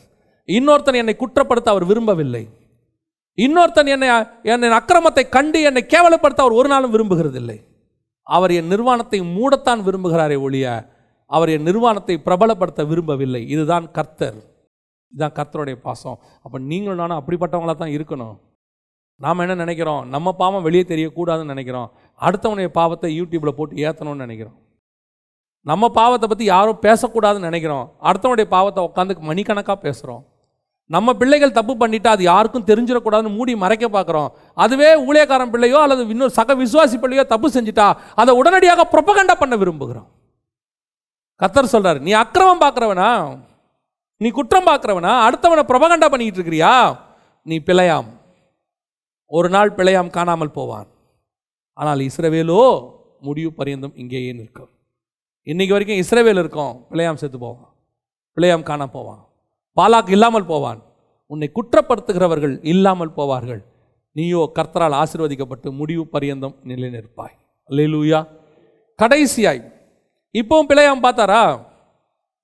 இன்னொருத்தன் 0.50 1.00
என்னை 1.02 1.16
குற்றப்படுத்த 1.22 1.68
அவர் 1.74 1.86
விரும்பவில்லை. 1.92 2.44
இன்னொருத்தன் 3.38 3.90
என்னை 3.94 4.08
என்னை 4.54 4.70
அக்கிரமத்தை 4.78 5.24
கண்டு 5.36 5.58
என்னை 5.70 5.82
கேவலப்படுத்த 5.94 6.42
அவர் 6.46 6.60
ஒரு 6.60 6.70
நாளும் 6.74 6.94
விரும்புகிறதில்லை. 6.96 7.58
அவர் 8.36 8.52
என் 8.52 8.72
நிர்வாணத்தை 8.74 9.20
மூடத்தான் 9.36 9.82
விரும்புகிறாரே 9.88 10.38
ஒழிய 10.46 10.68
அவர் 11.26 11.50
என் 11.50 11.68
நிர்வாணத்தை 11.70 12.16
பிரபலப்படுத்த 12.26 12.82
விரும்பவில்லை. 12.88 13.42
இதுதான் 13.54 13.86
கர்த்தர். 13.92 14.38
இதுதான் 15.12 15.36
கர்த்தருடைய 15.38 15.78
பாசம். 15.88 16.18
அப்போ 16.44 16.58
நீங்களும் 16.60 17.02
நானும் 17.02 17.20
அப்படிப்பட்டவங்களாக 17.20 17.78
தான் 17.78 17.96
இருக்கணும். 17.98 18.36
நாம் 19.16 19.40
என்ன 19.40 19.56
நினைக்கிறோம்? 19.56 20.02
நம்ம 20.10 20.34
பாவம் 20.42 20.66
வெளியே 20.68 20.84
தெரியக்கூடாதுன்னு 20.84 21.54
நினைக்கிறோம். 21.54 21.90
அடுத்தவனுடைய 22.22 22.70
பாவத்தை 22.80 23.10
யூடியூப்பில் 23.20 23.58
போட்டு 23.58 23.76
ஏற்றணும்னு 23.88 24.26
நினைக்கிறோம். 24.26 24.58
நம்ம 25.66 25.90
பாவத்தை 25.90 26.28
பற்றி 26.30 26.46
யாரும் 26.46 26.84
பேசக்கூடாதுன்னு 26.88 27.50
நினைக்கிறோம். 27.50 27.86
அடுத்தவனுடைய 28.02 28.48
பாவத்தை 28.56 28.82
உட்காந்து 28.90 29.20
மணிக்கணக்காக 29.30 29.80
பேசுகிறோம் 29.88 30.24
நம்ம 30.96 31.14
பிள்ளைகள் 31.20 31.56
தப்பு 31.58 31.74
பண்ணிட்டா 31.80 32.10
அது 32.16 32.24
யாருக்கும் 32.24 32.68
தெரிஞ்சிடக்கூடாதுன்னு 32.70 33.38
மூடி 33.38 33.54
மறைக்க 33.64 33.86
பார்க்குறோம். 33.96 34.30
அதுவே 34.64 34.90
ஊழியக்காரன் 35.08 35.52
பிள்ளையோ 35.54 35.80
அல்லது 35.86 36.04
இன்னொரு 36.14 36.34
சக 36.40 36.56
விசுவாசி 36.64 36.98
பிள்ளையோ 37.04 37.24
தப்பு 37.34 37.48
செஞ்சுட்டா 37.56 37.88
அதை 38.22 38.34
உடனடியாக 38.42 38.86
ப்ரொபகண்டா 38.94 39.36
பண்ண 39.42 39.56
விரும்புகிறோம். 39.64 40.08
கத்தர் 41.42 41.74
சொல்கிறார் 41.74 42.00
நீ 42.06 42.12
அக்கிரமம் 42.22 42.64
பார்க்குறவனா? 42.64 43.10
நீ 44.22 44.30
குற்றம் 44.38 44.70
பார்க்குறவனா? 44.70 45.12
அடுத்தவனை 45.26 45.64
ப்ரொபகண்டா 45.72 46.08
பண்ணிக்கிட்டு 46.12 46.40
இருக்கிறியா? 46.40 46.72
நீ 47.46 47.58
பிழையாம். 47.68 48.08
ஒரு 49.32 49.50
நாள் 49.50 49.76
பிழையாம் 49.78 50.16
காணாமல் 50.18 50.56
போவான். 50.58 50.90
ஆனால் 51.74 52.00
இஸ்ரவேலோ 52.10 52.62
முடிவு 53.28 53.52
பரியந்தம் 53.60 53.96
இங்கேயே 54.02 54.32
நிற்கும். 54.34 54.72
இன்னைக்கு 55.44 55.74
வரைக்கும் 55.76 56.02
இஸ்ரவேல் 56.04 56.42
இருக்கும் 56.44 56.74
பிழையாம் 56.92 57.22
செத்து 57.22 57.38
போவான். 57.40 57.72
பிழையாம் 58.38 58.68
காண 58.70 58.88
போவான். 58.98 59.27
பாலாக்கு 59.78 60.10
இல்லாமல் 60.10 60.46
போவான். 60.46 60.84
உன்னை 61.26 61.52
குற்றப்படுத்துகிறவர்கள் 61.56 62.60
இல்லாமல் 62.62 63.14
போவார்கள். 63.18 63.64
நீயோ 64.12 64.52
கர்த்தரால் 64.56 65.04
ஆசிர்வதிக்கப்பட்டு 65.04 65.72
முடிவு 65.72 66.08
பரியந்தம் 66.08 66.56
நிலை 66.64 66.90
நிற்பாய் 66.90 67.38
அல்லேலூயா. 67.70 68.28
கடைசியாய் 69.02 69.72
இப்போவும் 70.34 70.70
பிழையாம் 70.70 71.04
பார்த்தாரா? 71.04 71.60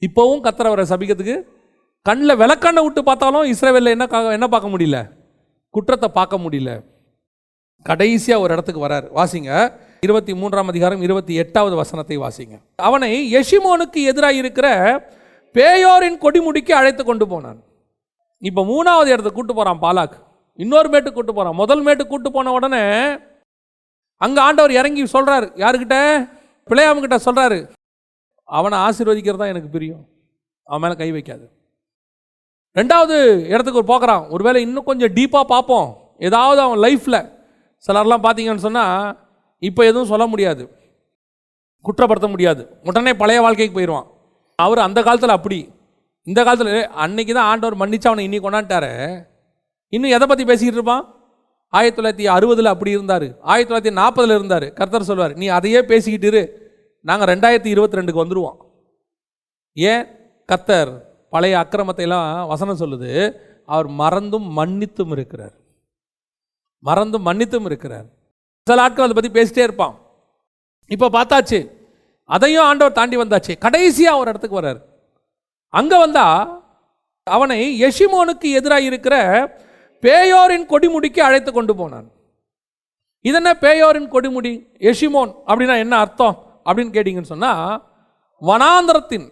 இப்போவும் 0.07 0.39
கர்த்தர் 0.39 0.65
அவரை 0.65 0.85
சபிக்கிறதுக்கு 0.89 1.43
கண்ணில் 2.01 2.37
விளக்கண்ணை 2.37 2.83
விட்டு 2.83 3.03
பார்த்தாலும் 3.03 3.51
இஸ்ரேவேலில் 3.51 3.85
என்ன 3.85 4.05
கா- 4.05 4.31
என்ன 4.31 4.47
பார்க்க 4.47 4.69
முடியல? 4.69 5.09
குற்றத்தை 5.69 6.09
பார்க்க 6.09 6.37
முடியல. 6.37 6.83
கடைசியாக 7.83 8.43
ஒரு 8.43 8.53
இடத்துக்கு 8.53 8.87
வரார். 8.87 9.09
வாசிங்க. 9.15 9.73
இருபத்தி 10.01 10.35
மூன்றாம் 10.35 10.67
அதிகாரம் 10.67 11.01
இருபத்தி 11.01 11.35
எட்டாவது 11.35 11.75
வசனத்தை 11.75 12.17
வாசிங்க. 12.17 12.61
அவனை 12.75 13.35
யஷிமோனுக்கு 13.35 14.03
எதிராக 14.03 14.33
இருக்கிற 14.33 14.97
பேயோரின் 15.55 16.21
கொடிமுடிக்கு 16.23 16.73
அழைத்து 16.79 17.03
கொண்டு 17.03 17.25
போனான். 17.31 17.59
இப்போ 18.49 18.61
மூணாவது 18.71 19.09
இடத்த 19.13 19.29
கூட்டு 19.35 19.53
போகிறான் 19.53 19.81
பாலாக். 19.85 20.15
இன்னொரு 20.63 20.87
மேட்டுக்கு 20.93 21.17
கூட்டு 21.17 21.33
போகிறான் 21.33 21.59
முதல் 21.61 21.83
மேட்டு 21.85 22.03
கூட்டு 22.11 22.29
போன 22.35 22.51
உடனே 22.57 22.83
அங்கே 24.25 24.39
ஆண்டவர் 24.47 24.77
இறங்கி 24.79 25.03
சொல்கிறாரு 25.15 25.47
யாருக்கிட்ட? 25.63 25.97
பிள்ளையாமக்கிட்ட 26.69 27.17
சொல்கிறாரு 27.27 27.59
அவனை 28.57 28.77
ஆசீர்வதிக்கிறது 28.85 29.41
தான் 29.41 29.51
எனக்கு 29.53 29.69
பிரியம். 29.75 30.03
அவன் 30.67 30.81
மேலே 30.83 30.95
கை 31.01 31.09
வைக்காது. 31.15 31.45
ரெண்டாவது 32.79 33.15
இடத்துக்கு 33.51 33.81
ஒரு 33.81 33.89
போகிறான் 33.91 34.23
ஒருவேளை 34.35 34.59
இன்னும் 34.67 34.87
கொஞ்சம் 34.89 35.13
டீப்பாக 35.17 35.45
பார்ப்போம். 35.53 35.89
ஏதாவது 36.27 36.59
அவன் 36.65 36.81
லைஃப்பில் 36.85 37.19
சிலர்லாம் 37.87 38.23
பார்த்தீங்கன்னு 38.25 38.65
சொன்னால் 38.67 39.17
இப்போ 39.61 39.81
எதுவும் 39.89 40.11
சொல்ல 40.11 40.25
முடியாது. 40.33 40.63
குற்றப்படுத்த 41.85 42.27
முடியாது. 42.33 42.63
உடனே 42.89 43.13
பழைய 43.21 43.39
வாழ்க்கைக்கு 43.45 43.77
போயிடுவான் 43.77 44.07
அவர் 44.59 44.85
அந்த 44.87 44.99
காலத்தில் 45.03 45.37
அப்படி. 45.37 45.59
இந்த 46.27 46.39
காலத்தில் 46.43 46.89
அன்னைக்கு 47.03 47.33
தான் 47.33 47.49
ஆண்டவர் 47.51 47.79
மன்னிச்சு 47.81 48.07
அவனை 48.09 48.23
இன்னைக்கு 48.27 48.47
கொண்டாண்டாரு 48.47 48.91
இன்னும் 49.95 50.15
எதை 50.17 50.25
பற்றி 50.27 50.43
பேசிக்கிட்டு 50.49 50.79
இருப்பான்? 50.79 51.05
ஆயிரத்தி 51.69 51.97
தொள்ளாயிரத்தி 51.97 52.27
அறுபதில் 52.35 52.73
அப்படி 52.73 52.91
இருந்தார். 52.91 53.25
ஆயிரத்தி 53.51 53.69
தொள்ளாயிரத்தி 53.69 53.93
நாற்பதில் 54.01 54.35
இருந்தார். 54.37 54.65
கர்த்தர் 54.73 55.09
சொல்வார் 55.09 55.33
நீ 55.41 55.47
அதையே 55.57 55.79
பேசிக்கிட்டு 55.91 56.27
இரு. 56.27 56.43
நாங்கள் 57.09 57.29
ரெண்டாயிரத்தி 57.33 57.69
இருபத்தி 57.75 57.97
ரெண்டுக்கு 57.99 58.23
வந்துடுவோம் 58.23 58.57
ஏன்? 59.73 60.03
கர்த்தர் 60.49 60.91
பழைய 61.29 61.55
அக்கிரமத்தை 61.63 62.03
எல்லாம் 62.07 62.47
வசனம் 62.47 62.81
சொல்லுது. 62.83 63.11
அவர் 63.65 63.87
மறந்தும் 63.87 64.47
மன்னித்தும் 64.57 65.11
இருக்கிறார். 65.11 65.55
மறந்தும் 66.79 67.25
மன்னித்தும் 67.27 67.67
இருக்கிறார். 67.69 68.07
சில 68.67 68.81
ஆட்கள் 68.81 69.05
அதை 69.05 69.15
பற்றி 69.17 69.31
பேசிட்டே 69.37 69.63
இருப்பான். 69.67 69.95
இப்போ 70.95 71.07
பார்த்தாச்சு. 71.09 71.59
அதையும் 72.33 72.67
ஆண்டவர் 72.69 72.97
தாண்டி 72.97 73.15
வந்தாச்சு. 73.17 73.53
கடைசியாக 73.65 74.19
ஒரு 74.21 74.29
இடத்துக்கு 74.31 74.59
வர்றார். 74.59 74.81
அங்கே 75.73 75.97
வந்தா 76.05 76.25
அவனை 77.27 77.59
எஷிமோனுக்கு 77.87 78.47
எதிராக 78.59 78.87
இருக்கிற 78.89 79.15
பேயோரின் 80.03 80.65
கொடிமுடிக்கு 80.71 81.21
அழைத்து 81.27 81.51
கொண்டு 81.53 81.73
போனான். 81.75 82.07
இதென்ன 83.25 83.51
பேயோரின் 83.63 84.09
கொடிமுடி? 84.13 84.51
எஷிமோன். 84.89 85.31
அப்படின்னா 85.49 85.75
என்ன 85.83 85.95
அர்த்தம்? 86.03 86.35
அப்படின்னு 86.65 86.95
கேட்டிங்கன்னு 86.95 87.33
சொன்னால் 87.33 87.67
வனாந்தரத்தின் 88.41 89.27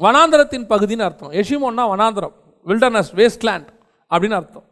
வனாந்தரத்தின் 0.00 0.68
பகுதின்னு 0.72 1.06
அர்த்தம். 1.08 1.32
எஷிமோன்னா 1.40 1.84
வனாந்தரம் 1.92 2.34
வில்டர்னஸ் 2.66 3.12
வேஸ்ட்லேண்ட் 3.18 3.68
அப்படின்னு 4.10 4.38
அர்த்தம். 4.40 4.66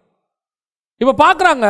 இப்போ 1.01 1.15
பார்க்குறாங்க 1.25 1.67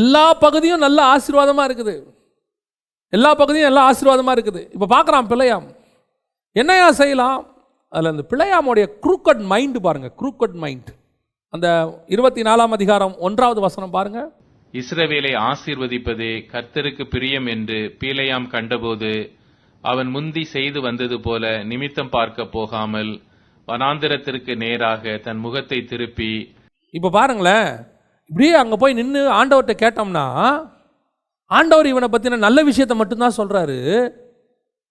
எல்லா 0.00 0.24
பகுதியும் 0.44 0.84
நல்ல 0.86 0.98
ஆசீர்வாதமாக 1.14 1.68
இருக்குது. 1.68 1.94
எல்லா 3.12 3.30
பகுதியும் 3.40 3.68
எல்லாம் 3.70 3.88
ஆசீர்வாதமாக 3.90 4.36
இருக்குது. 4.36 4.62
இப்போ 4.74 4.86
பார்க்குறான் 4.94 5.28
பிள்ளையாம். 5.30 5.66
என்னையா 6.56 6.88
செய்யலாம்? 7.00 7.38
அதில் 7.92 8.12
அந்த 8.12 8.24
பிள்ளையாமுடைய 8.30 8.86
குரூக்கட் 9.04 9.44
மைண்டு 9.52 9.78
பாருங்கள் 9.86 10.14
குரூக்கட் 10.20 10.56
மைண்ட் 10.64 10.90
அந்த 11.54 11.66
இருபத்தி 12.14 12.42
நாலாம் 12.48 12.74
அதிகாரம் 12.76 13.14
ஒன்றாவது 13.26 13.60
வசனம் 13.66 13.94
பாருங்க. 13.96 14.20
இஸ்ரவேலை 14.74 15.32
ஆசீர்வதிப்பதே 15.50 16.32
கர்த்தருக்கு 16.52 17.04
பிரியம் 17.14 17.46
என்று 17.54 17.78
பீலையாம் 18.00 18.48
கண்டபோது 18.54 19.12
அவன் 19.84 20.08
முந்தி 20.16 20.42
செய்து 20.54 20.78
வந்தது 20.88 21.16
போல 21.26 21.44
நிமித்தம் 21.70 22.14
பார்க்க 22.16 22.46
போகாமல் 22.56 23.12
வனாந்திரத்திற்கு 23.68 24.52
நேராக 24.64 25.14
தன் 25.26 25.40
முகத்தை 25.44 25.78
திருப்பி 25.92 26.32
இப்போ 26.94 27.08
பாருங்களேன் 27.18 27.70
இப்படியே 28.30 28.54
அங்கே 28.62 28.76
போய் 28.82 28.98
நின்று 28.98 29.22
ஆண்டவர்கிட்ட 29.38 29.76
கேட்டோம்னா 29.84 30.26
ஆண்டவர் 31.56 31.90
இவனை 31.92 32.08
பற்றின 32.12 32.38
நல்ல 32.46 32.62
விஷயத்தை 32.70 32.94
மட்டும்தான் 33.00 33.38
சொல்கிறாரு 33.40 33.76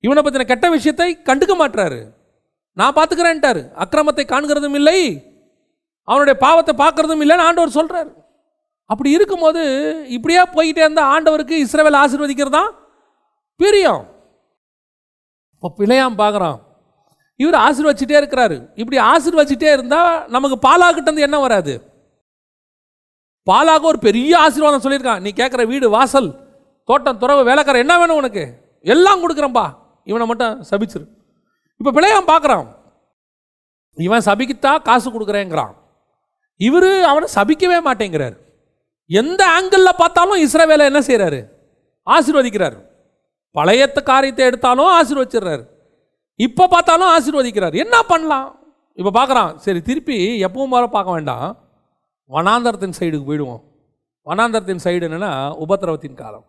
இவனை 0.05 0.21
பற்றின 0.23 0.45
கெட்ட 0.51 0.67
விஷயத்தை 0.75 1.09
கண்டுக்க 1.29 1.53
மாட்டுறாரு 1.59 1.99
நான் 2.79 2.95
பார்த்துக்கிறேன்ட்டாரு 2.97 3.61
அக்கிரமத்தை 3.83 4.23
காண்கிறதும் 4.31 4.77
இல்லை. 4.79 4.99
அவனுடைய 6.07 6.35
பாவத்தை 6.43 6.73
பார்க்கறதும் 6.81 7.21
இல்லைன்னு 7.23 7.47
ஆண்டவர் 7.47 7.77
சொல்கிறார் 7.77 8.09
அப்படி 8.91 9.09
இருக்கும்போது 9.15 9.61
இப்படியே 10.15 10.41
போய்கிட்டே 10.55 10.83
இருந்தால் 10.85 11.11
ஆண்டவருக்கு 11.13 11.55
இஸ்ரேவேல் 11.63 11.99
ஆசீர்வதிக்கிறதா? 12.03 12.61
பிரியம். 13.59 14.03
இப்போ 15.55 15.69
பிழையாம் 15.79 16.19
பார்க்குறான். 16.21 16.57
இவர் 17.39 17.57
ஆசீர்வச்சிட்டே 17.65 18.17
இருக்கிறாரு. 18.21 18.57
இப்படி 18.81 18.97
ஆசீர்வச்சிட்டே 19.13 19.69
இருந்தால் 19.77 20.13
நமக்கு 20.35 20.57
பாலாகிட்டேருந்து 20.67 21.27
என்ன 21.27 21.39
வராது? 21.45 21.73
பாலாக 23.47 23.83
ஒரு 23.91 23.99
பெரிய 24.07 24.31
ஆசீர்வாதம் 24.45 24.83
சொல்லியிருக்கான். 24.85 25.23
நீ 25.25 25.31
கேட்குற 25.41 25.65
வீடு 25.73 25.89
வாசல். 25.97 26.29
தோட்டம் 26.89 27.21
துறவு 27.21 27.41
வேலைக்காரன் 27.49 27.83
என்ன 27.85 27.95
வேணும் 28.01 28.19
உனக்கு? 28.21 28.43
எல்லாம் 28.93 29.21
கொடுக்குறேன்பா. 29.23 29.65
இவனை 30.09 30.25
மட்டும் 30.31 30.55
சபிச்சிரு. 30.69 31.05
இப்போ 31.79 31.91
பிள்ளையாம் 31.95 32.31
பார்க்குறான் 32.33 32.67
இவன் 33.97 34.25
சபிக்குத்தா 34.27 34.71
காசு 34.87 35.07
கொடுக்குறேங்கிறான். 35.13 35.73
இவர் 36.67 36.91
அவனை 37.11 37.27
சபிக்கவே 37.37 37.79
மாட்டேங்கிறார். 37.87 38.35
எந்த 39.09 39.41
ஆங்கிளில் 39.55 39.99
பார்த்தாலும் 40.01 40.41
இஸ்ரவேலை 40.45 40.85
என்ன 40.91 41.01
செய்கிறாரு 41.09 41.39
ஆசீர்வதிக்கிறார். 42.07 42.77
பழையத்த 43.55 43.99
காரியத்தை 44.09 44.43
எடுத்தாலும் 44.49 44.91
ஆசீர்வச்சிடுறாரு 44.97 45.63
இப்போ 46.39 46.63
பார்த்தாலும் 46.73 47.11
ஆசீர்வதிக்கிறார். 47.15 47.75
என்ன 47.83 47.95
பண்ணலாம்? 48.11 48.49
இப்போ 48.99 49.11
பார்க்குறான் 49.19 49.51
சரி 49.63 49.79
திருப்பி 49.87 50.17
எப்பவும் 50.47 50.75
வர 50.75 50.85
பார்க்க 50.95 51.15
வேண்டாம். 51.17 51.47
வனாந்தரத்தின் 52.35 52.97
சைடுக்கு 52.99 53.27
போயிடுவோம். 53.29 53.61
வனாந்தரத்தின் 54.29 54.83
சைடு 54.85 55.03
என்னென்னா 55.07 55.31
உபத்திரவத்தின் 55.63 56.19
காலம். 56.21 56.45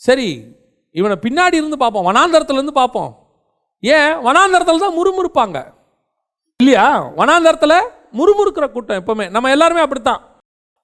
சரி 0.00 0.44
இவனை 0.90 1.16
பின்னாடி 1.22 1.54
இருந்து 1.54 1.76
பார்ப்போம் 1.76 2.06
வனாந்தரத்துலேருந்து 2.06 2.70
பார்ப்போம். 2.70 3.10
ஏன்? 3.80 4.12
வனாந்தரத்தில் 4.26 4.84
தான் 4.84 4.96
முறுமுறுப்பாங்க. 4.98 5.74
இல்லையா? 6.62 7.08
வனாந்தரத்தில் 7.16 7.78
முறுமுறுக்கிற 8.12 8.72
கூட்டம் 8.72 9.04
எப்போவுமே. 9.04 9.30
நம்ம 9.30 9.50
எல்லாருமே 9.50 9.80
அப்படித்தான். 9.80 10.20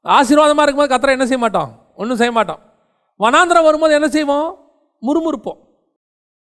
ஆசீர்வாதமாக 0.04 0.62
இருக்கும்போது 0.62 0.94
கத்தரை 0.94 1.10
என்ன 1.10 1.26
செய்ய 1.26 1.38
மாட்டோம்? 1.38 1.70
ஒன்றும் 1.96 2.16
செய்ய 2.16 2.32
மாட்டோம். 2.32 2.60
வனாந்திரம் 3.20 3.62
வரும்போது 3.62 3.94
என்ன 3.94 4.08
செய்வோம்? 4.08 4.48
முறுமுறுப்போம். 5.02 5.60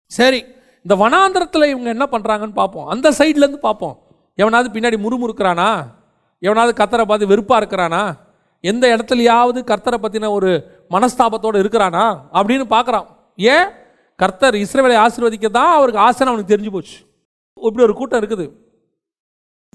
சரி 0.06 0.46
இந்த 0.86 0.96
வனாந்திரத்தில் 0.96 1.66
இவங்க 1.66 1.90
என்ன 1.90 2.08
பண்ணுறாங்கன்னு 2.12 2.54
பார்ப்போம். 2.54 2.86
அந்த 2.86 3.12
சைட்லேருந்து 3.12 3.58
பார்ப்போம். 3.58 4.02
எவனாவது 4.36 4.80
பின்னாடி 4.80 4.98
முறுமுறுக்கிறானா? 5.06 5.86
எவனாவது 6.40 6.84
கத்தரை 6.84 7.06
பார்த்து 7.06 7.28
வெறுப்பாக 7.28 7.66
இருக்கிறானா? 7.66 8.14
எந்த 8.62 8.96
இடத்துலையாவது 8.96 9.60
கர்த்தரை 9.72 9.98
பற்றின 10.02 10.30
ஒரு 10.30 10.81
மனஸ்தாபத்தோடு 10.92 11.58
இருக்கிறானா 11.64 12.06
அப்படின்னு 12.34 12.66
பார்க்குறான். 12.76 13.08
ஏன்? 13.36 13.70
கர்த்தர் 14.16 14.54
இஸ்ரேவேலை 14.54 14.98
ஆசீர்வதிக்க 15.06 15.50
தான் 15.50 15.74
அவருக்கு 15.76 16.02
ஆசைன்னு 16.02 16.32
அவனுக்கு 16.32 16.56
தெரிஞ்சு 16.56 16.72
போச்சு. 16.72 16.98
இப்படி 17.56 17.84
ஒரு 17.84 17.94
கூட்டம் 17.94 18.22
இருக்குது. 18.22 18.46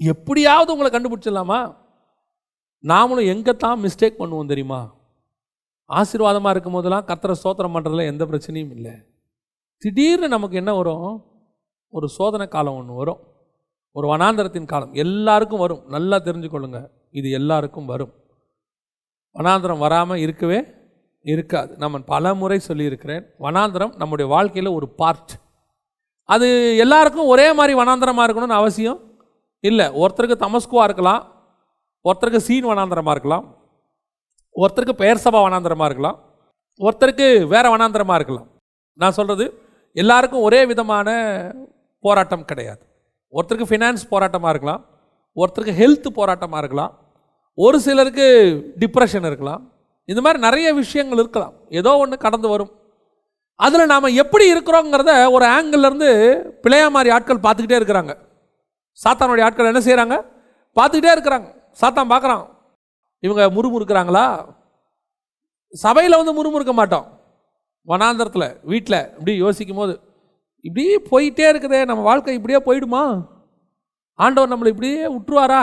எப்படியாவது 0.01 0.77
உங்களை 0.77 0.89
கண்டுபிடிச்சிடலாமா? 0.91 1.75
நாமளும் 2.83 3.25
எங்கே 3.25 3.53
தான் 3.55 3.81
மிஸ்டேக் 3.83 4.19
பண்ணுவோம் 4.19 4.47
தெரியுமா? 4.47 4.93
ஆசீர்வாதமாக 5.89 6.49
இருக்கும் 6.49 6.73
போதெல்லாம் 6.73 7.05
கர்த்தரை 7.05 7.31
சோதனை 7.31 7.67
பண்ணுறதுல 7.73 8.05
எந்த 8.05 8.25
பிரச்சனையும் 8.25 8.71
இல்லை. 8.71 8.91
திடீர்னு 9.77 10.27
நமக்கு 10.27 10.55
என்ன 10.55 10.73
வரும்? 10.73 11.25
ஒரு 11.89 12.07
சோதனை 12.07 12.47
காலம் 12.47 12.75
ஒன்று 12.75 12.93
வரும். 12.93 13.19
ஒரு 13.91 14.07
வனாந்தரத்தின் 14.07 14.65
காலம். 14.65 14.93
எல்லாருக்கும் 14.93 15.59
வரும். 15.59 15.83
நல்லா 15.87 16.17
தெரிஞ்சுக்கொள்ளுங்க. 16.17 16.89
இது 17.11 17.31
எல்லாருக்கும் 17.31 17.85
வரும். 17.85 18.13
வனாந்தரம் 19.35 19.77
வராமல் 19.77 20.17
இருக்கவே 20.17 20.76
இருக்காது. 21.33 21.71
நம்ம 21.77 21.99
பல 22.13 22.33
முறை 22.41 22.59
சொல்லியிருக்கிறேன். 22.59 23.23
வனாந்திரம் 23.45 23.95
நம்முடைய 23.95 24.31
வாழ்க்கையில் 24.33 24.75
ஒரு 24.77 24.87
பார்ட் 24.89 25.33
அது 26.23 26.47
எல்லாருக்கும் 26.77 27.31
ஒரே 27.33 27.53
மாதிரி 27.53 27.73
வனாந்தரமாக 27.79 28.27
இருக்கணும்னு 28.27 28.61
அவசியம் 28.61 28.99
இல்லை. 29.59 29.85
ஒருத்தருக்கு 30.03 30.37
தமஸ்குவாக 30.45 30.87
இருக்கலாம். 30.89 31.23
ஒருத்தருக்கு 32.07 32.41
சீன் 32.47 32.65
வனாந்தரமாக 32.65 33.11
இருக்கலாம். 33.11 33.45
ஒருத்தருக்கு 34.55 34.93
பெயர் 35.03 35.23
சபா 35.23 35.39
வனாந்திரமாக 35.47 35.85
இருக்கலாம். 35.85 36.17
ஒருத்தருக்கு 36.79 37.47
வேறு 37.47 37.77
வனாந்திரமாக 37.77 38.15
இருக்கலாம். 38.15 38.47
நான் 38.93 39.11
சொல்கிறது 39.11 39.45
எல்லாருக்கும் 39.93 40.41
ஒரே 40.41 40.65
விதமான 40.65 41.07
போராட்டம் 41.99 42.45
கிடையாது. 42.45 42.81
ஒருத்தருக்கு 43.31 43.69
ஃபினான்ஸ் 43.71 44.03
போராட்டமாக 44.11 44.49
இருக்கலாம். 44.49 44.83
ஒருத்தருக்கு 45.35 45.73
ஹெல்த் 45.81 46.07
போராட்டமாக 46.19 46.57
இருக்கலாம். 46.57 46.93
ஒரு 47.53 47.79
சிலருக்கு 47.79 48.27
டிப்ரெஷன் 48.79 49.25
இருக்கலாம். 49.25 49.63
இந்த 50.11 50.19
மாதிரி 50.25 50.39
நிறைய 50.47 50.67
விஷயங்கள் 50.81 51.21
இருக்கலாம். 51.21 51.55
ஏதோ 51.79 51.91
ஒன்று 52.03 52.17
கடந்து 52.25 52.47
வரும். 52.53 52.71
அதில் 53.65 53.91
நாம் 53.91 54.15
எப்படி 54.21 54.45
இருக்கிறோங்கிறத 54.53 55.11
ஒரு 55.35 55.45
angle-ல 55.57 55.87
பிள்ளையா 56.63 56.87
மாதிரி 56.95 57.09
ஆட்கள் 57.15 57.43
பார்த்துக்கிட்டே 57.45 57.79
இருக்கிறாங்க. 57.79 58.13
சாத்தானுடைய 59.03 59.45
ஆட்கள் 59.47 59.71
என்ன 59.71 59.81
செய்கிறாங்க 59.87 60.15
பார்த்துக்கிட்டே 60.77 61.11
இருக்கிறாங்க. 61.15 61.47
சாத்தான் 61.81 62.11
பார்க்குறான். 62.13 62.45
இவங்க 63.23 63.43
முறுமுறுக்கிறாங்களா? 63.55 64.25
சபையில் 65.73 66.19
வந்து 66.19 66.35
முறுமுறுக்க 66.37 66.73
மாட்டோம். 66.79 67.07
வனாந்தரத்தில் 67.87 68.49
வீட்டில் 68.71 68.99
இப்படி 69.17 69.33
யோசிக்கும் 69.43 69.81
போது 69.81 69.93
இப்படி 70.65 70.85
போயிட்டே 71.11 71.45
இருக்குதே 71.51 71.79
நம்ம 71.89 72.05
வாழ்க்கை 72.07 72.35
இப்படியே 72.37 72.59
போயிடுமா? 72.67 73.03
ஆண்டவர் 74.19 74.51
நம்மளை 74.53 74.71
இப்படியே 74.73 75.01
விட்டுருவாரா 75.15 75.61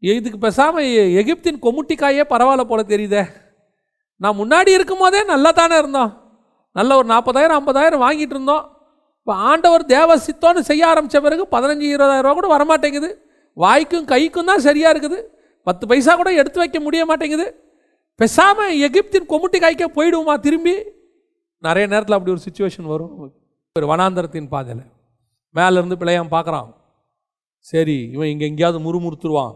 இதுக்கு 0.00 0.38
பேசாமல் 0.46 0.90
எகிப்தின் 1.20 1.62
கொமுட்டிக்காயே 1.66 2.24
பரவாயில்ல 2.32 2.64
போல 2.70 2.82
தெரியுதே. 2.92 3.22
நான் 4.22 4.38
முன்னாடி 4.40 4.70
இருக்கும் 4.76 5.02
போதே 5.02 5.20
நல்லா 5.24 5.50
தானே 5.50 5.76
இருந்தோம். 5.78 6.12
நல்ல 6.78 6.96
ஒரு 7.00 7.06
நாற்பதாயிரம் 7.12 7.58
ஐம்பதாயிரம் 7.60 8.02
வாங்கிட்டு 8.04 8.34
இருந்தோம். 8.36 8.64
இப்போ 9.20 9.34
ஆண்டவர் 9.50 9.84
தேவ 9.94 10.16
சித்தோன்னு 10.26 10.60
செய்ய 10.70 10.82
ஆரம்பித்த 10.92 11.20
பிறகு 11.20 11.42
பதினஞ்சு 11.54 11.86
இருபதாயிரம் 11.94 12.26
ரூபா 12.26 12.34
கூட 12.38 12.48
வரமாட்டேங்குது. 12.54 13.10
வாய்க்கும் 13.56 14.06
கைக்கும் 14.12 14.50
தான் 14.50 14.64
சரியாக 14.68 14.92
இருக்குது. 14.94 15.18
பத்து 15.66 15.84
பைசா 15.90 16.12
கூட 16.20 16.30
எடுத்து 16.40 16.58
வைக்க 16.62 16.78
முடிய 16.80 17.04
மாட்டேங்குது. 17.10 17.46
பேசாமல் 18.20 18.74
எகிப்தின் 18.86 19.30
கொமுட்டி 19.32 19.58
காய்க்க 19.60 19.86
போயிடுவோமா 19.96 20.34
திரும்பி? 20.46 20.74
நிறைய 21.66 21.86
நேரத்தில் 21.92 22.16
அப்படி 22.16 22.34
ஒரு 22.36 22.42
சுச்சுவேஷன் 22.46 22.90
வரும். 22.92 23.14
ஒரு 23.76 23.86
வனாந்தரத்தின் 23.92 24.52
பாதையில். 24.54 24.84
மேலேருந்து 25.54 25.98
பிள்ளையான் 26.00 26.34
பார்க்குறான். 26.36 26.68
சரி 27.58 27.98
இவன் 28.14 28.30
இங்கே 28.32 28.46
எங்கேயாவது 28.50 28.78
முறுமுறுத்துருவான். 28.86 29.54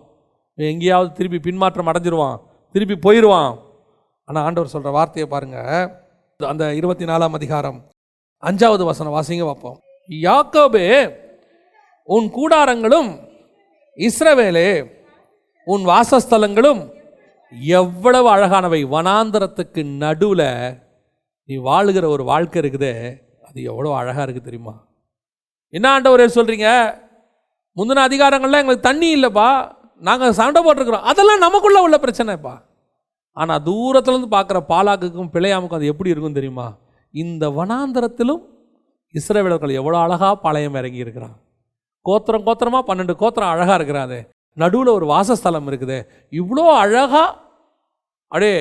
எங்கேயாவது 0.58 1.10
திருப்பி 1.18 1.38
பின்மாற்றம் 1.46 1.88
அடைஞ்சிருவான் 1.90 2.38
திருப்பி 2.74 2.96
போயிடுவான் 3.06 3.52
ஆனால் 4.28 4.44
ஆண்டவர் 4.46 4.72
சொல்கிற 4.74 4.90
வார்த்தையை 4.96 5.26
பாருங்கள் 5.32 5.90
அந்த 6.40 6.64
இருபத்தி 6.78 7.04
நாலாம் 7.10 7.36
அதிகாரம் 7.38 7.78
அஞ்சாவது 8.42 8.84
வசனம் 8.88 9.14
வாசிங்க 9.16 9.44
பார்ப்போம். 9.48 9.76
யாக்கோபே 10.08 10.86
உன் 12.08 12.26
கூடாரங்களும் 12.36 13.10
இஸ்ரவேலே 13.98 14.68
உன் 15.66 15.84
வாசஸ்தலங்களும் 15.90 16.82
எவ்வளவு 17.80 18.28
அழகானவை. 18.34 18.80
வனாந்தரத்துக்கு 18.94 19.82
நடுவில் 20.02 20.48
நீ 21.48 21.56
வாழுகிற 21.68 22.04
ஒரு 22.14 22.24
வாழ்க்கை 22.30 22.58
இருக்குதே 22.62 22.94
அது 23.48 23.58
எவ்வளோ 23.70 23.94
அழகாக 24.00 24.24
இருக்குது 24.24 24.48
தெரியுமா? 24.48 24.74
என்ன 25.74 25.86
ஆண்டவரே 25.94 26.26
சொல்கிறீங்க 26.36 26.68
முந்தின 27.76 28.04
அதிகாரங்கள்லாம் 28.08 28.62
எங்களுக்கு 28.62 28.88
தண்ணி 28.90 29.08
இல்லைப்பா. 29.16 29.48
நாங்கள் 30.00 30.36
சண்டை 30.38 30.60
போட்டிருக்கிறோம். 30.64 31.06
அதெல்லாம் 31.10 31.44
நமக்குள்ளே 31.46 31.80
உள்ள 31.86 31.96
பிரச்சனைப்பா. 31.96 32.54
ஆனால் 33.32 33.62
தூரத்துலேருந்து 33.68 34.30
பார்க்குற 34.34 34.58
பாலாக்குக்கும் 34.72 35.30
பிழையாமுக்கும் 35.34 35.78
அது 35.78 35.92
எப்படி 35.92 36.12
இருக்கும் 36.12 36.38
தெரியுமா? 36.38 36.66
இந்த 37.14 37.44
வனாந்தரத்திலும் 37.50 38.42
இஸ்ரவேலர்கள் 39.14 39.78
எவ்வளோ 39.80 39.98
அழகாக 39.98 40.34
பாளையம் 40.44 40.78
இறங்கி 40.80 41.04
இருக்கிறான் 41.04 41.36
கோத்திரம் 42.06 42.46
கோத்திரமாக 42.46 42.84
பன்னெண்டு 42.88 43.14
கோத்திரம் 43.22 43.52
அழகாக 43.52 43.76
இருக்கிறாதே 43.80 44.20
நடுவில் 44.56 44.96
ஒரு 44.96 45.06
வாசஸ்தலம் 45.06 45.68
இருக்குது. 45.70 45.96
இவ்வளோ 46.32 46.64
அழகாக 46.82 47.14
அப்படியே 48.32 48.58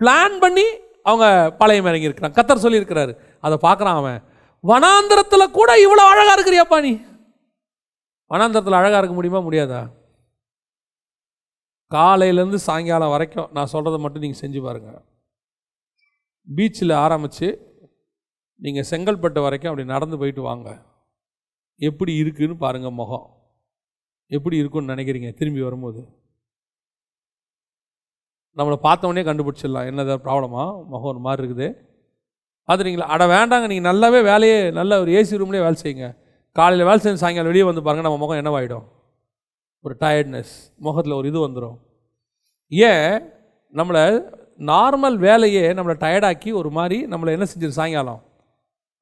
பிளான் 0.00 0.38
பண்ணி 0.44 0.66
அவங்க 1.02 1.26
பாளையம் 1.58 1.88
இறங்கி 1.90 2.08
இருக்கிறான் 2.08 2.36
கத்தர் 2.38 2.64
சொல்லியிருக்கிறாரு. 2.64 3.12
அதை 3.40 3.56
பார்க்குறான் 3.66 3.98
அவன். 4.00 4.18
வனாந்தரத்தில் 4.64 5.54
கூட 5.58 5.70
இவ்வளோ 5.84 6.04
அழகாக 6.12 6.36
இருக்கிறியாப்பா 6.36 6.78
நீ? 6.86 6.92
வனாந்தரத்தில் 8.30 8.78
அழகாக 8.80 9.00
இருக்க 9.00 9.16
முடியுமா? 9.16 9.42
முடியாதா? 9.48 9.80
காலையிலேருந்து 11.94 12.58
சாயங்காலம் 12.68 13.12
வரைக்கும் 13.14 13.50
நான் 13.52 13.72
சொல்கிறத 13.72 13.98
மட்டும் 13.98 14.24
நீங்கள் 14.24 14.42
செஞ்சு 14.42 14.60
பாருங்கள் 14.62 15.00
பீச்சில் 16.56 16.94
ஆரம்பித்து 17.04 17.48
நீங்கள் 18.64 18.88
செங்கல்பட்டு 18.90 19.40
வரைக்கும் 19.46 19.70
அப்படி 19.70 19.86
நடந்து 19.88 20.18
போயிட்டு 20.18 20.42
வாங்க. 20.42 20.68
எப்படி 21.80 22.12
இருக்குன்னு 22.14 22.56
பாருங்கள் 22.56 22.96
முகம். 23.00 23.26
எப்படி 24.30 24.56
இருக்குன்னு 24.56 24.92
நினைக்கிறீங்க 24.94 25.30
திரும்பி 25.34 25.60
வரும்போது? 25.60 26.00
நம்மளை 28.58 28.78
பார்த்தவொடனே 28.86 29.24
கண்டுபிடிச்சிடலாம். 29.28 29.88
என்னது 29.90 30.14
ப்ராப்ளமா? 30.26 30.64
முகம் 30.92 31.10
ஒரு 31.12 31.20
மாதிரி 31.26 31.42
இருக்குது. 31.42 31.68
பார்த்துட்டீங்களா? 32.68 33.10
அட 33.14 33.24
வேண்டாங்க 33.26 33.66
நீங்கள் 33.72 33.88
நல்லாவே 33.90 34.20
வேலையே 34.30 34.70
நல்ல 34.70 35.00
ஒரு 35.00 35.10
ஏசி 35.18 35.40
ரூம்லேயே 35.42 35.66
வேலை 35.66 35.76
செய்யுங்க. 35.82 36.08
காலையில் 36.52 36.88
வேலை 36.88 37.00
செஞ்சு 37.02 37.22
சாயங்காலம் 37.22 37.52
வெளியே 37.52 37.66
வந்து 37.70 37.82
பாருங்கள் 37.82 38.08
நம்ம 38.10 38.20
முகம் 38.24 38.40
என்னவாயிடும்? 38.42 38.86
ஒரு 39.86 39.94
டயர்ட்னஸ் 40.04 40.54
முகத்தில் 40.84 41.18
ஒரு 41.18 41.26
இது 41.30 41.40
வந்துடும் 41.46 41.76
ஏன்? 42.72 43.14
நம்மளை 43.74 44.04
நார்மல் 44.70 45.16
வேலையே 45.26 45.64
நம்மளை 45.78 45.96
டயர்டாக்கி 46.04 46.50
ஒரு 46.60 46.70
மாதிரி 46.70 46.98
நம்மளை 47.12 47.30
என்ன 47.36 47.46
செஞ்சிரு 47.50 47.78
சாயங்காலம். 47.78 48.20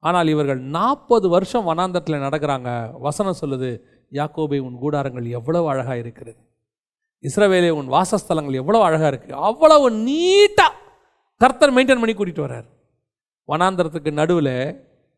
ஆனால் 0.03 0.31
இவர்கள் 0.33 0.61
நாற்பது 0.77 1.27
வருஷம் 1.35 1.67
வனாந்தரத்தில் 1.69 2.23
நடக்கிறாங்க. 2.25 2.69
வசனம் 3.07 3.39
சொல்லுது 3.41 3.69
யாக்கோபை 4.11 4.59
உன் 4.65 4.75
கூடாரங்கள் 4.83 5.27
எவ்வளவு 5.39 5.67
அழகாக 5.71 5.97
இருக்கிறது. 6.03 6.39
இஸ்ரவேலே 7.23 7.69
உன் 7.79 7.89
வாசஸ்தலங்கள் 7.95 8.59
எவ்வளவு 8.61 8.83
அழகாக 8.87 9.11
இருக்குது 9.13 9.41
அவ்வளவு 9.49 9.87
நீட்டாக 10.07 10.73
கர்த்தர் 11.41 11.73
மெயின்டைன் 11.75 12.01
பண்ணி 12.01 12.15
கூட்டிகிட்டு 12.15 12.45
வர்றார். 12.47 12.67
வனாந்தரத்துக்கு 13.49 14.11
நடுவில் 14.21 14.55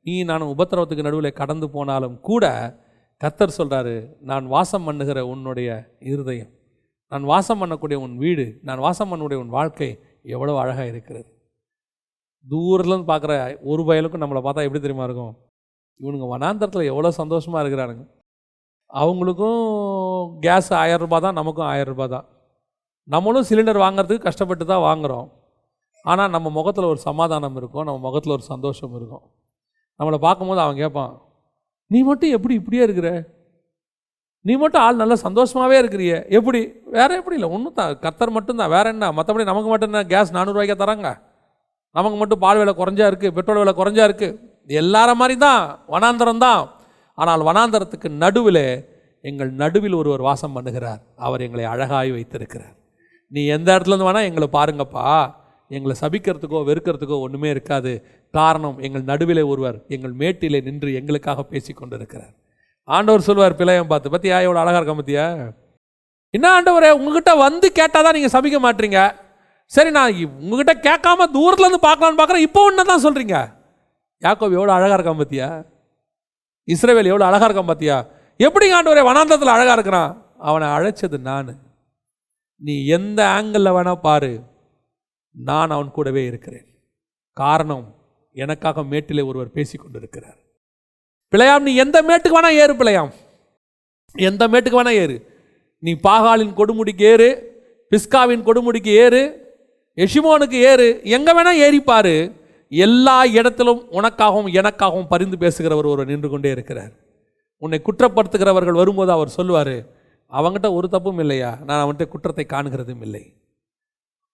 நீ 0.06 0.16
நான் 0.30 0.52
உபத்திரவத்துக்கு 0.54 1.08
நடுவில் 1.08 1.38
கடந்து 1.42 1.68
போனாலும் 1.76 2.18
கூட 2.22 2.46
கத்தர் 3.22 3.58
சொல்கிறாரு 3.60 3.94
நான் 4.30 4.46
வாசம் 4.48 4.86
பண்ணுகிற 4.88 5.20
உன்னுடைய 5.26 5.70
இருதயம் 6.12 6.52
நான் 7.12 7.26
வாசம் 7.32 7.62
பண்ணக்கூடிய 7.62 7.98
உன் 8.06 8.16
வீடு 8.24 8.46
நான் 8.64 8.84
வாசம் 8.86 9.10
பண்ணக்கூடிய 9.12 9.38
உன் 9.44 9.56
வாழ்க்கை 9.58 9.88
எவ்வளோ 10.34 10.56
அழகாக 10.64 10.88
இருக்கிறது. 10.92 11.30
தூரத்துலேருந்து 12.46 13.12
பார்க்குற 13.12 13.34
ஒரு 13.72 13.82
பயலுக்கும் 13.90 14.24
நம்மளை 14.24 14.42
பார்த்தா 14.44 14.66
எப்படி 14.68 14.82
தெரியுமா 14.84 15.06
இருக்கும்? 15.08 15.34
இவனுங்க 16.00 16.28
வனாந்தரத்தில் 16.34 16.90
எவ்வளோ 16.92 17.12
சந்தோஷமாக 17.22 17.64
இருக்கிறானுங்க. 17.64 18.04
அவங்களுக்கும் 18.92 19.62
கேஸ் 20.46 20.70
ஆயரரூபா 20.82 21.18
தான் 21.26 21.38
நமக்கும் 21.40 21.70
ஆயிரம் 21.72 22.14
தான். 22.16 22.28
நம்மளும் 23.08 23.48
சிலிண்டர் 23.50 23.84
வாங்குறதுக்கு 23.86 24.28
கஷ்டப்பட்டு 24.28 24.66
தான் 24.66 24.86
வாங்குகிறோம் 24.88 25.28
ஆனால் 26.06 26.34
நம்ம 26.36 26.48
முகத்தில் 26.58 26.92
ஒரு 26.94 27.00
சமாதானம் 27.10 27.58
இருக்கும் 27.62 27.88
நம்ம 27.88 28.00
முகத்தில் 28.08 28.36
ஒரு 28.38 28.46
சந்தோஷம் 28.52 28.94
இருக்கும். 29.00 29.24
நம்மளை 30.00 30.20
பார்க்கும்போது 30.26 30.62
அவன் 30.66 30.82
கேட்பான் 30.82 31.14
நீ 31.88 32.02
மட்டும் 32.02 32.30
எப்படி 32.30 32.54
இப்படியே 32.54 32.84
இருக்கிற? 32.84 33.10
நீ 34.42 34.56
மட்டும் 34.56 34.82
ஆள் 34.82 34.96
நல்லா 34.96 35.16
சந்தோஷமாகவே 35.16 35.78
இருக்கிறிய. 35.82 36.30
எப்படி? 36.30 36.60
வேற 36.86 37.16
எப்படி 37.16 37.36
இல்லை 37.36 37.50
ஒன்றும் 37.50 37.74
தான். 37.74 38.00
கத்தர் 38.00 38.30
மட்டும்தான். 38.30 38.70
வேற 38.70 38.90
என்ன? 38.90 39.12
மற்றபடி 39.12 39.44
நமக்கு 39.44 39.70
மட்டும் 39.70 39.94
என்ன? 39.94 40.04
கேஸ் 40.06 40.34
நானூறுரூவாய்க்கா 40.34 40.78
தராங்க. 40.84 41.22
நமக்கு 41.92 42.18
மட்டும் 42.18 42.40
பால் 42.40 42.58
விலை 42.58 42.74
குறைஞ்சா 42.74 43.06
இருக்குது 43.10 43.32
பெட்ரோல் 43.32 43.58
விலை 43.58 43.74
குறைஞ்சா 43.78 44.04
இருக்குது 44.10 44.38
எல்லார 44.68 45.14
மாதிரி 45.16 45.38
தான் 45.38 45.80
வனாந்தரம் 45.88 46.38
தான். 46.38 46.70
ஆனால் 47.14 47.42
வனாந்தரத்துக்கு 47.42 48.10
நடுவில் 48.10 48.64
எங்கள் 49.22 49.52
நடுவில் 49.52 49.94
ஒருவர் 49.94 50.22
வாசம் 50.22 50.56
பண்ணுகிறார். 50.56 51.02
அவர் 51.16 51.42
எங்களை 51.42 51.66
அழகாய் 51.66 52.12
வைத்திருக்கிறார். 52.12 52.76
நீ 53.28 53.46
எந்த 53.46 53.70
இடத்துலேருந்து 53.76 54.10
வேணால் 54.10 54.28
எங்களை 54.30 54.48
பாருங்கப்பா. 54.54 55.06
எங்களை 55.76 55.94
சபிக்கிறதுக்கோ 56.02 56.60
வெறுக்கிறதுக்கோ 56.70 57.18
ஒன்றுமே 57.26 57.50
இருக்காது. 57.56 57.92
காரணம் 58.34 58.78
எங்கள் 58.88 59.06
நடுவிலே 59.12 59.44
ஒருவர் 59.52 59.78
எங்கள் 59.96 60.14
மேட்டிலே 60.22 60.60
நின்று 60.68 60.90
எங்களுக்காக 61.00 61.44
பேசி 61.52 61.72
கொண்டிருக்கிறார். 61.74 62.34
ஆண்டவர் 62.88 63.28
சொல்வார் 63.28 63.60
பிள்ளையம் 63.62 63.92
பார்த்து 63.92 64.14
பத்தியா 64.16 64.38
எவ்வளோ 64.46 64.62
அழகாக 64.64 64.80
இருக்க 64.80 64.96
பத்தியா? 65.00 65.26
என்ன 66.34 66.46
ஆண்டவரே 66.58 66.90
உங்ககிட்ட 67.00 67.32
வந்து 67.46 67.68
கேட்டால் 67.80 68.06
தான் 68.06 68.16
நீங்கள் 68.18 68.36
சபிக்க 68.36 68.58
மாட்டீங்க. 68.66 69.02
சரி 69.72 69.90
நான் 69.98 70.20
உங்ககிட்ட 70.44 70.74
கேட்காம 70.88 71.28
தூரத்துலேருந்து 71.38 71.86
பார்க்கலான்னு 71.88 72.20
பார்க்குறேன். 72.20 72.46
இப்போ 72.48 72.62
ஒன்று 72.68 72.92
தான் 72.92 73.06
சொல்கிறீங்க 73.06 73.38
யாக்கோப் 74.22 74.58
எவ்வளோ 74.58 74.76
அழகாக 74.78 74.98
இருக்கான் 74.98 75.20
பார்த்தியா 75.22 75.48
இஸ்ரேவேல் 76.68 77.10
எவ்வளோ 77.12 77.26
அழகாக 77.30 77.48
இருக்கான் 77.48 77.72
பார்த்தியா 77.72 77.98
எப்படி 78.40 78.66
ஆண்டவரே 78.78 79.04
வனாந்தத்தில் 79.08 79.56
அழகாக 79.56 79.76
இருக்கிறான்? 79.78 80.12
அவனை 80.48 80.68
அழைச்சது 80.76 81.18
நான். 81.30 81.50
நீ 82.62 82.74
எந்த 82.98 83.20
ஆங்கிளில் 83.36 83.76
வேணால் 83.78 84.06
பாரு. 84.08 84.32
நான் 85.44 85.70
அவன் 85.70 85.92
கூடவே 85.92 86.26
இருக்கிறேன். 86.26 86.66
காரணம் 87.34 87.96
எனக்காக 88.34 88.84
மேட்டிலே 88.84 89.22
ஒருவர் 89.22 89.52
பேசி 89.52 89.78
கொண்டிருக்கிறார். 89.78 90.38
பிழையாம் 91.32 91.60
நீ 91.60 91.76
எந்த 91.76 92.02
மேட்டுக்கு 92.02 92.38
வேணால் 92.38 92.60
ஏறு 92.64 92.74
பிழையாம். 92.74 93.12
எந்த 94.14 94.48
மேட்டுக்கு 94.48 94.80
வேணால் 94.80 95.02
ஏறு. 95.04 95.36
நீ 95.80 95.98
பாகாலின் 96.04 96.54
கொடுமுடிக்கு 96.58 97.02
ஏறு 97.02 97.30
பிஸ்காவின் 97.90 98.46
கொடுமுடிக்கு 98.46 98.88
ஏறு 98.88 99.22
எஷிமோனுக்கு 99.96 100.52
ஏறு 100.52 101.02
எங்கே 101.04 101.34
வேணால் 101.34 101.62
ஏறிப்பார் 101.68 102.36
எல்லா 102.70 103.26
இடத்திலும் 103.26 103.92
உனக்காகவும் 103.92 104.48
எனக்காகவும் 104.48 105.08
பரிந்து 105.10 105.38
பேசுகிறவர் 105.38 105.88
ஒருவர் 105.92 106.06
நின்று 106.06 106.30
கொண்டே 106.30 106.52
இருக்கிறார். 106.52 106.92
உன்னை 107.58 107.82
குற்றப்படுத்துகிறவர்கள் 107.84 108.74
வரும்போது 108.74 109.12
அவர் 109.12 109.30
சொல்லுவார் 109.30 109.76
அவங்ககிட்ட 110.32 110.74
ஒரு 110.74 110.90
தப்பும் 110.90 111.20
இல்லையா? 111.20 111.58
நான் 111.64 111.86
அவன்கிட்ட 111.86 112.08
குற்றத்தை 112.08 112.46
காணுகிறதும் 112.50 113.02
இல்லை. 113.02 113.34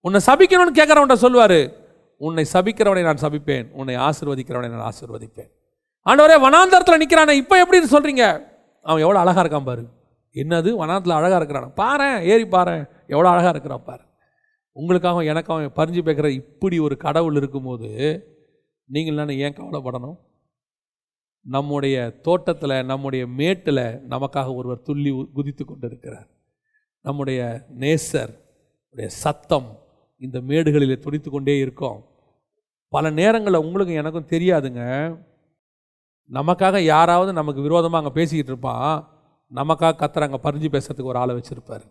உன்னை 0.04 0.22
சபிக்கணும்னு 0.26 0.76
கேட்குறவன்ட்ட 0.76 1.14
சொல்லுவார் 1.14 1.74
உன்னை 2.18 2.46
சபிக்கிறவனை 2.54 3.04
நான் 3.04 3.22
சபிப்பேன் 3.22 3.72
உன்னை 3.72 3.96
ஆசிர்வதிக்கிறவனை 3.96 4.70
நான் 4.70 4.92
ஆசிர்வதிப்பேன். 4.92 5.50
ஆண்டவரே 6.06 6.40
வனாந்தரத்தில் 6.40 6.98
நிற்கிறானே 6.98 7.36
இப்போ 7.36 7.66
எப்படின்னு 7.66 7.94
சொல்கிறீங்க 7.94 8.40
அவன் 8.82 9.02
எவ்வளோ 9.02 9.20
அழகாக 9.20 9.44
இருக்கான் 9.44 9.64
பாரு. 9.64 9.82
என்னது? 10.34 10.76
வனாந்தரத்தில் 10.76 11.10
அழகாக 11.10 11.36
இருக்கிறான்? 11.36 11.74
பாரு 11.74 12.26
ஏறி 12.26 12.46
பாரு. 12.46 12.88
எவ்வளோ 13.08 13.30
அழகாக 13.30 13.50
இருக்கிறான் 13.50 13.84
பாரு. 13.84 14.04
உங்களுக்காக 14.72 15.20
எனக்காக 15.20 15.72
பறிஞ்சு 15.76 16.00
பேக்கிற 16.00 16.28
இப்படி 16.28 16.80
ஒரு 16.80 16.98
கடவுள் 16.98 17.36
இருக்கும்போது 17.36 18.24
நீங்கள் 18.86 19.14
நான் 19.14 19.30
ஏன் 19.30 19.54
கவலைப்படணும்? 19.54 20.18
நம்முடைய 21.42 22.10
தோட்டத்தில் 22.10 22.86
நம்முடைய 22.86 23.28
மேட்டில் 23.28 24.00
நமக்காக 24.10 24.56
ஒருவர் 24.56 24.82
துள்ளி 24.82 25.10
உ- 25.10 25.32
குதித்து 25.34 25.66
கொண்டிருக்கிறார். 25.66 26.28
நம்முடைய 27.02 27.62
நேசர் 27.80 28.38
உடைய 28.90 29.10
சத்தம் 29.10 29.82
இந்த 30.26 30.38
மேடுகளில் 30.50 31.02
துடித்து 31.06 31.30
கொண்டே 31.32 31.56
இருக்கும். 31.64 31.98
பல 32.94 33.10
நேரங்களில் 33.20 33.64
உங்களுக்கும் 33.66 34.00
எனக்கும் 34.02 34.32
தெரியாதுங்க. 34.34 34.84
நமக்காக 36.38 36.80
யாராவது 36.94 37.32
நமக்கு 37.40 37.66
விரோதமாக 37.66 38.02
அங்கே 38.02 38.18
பேசிக்கிட்டு 38.20 38.52
இருப்பான் 38.54 38.94
நமக்காக 39.52 39.98
கத்துறாங்க 40.02 40.30
அங்கே 40.30 40.44
பறிஞ்சு 40.46 40.70
பேசுறதுக்கு 40.76 41.12
ஒரு 41.14 41.22
ஆளை 41.24 41.34
வச்சுருப்பார். 41.38 41.84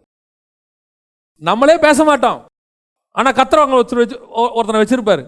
நம்மளே 1.49 1.77
பேச 1.87 2.05
மாட்டோம். 2.11 2.41
ஆனால் 3.19 3.37
கத்துறவங்க 3.39 3.79
ஒருத்தர் 3.81 4.03
வச்சு 4.03 4.19
ஒருத்தனை 4.57 4.81
வச்சுருப்பார். 4.83 5.25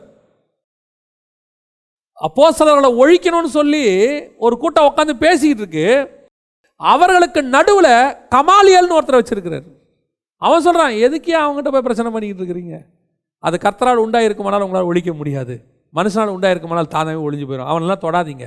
அப்போ 2.27 2.45
சிலர்களை 2.59 2.91
ஒழிக்கணும்னு 3.03 3.51
சொல்லி 3.59 3.85
ஒரு 4.45 4.55
கூட்டம் 4.63 4.89
உட்காந்து 4.91 5.15
பேசிக்கிட்டு 5.25 5.63
இருக்கு. 5.65 5.89
அவர்களுக்கு 6.81 7.41
நடுவில் 7.57 7.95
கமாலியல்னு 8.35 8.99
ஒருத்தரை 8.99 9.19
வச்சிருக்கிறார். 9.21 9.67
அவன் 10.43 10.65
சொல்கிறான் 10.67 10.99
எதுக்கே 11.07 11.35
அவங்ககிட்ட 11.43 11.71
போய் 11.73 11.87
பிரச்சனை 11.87 12.09
பண்ணிக்கிட்டு 12.13 12.43
இருக்கிறீங்க? 12.43 12.77
அது 13.47 13.57
கர்த்தரால் 13.65 14.03
உண்டாயிருக்குமானால் 14.05 14.65
உங்களால் 14.67 14.89
ஒழிக்க 14.91 15.13
முடியாது. 15.21 15.55
மனுஷனால் 15.95 16.35
உண்டாயிருக்குமானால் 16.35 16.93
தானாகவே 16.95 17.23
ஒழிஞ்சு 17.27 17.47
போயிடும் 17.49 17.71
அவனெல்லாம் 17.73 18.05
தொடாதீங்க. 18.05 18.47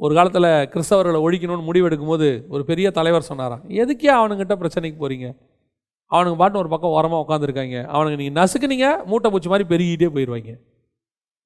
ஒரு 0.00 0.12
காலத்தில் 0.18 0.50
கிறிஸ்தவர்களை 0.72 1.18
ஒழிக்கணும்னு 1.26 1.66
முடிவெடுக்கும் 1.68 2.12
போது 2.12 2.28
ஒரு 2.54 2.62
பெரிய 2.70 2.86
தலைவர் 2.98 3.28
சொன்னாராம் 3.28 3.64
எதுக்கே 3.82 4.10
அவனுங்கிட்ட 4.20 4.54
பிரச்சனைக்கு 4.62 4.98
போகிறீங்க 5.02 5.28
அவனுங்க 6.10 6.36
பாட்டு 6.40 6.60
ஒரு 6.62 6.70
பக்கம் 6.72 6.94
ஓரமாக 6.96 7.24
உட்காந்துருக்காங்க. 7.24 7.76
அவனுங்க 7.94 8.16
நீங்கள் 8.20 8.38
நசுக்குனீங்க 8.40 8.88
மூட்டை 9.10 9.28
பூச்சி 9.30 9.48
மாதிரி 9.52 9.68
பெருகிட்டே 9.72 10.08
போயிடுவாங்க 10.16 10.54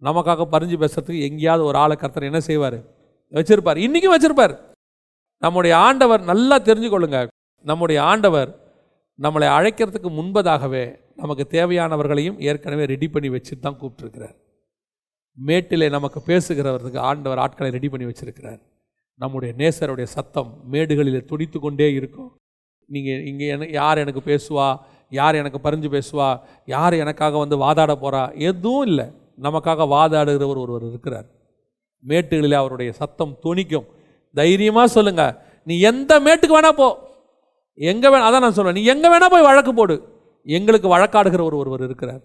நமக்காக 0.07 0.47
பறிஞ்சு 0.55 0.77
பேசுறதுக்கு 0.83 1.21
எங்கேயாவது 1.29 1.63
ஒரு 1.65 1.79
ஆளை 1.79 1.97
கர்த்தர் 1.97 2.29
என்ன 2.31 2.41
செய்வார்? 2.49 2.79
வச்சிருப்பார். 3.37 3.79
இன்றைக்கும் 3.87 4.15
வச்சுருப்பார். 4.15 4.55
நம்முடைய 5.43 5.73
ஆண்டவர் 5.87 6.23
நல்லா 6.31 6.57
தெரிஞ்சுக்கொள்ளுங்க. 6.69 7.19
நம்முடைய 7.71 7.99
ஆண்டவர் 8.11 8.51
நம்மளை 9.25 9.47
அழைக்கிறதுக்கு 9.59 10.11
முன்பதாகவே 10.19 10.85
நமக்கு 11.21 11.45
தேவையானவர்களையும் 11.57 12.39
ஏற்கனவே 12.49 12.85
ரெடி 12.93 13.09
பண்ணி 13.15 13.29
வச்சுட்டு 13.35 13.65
தான் 13.67 13.79
கூப்பிட்டுருக்கிறார். 13.81 14.37
மேட்டிலே 15.39 15.89
நமக்கு 15.97 16.19
பேசுகிறவர்களுக்கு 16.29 17.01
ஆண்டவர் 17.11 17.41
ஆட்களை 17.45 17.71
ரெடி 17.77 17.89
பண்ணி 17.93 18.07
வச்சுருக்கிறார். 18.09 18.61
நம்முடைய 19.21 19.51
நேசருடைய 19.61 20.07
சத்தம் 20.17 20.51
மேடுகளில் 20.73 21.27
துடித்து 21.31 21.59
கொண்டே 21.61 21.89
இருக்கும். 21.95 22.31
நீங்கள் 22.89 23.25
இங்கே 23.31 23.47
என 23.55 23.67
யார் 23.81 24.03
எனக்கு 24.05 24.23
பேசுவா? 24.31 24.69
யார் 25.19 25.39
எனக்கு 25.41 25.59
பறிஞ்சு 25.67 25.89
பேசுவா? 25.97 26.29
யார் 26.75 26.95
எனக்காக 27.03 27.39
வந்து 27.39 27.57
வாதாட 27.65 27.93
போகிறா 28.03 28.23
எதுவும் 28.51 28.87
இல்லை. 28.91 29.07
நமக்காக 29.47 29.87
வாதாடுகிறவர் 29.95 30.63
ஒருவர் 30.65 30.87
இருக்கிறார். 30.91 31.27
மேட்டுகளில் 32.05 32.61
அவருடைய 32.61 32.91
சத்தம் 33.01 33.35
துணிக்கும். 33.45 33.89
தைரியமாக 34.35 34.89
சொல்லுங்கள் 34.97 35.35
நீ 35.67 35.75
எந்த 35.91 36.13
மேட்டுக்கு 36.27 36.57
வேணால் 36.59 36.79
போ. 36.83 36.89
எங்கே 37.79 38.09
வேணா 38.13 38.29
அதான் 38.29 38.45
நான் 38.45 38.57
சொல்லுவேன் 38.59 38.79
நீ 38.81 38.85
எங்கே 38.95 39.09
வேணால் 39.15 39.35
போய் 39.35 39.49
வழக்கு 39.49 39.75
போடு. 39.75 39.97
எங்களுக்கு 40.57 40.89
வழக்காடுகிற 40.95 41.43
ஒரு 41.49 41.57
ஒருவர் 41.63 41.83
இருக்கிறார். 41.89 42.23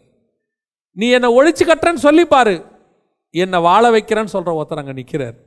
நீ 0.98 1.08
என்னை 1.18 1.30
ஒழிச்சு 1.38 1.64
கட்டுறேன்னு 1.70 2.06
சொல்லி 2.08 2.24
பாரு. 2.36 2.56
என்னை 3.44 3.60
வாழ 3.68 3.84
வைக்கிறேன்னு 3.96 4.34
சொல்கிற 4.36 4.52
ஒருத்தர் 4.60 4.82
அங்கே 4.82 4.96
நிற்கிறார் 5.00 5.38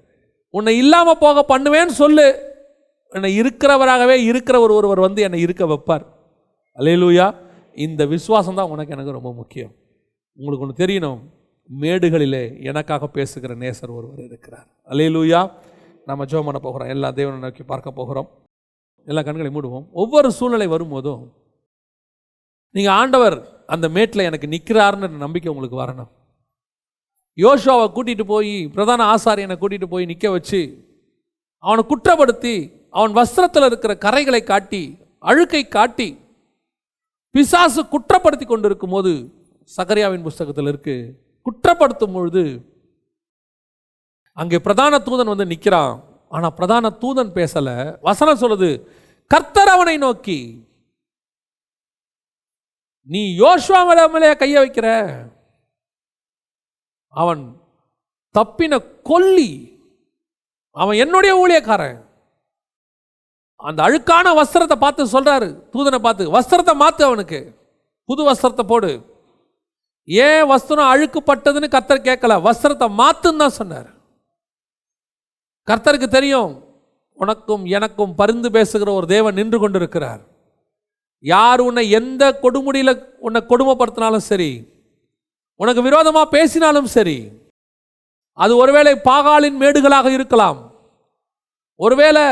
உன்னை 0.55 0.73
இல்லாமல் 0.83 1.23
போக 1.25 1.45
பண்ணுவேன்னு 1.53 1.95
சொல்லு. 2.03 2.27
என்னை 3.13 3.31
இருக்கிறவராகவே 3.41 4.17
இருக்கிற 4.31 4.57
ஒரு 4.65 4.73
ஒருவர் 4.79 5.01
வந்து 5.07 5.21
என்னை 5.27 5.41
இருக்க 5.47 5.65
வைப்பார். 5.73 6.05
அலையலூயா 6.79 7.27
இந்த 7.87 8.03
விசுவாசம் 8.13 8.59
தான் 8.59 8.73
உனக்கு 8.75 8.95
எனக்கு 8.97 9.17
ரொம்ப 9.19 9.31
முக்கியம். 9.41 9.73
உங்களுக்கு 10.39 10.65
ஒன்று 10.67 10.83
தெரியணும். 10.83 11.21
மேடுகளிலே 11.71 12.43
எனக்காக 12.71 13.07
பேசுகிற 13.17 13.55
நேசர் 13.63 13.97
ஒருவர் 13.99 14.23
இருக்கிறார். 14.29 14.67
அலையலூயா 14.93 15.41
நம்ம 16.09 16.25
ஜெபம் 16.31 16.49
பண்ண 16.49 16.61
போகிறோம். 16.67 16.91
எல்லா 16.95 17.09
தேவனை 17.19 17.39
நோக்கி 17.45 17.63
பார்க்க 17.73 17.99
போகிறோம். 18.01 18.29
எல்லா 19.07 19.23
கண்களையும் 19.23 19.57
மூடுவோம். 19.57 19.87
ஒவ்வொரு 20.03 20.29
சூழ்நிலை 20.39 20.69
வரும்போதும் 20.75 21.23
நீங்கள் 22.75 22.97
ஆண்டவர் 23.01 23.37
அந்த 23.75 23.87
மேட்டில் 23.97 24.29
எனக்கு 24.29 24.47
நிற்கிறாருன்னு 24.55 25.25
நம்பிக்கை 25.25 25.51
உங்களுக்கு 25.53 25.79
வரணும். 25.83 26.11
யோஷுவாவை 27.39 27.87
கூட்டிகிட்டு 27.95 28.25
போய் 28.33 28.53
பிரதான 28.75 29.07
ஆசாரியனை 29.15 29.57
கூட்டிகிட்டு 29.63 29.89
போய் 29.95 30.11
நிற்க 30.11 30.27
வச்சு 30.31 30.61
அவனை 31.65 31.83
குற்றப்படுத்தி 31.93 32.55
அவன் 32.99 33.17
வஸ்திரத்தில் 33.19 33.69
இருக்கிற 33.69 33.93
கரைகளை 34.05 34.41
காட்டி 34.45 34.83
அழுக்கை 35.31 35.63
காட்டி 35.69 36.09
பிசாசு 37.35 37.81
குற்றப்படுத்தி 37.95 38.47
கொண்டிருக்கும் 38.47 38.95
போது 38.97 39.13
சகரியாவின் 39.71 40.27
புஸ்தகத்தில் 40.27 40.69
இருக்கு. 40.73 40.97
குற்றப்படுத்தும் 41.47 42.15
பொழுது 42.17 42.45
அங்கே 44.37 44.59
பிரதான 44.67 44.99
தூதன் 45.07 45.33
வந்து 45.33 45.51
நிற்கிறான் 45.53 45.95
ஆனால் 46.31 46.55
பிரதான 46.59 46.91
தூதன் 47.03 47.33
பேசல. 47.39 47.69
வசனம் 48.09 48.41
சொல்லுது 48.43 48.71
கர்த்தர் 49.31 49.73
அவனை 49.75 49.97
நோக்கி 50.07 50.39
நீ 53.09 53.21
யோசுவா 53.41 53.81
மேல 53.89 54.09
மேலே 54.15 54.29
கையை 54.41 54.59
வைக்கிற? 54.63 54.89
அவன் 57.15 57.43
தப்பின 58.35 58.79
கொல்லி. 59.11 59.51
அவன் 60.77 61.01
என்னுடைய 61.05 61.33
ஊழியக்காரன். 61.43 61.99
அந்த 63.69 63.81
அழுக்கான 63.87 64.33
வஸ்திரத்தை 64.39 64.77
பார்த்து 64.81 65.13
சொல்றாரு 65.13 65.49
தூதனை 65.75 65.99
பார்த்து 66.07 66.33
வஸ்திரத்தை 66.37 66.75
மாத்து 66.83 67.03
அவனுக்கு. 67.09 67.41
புது 68.09 68.23
வஸ்திரத்தை 68.31 68.65
போடு. 68.73 68.91
ஏன் 70.09 70.45
வஸ்திரம் 70.53 70.91
அழுக்குப்பட்டதுன்னு 70.93 71.69
கர்த்தர் 71.75 72.07
கேட்கல 72.09 72.35
வஸ்திரத்தை 72.49 72.89
மாத்துன்னு 73.01 73.43
தான் 73.45 73.59
சொன்னார். 73.61 73.89
கர்த்தருக்கு 75.69 76.09
தெரியும் 76.09 76.53
உனக்கும் 77.23 77.65
எனக்கும் 77.77 78.15
பரிந்து 78.15 78.49
பேசுகிற 78.57 78.89
ஒரு 78.93 79.07
தேவன் 79.15 79.39
நின்று 79.39 79.59
கொண்டிருக்கிறார். 79.59 80.23
யார் 81.25 81.61
உன்னை 81.61 81.85
எந்த 81.99 82.25
கொடுமுடியில் 82.43 82.95
உன்னை 83.27 83.41
கொடுமைப்படுத்தினாலும் 83.51 84.29
சரி 84.31 84.53
உனக்கு 85.61 85.83
விரோதமாக 85.83 86.33
பேசினாலும் 86.37 86.89
சரி 86.97 87.19
அது 88.39 88.53
ஒருவேளை 88.63 88.93
பாகாலின் 89.09 89.61
மேடுகளாக 89.61 90.09
இருக்கலாம். 90.17 90.59
ஒருவேளை 91.81 92.25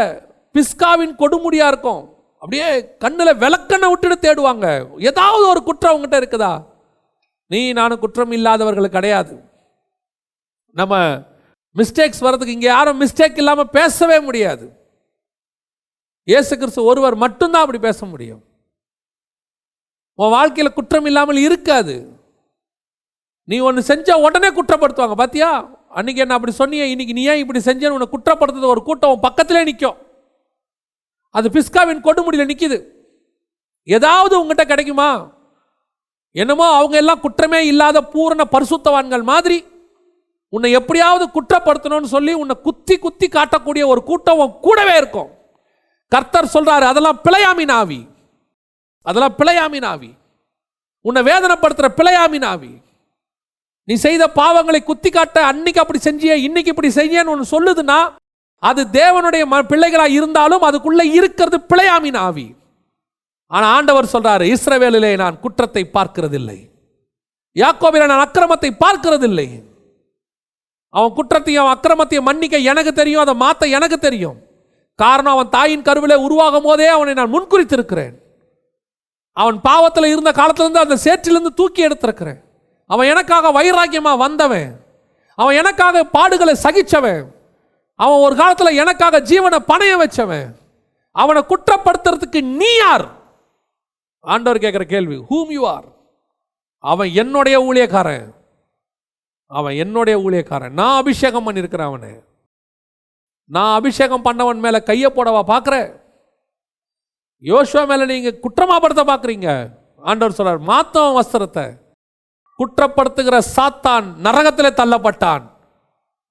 பிஸ்காவின் 0.55 1.15
கொடுமுடியாக 1.23 1.71
இருக்கும். 1.73 2.03
அப்படியே 2.43 2.69
கண்ணில் 3.03 3.41
விளக்கண்ணை 3.43 3.89
விட்டுட்டு 3.91 4.17
தேடுவாங்க. 4.25 4.67
ஏதாவது 5.11 5.45
ஒரு 5.53 5.61
குற்றம் 5.69 5.95
உங்ககிட்ட 5.97 6.17
இருக்குதா? 6.21 6.53
நீ 7.51 7.61
நானும் 7.79 8.03
குற்றம் 8.05 8.35
இல்லாதவர்கள் 8.39 8.97
கிடையாது. 8.97 9.35
நம்ம 10.77 10.95
மிஸ்டேக்ஸ் 11.77 12.25
வர்றதுக்கு 12.25 12.57
இங்கே 12.57 12.71
யாரும் 12.73 13.01
மிஸ்டேக் 13.03 13.41
இல்லாமல் 13.43 13.73
பேசவே 13.79 14.19
முடியாது. 14.29 14.67
இயேசு 16.29 16.53
கிறிஸ்து 16.61 16.89
ஒருவர் 16.91 17.17
மட்டும்தான் 17.25 17.65
அப்படி 17.65 17.81
பேச 17.89 18.01
முடியும். 18.13 18.43
உன் 20.19 20.35
வாழ்க்கையில் 20.35 20.73
குற்றம் 20.73 21.07
இல்லாமல் 21.11 21.37
இருக்காது. 21.37 21.95
நீ 23.45 23.59
ஒன்று 23.59 23.83
செஞ்ச 23.83 24.19
உடனே 24.19 24.49
குற்றப்படுத்துவாங்க. 24.49 25.17
பாத்தியா? 25.23 25.51
அன்னைக்கு 25.89 26.23
என்ன 26.23 26.35
அப்படி 26.35 26.53
சொன்னியே? 26.59 26.85
இன்னைக்கு 26.93 27.15
நீ 27.15 27.23
ஏன் 27.23 27.43
இப்படி 27.43 27.61
செஞ்சேன்னு 27.65 27.97
உன்னை 27.97 28.09
குற்றப்படுத்துறது 28.13 28.73
ஒரு 28.75 28.83
கூட்டம் 28.83 29.13
உன் 29.15 29.27
பக்கத்திலே 29.27 29.63
நிற்கும் 29.65 29.99
அது 31.31 31.51
பிஸ்காவின் 31.51 32.05
கொடுமுடியில் 32.05 32.51
நிற்கிது 32.51 32.79
ஏதாவது 33.83 34.35
உங்ககிட்ட 34.41 34.65
கிடைக்குமா? 34.65 35.11
என்னமோ 36.31 36.67
அவங்க 36.77 36.97
எல்லாம் 36.97 37.21
குற்றமே 37.21 37.61
இல்லாத 37.67 37.99
பூரண 38.05 38.43
பரிசுத்தவான்கள் 38.53 39.23
மாதிரி 39.23 39.59
உன்னை 40.49 40.71
எப்படியாவது 40.73 41.25
குற்றப்படுத்தணும்னு 41.37 42.11
சொல்லி 42.17 42.33
உன்னை 42.33 42.57
குத்தி 42.63 42.97
குத்தி 42.99 43.27
காட்டக்கூடிய 43.29 43.85
ஒரு 43.87 44.03
கூட்டம் 44.03 44.59
கூடவே 44.61 44.97
இருக்கும். 44.97 45.31
கர்த்தர் 46.13 46.53
சொல்றாரு 46.55 46.85
அதெல்லாம் 46.91 47.21
பிழையாமின் 47.25 47.73
ஆவி 47.73 48.01
அதெல்லாம் 49.07 49.35
பிழையாமின் 49.39 49.85
ஆவி 49.85 50.11
உன்னை 51.01 51.23
வேதனைப்படுத்துற 51.23 51.89
பிழையாமின் 51.97 52.45
ஆவி 52.45 52.73
நீ 53.89 53.95
செய்த 53.95 54.27
பாவங்களை 54.35 54.85
குத்தி 54.85 55.11
காட்ட 55.11 55.45
அன்னைக்கு 55.45 55.81
அப்படி 55.81 55.99
செஞ்சிய 55.99 56.37
இன்னைக்கு 56.37 56.71
இப்படி 56.71 56.89
செய்யன்னு 56.89 57.29
ஒன்று 57.29 57.47
சொல்லுதுன்னா 57.55 58.13
அது 58.63 58.87
தேவனுடைய 58.93 59.45
ம- 59.47 59.69
பிள்ளைகளாக 59.69 60.11
இருந்தாலும் 60.11 60.63
அதுக்குள்ளே 60.63 61.09
இருக்கிறது 61.09 61.59
பிழையாமின் 61.69 62.17
ஆவி 62.17 62.47
ஆனால் 63.47 63.75
ஆண்டவர் 63.75 64.11
சொல்றாரு 64.13 64.57
இஸ்ரவேலிலே 64.57 65.17
நான் 65.17 65.41
குற்றத்தை 65.41 65.91
பார்க்கிறதில்லை. 65.93 66.71
யாக்கோபிலே 67.57 68.07
நான் 68.07 68.29
அக்கிரமத்தை 68.29 68.71
பார்க்கிறதில்லை. 68.85 69.63
அவன் 70.89 71.13
குற்றத்தையும் 71.13 71.65
அவன் 71.65 71.77
அக்கிரமத்தையும் 71.77 72.23
மன்னிக்க 72.23 72.59
எனக்கு 72.59 72.93
தெரியும் 72.93 73.21
அதை 73.21 73.35
மாத்த 73.35 73.71
எனக்கு 73.71 73.99
தெரியும். 73.99 74.39
காரணம் 74.99 75.33
அவன் 75.33 75.49
தாயின் 75.49 75.83
கருவிலே 75.83 76.15
உருவாகும் 76.15 76.63
போதே 76.63 76.87
அவனை 76.87 77.15
நான் 77.15 77.35
முன்குறித்திருக்கிறேன். 77.35 78.15
அவன் 79.35 79.61
பாவத்தில் 79.61 80.05
இருந்த 80.05 80.33
காலத்திலிருந்து 80.33 80.81
அந்த 80.81 80.97
சேற்றிலிருந்து 81.05 81.55
தூக்கி 81.55 81.87
எடுத்திருக்கிறேன். 81.87 82.41
அவன் 82.87 83.09
எனக்காக 83.09 83.63
வைராக்கியமாக 83.63 84.17
வந்தவன். 84.17 84.85
அவன் 85.37 85.57
எனக்காக 85.57 86.05
பாடுகளை 86.19 86.55
சகிச்சவன். 86.63 87.25
அவன் 87.95 88.19
ஒரு 88.19 88.37
காலத்தில் 88.37 88.77
எனக்காக 88.77 89.21
ஜீவனை 89.21 89.59
பணைய 89.69 89.97
வச்சவன். 89.97 90.55
அவனை 91.11 91.45
குற்றப்படுத்துறதுக்கு 91.49 92.43
நீ 92.43 92.75
யார்? 92.77 93.09
ஆண்டவர் 94.21 94.61
கேட்குற 94.61 94.83
கேள்வி 94.83 95.25
ஹூம் 95.31 95.49
யூ 95.49 95.67
ஆர் 95.67 95.85
அவன் 96.79 97.11
என்னுடைய 97.15 97.61
ஊழியக்காரன். 97.61 98.35
அவன் 99.47 99.75
என்னுடைய 99.75 100.19
ஊழியக்காரன். 100.19 100.71
நான் 100.71 100.97
அபிஷேகம் 100.97 101.51
பண்ணியிருக்கிறேன் 101.51 101.91
அவனை. 101.91 102.11
நான் 103.45 103.75
அபிஷேகம் 103.75 104.25
பண்ணவன் 104.25 104.59
மேலே 104.59 104.83
கையை 104.83 105.11
போடவா 105.11 105.43
பார்க்குறேன் 105.47 106.04
யோசுவா 107.43 107.87
மேலே 107.87 108.05
நீங்கள் 108.07 108.41
குற்றமாபடுத்த 108.41 109.03
பார்க்குறீங்க 109.07 109.79
ஆண்டவர் 110.01 110.33
சொல்கிறார் 110.33 110.61
மாத்தவன் 110.61 111.21
வஸ்திரத்தை. 111.21 111.81
குற்றப்படுத்துகிற 112.59 113.41
சாத்தான் 113.57 114.05
நரகத்தில் 114.17 114.77
தள்ளப்பட்டான். 114.77 115.51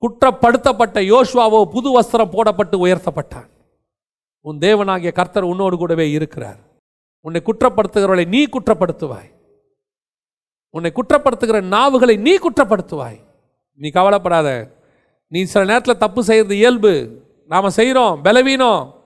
குற்றப்படுத்தப்பட்ட 0.01 1.01
யோசுவாவோ 1.13 1.65
புது 1.65 1.99
வஸ்திரம் 1.99 2.31
போடப்பட்டு 2.31 2.75
உயர்த்தப்பட்டான். 2.85 3.49
உன் 4.41 4.57
தேவனாகிய 4.57 5.11
கர்த்தர் 5.11 5.43
உன்னோடு 5.43 5.77
கூடவே 5.77 6.11
இருக்கிறார். 6.11 6.57
உன்னை 7.21 7.41
குற்றப்படுத்துகிறவளை 7.45 8.27
நீ 8.27 8.45
குற்றப்படுத்துவாய். 8.45 9.31
உன்னை 10.69 10.91
குற்றப்படுத்துகிற 10.95 11.61
நாவுகளை 11.61 12.19
நீ 12.19 12.37
குற்றப்படுத்துவாய். 12.37 13.19
நீ 13.75 13.89
கவலைப்படாத. 13.89 14.77
நீ 15.27 15.43
சில 15.43 15.65
நேரத்தில் 15.65 15.97
தப்பு 15.97 16.23
செய்கிறது 16.23 16.55
இயல்பு. 16.55 17.21
நாம் 17.47 17.69
செய்கிறோம் 17.69 18.21
பலவீனம். 18.21 19.02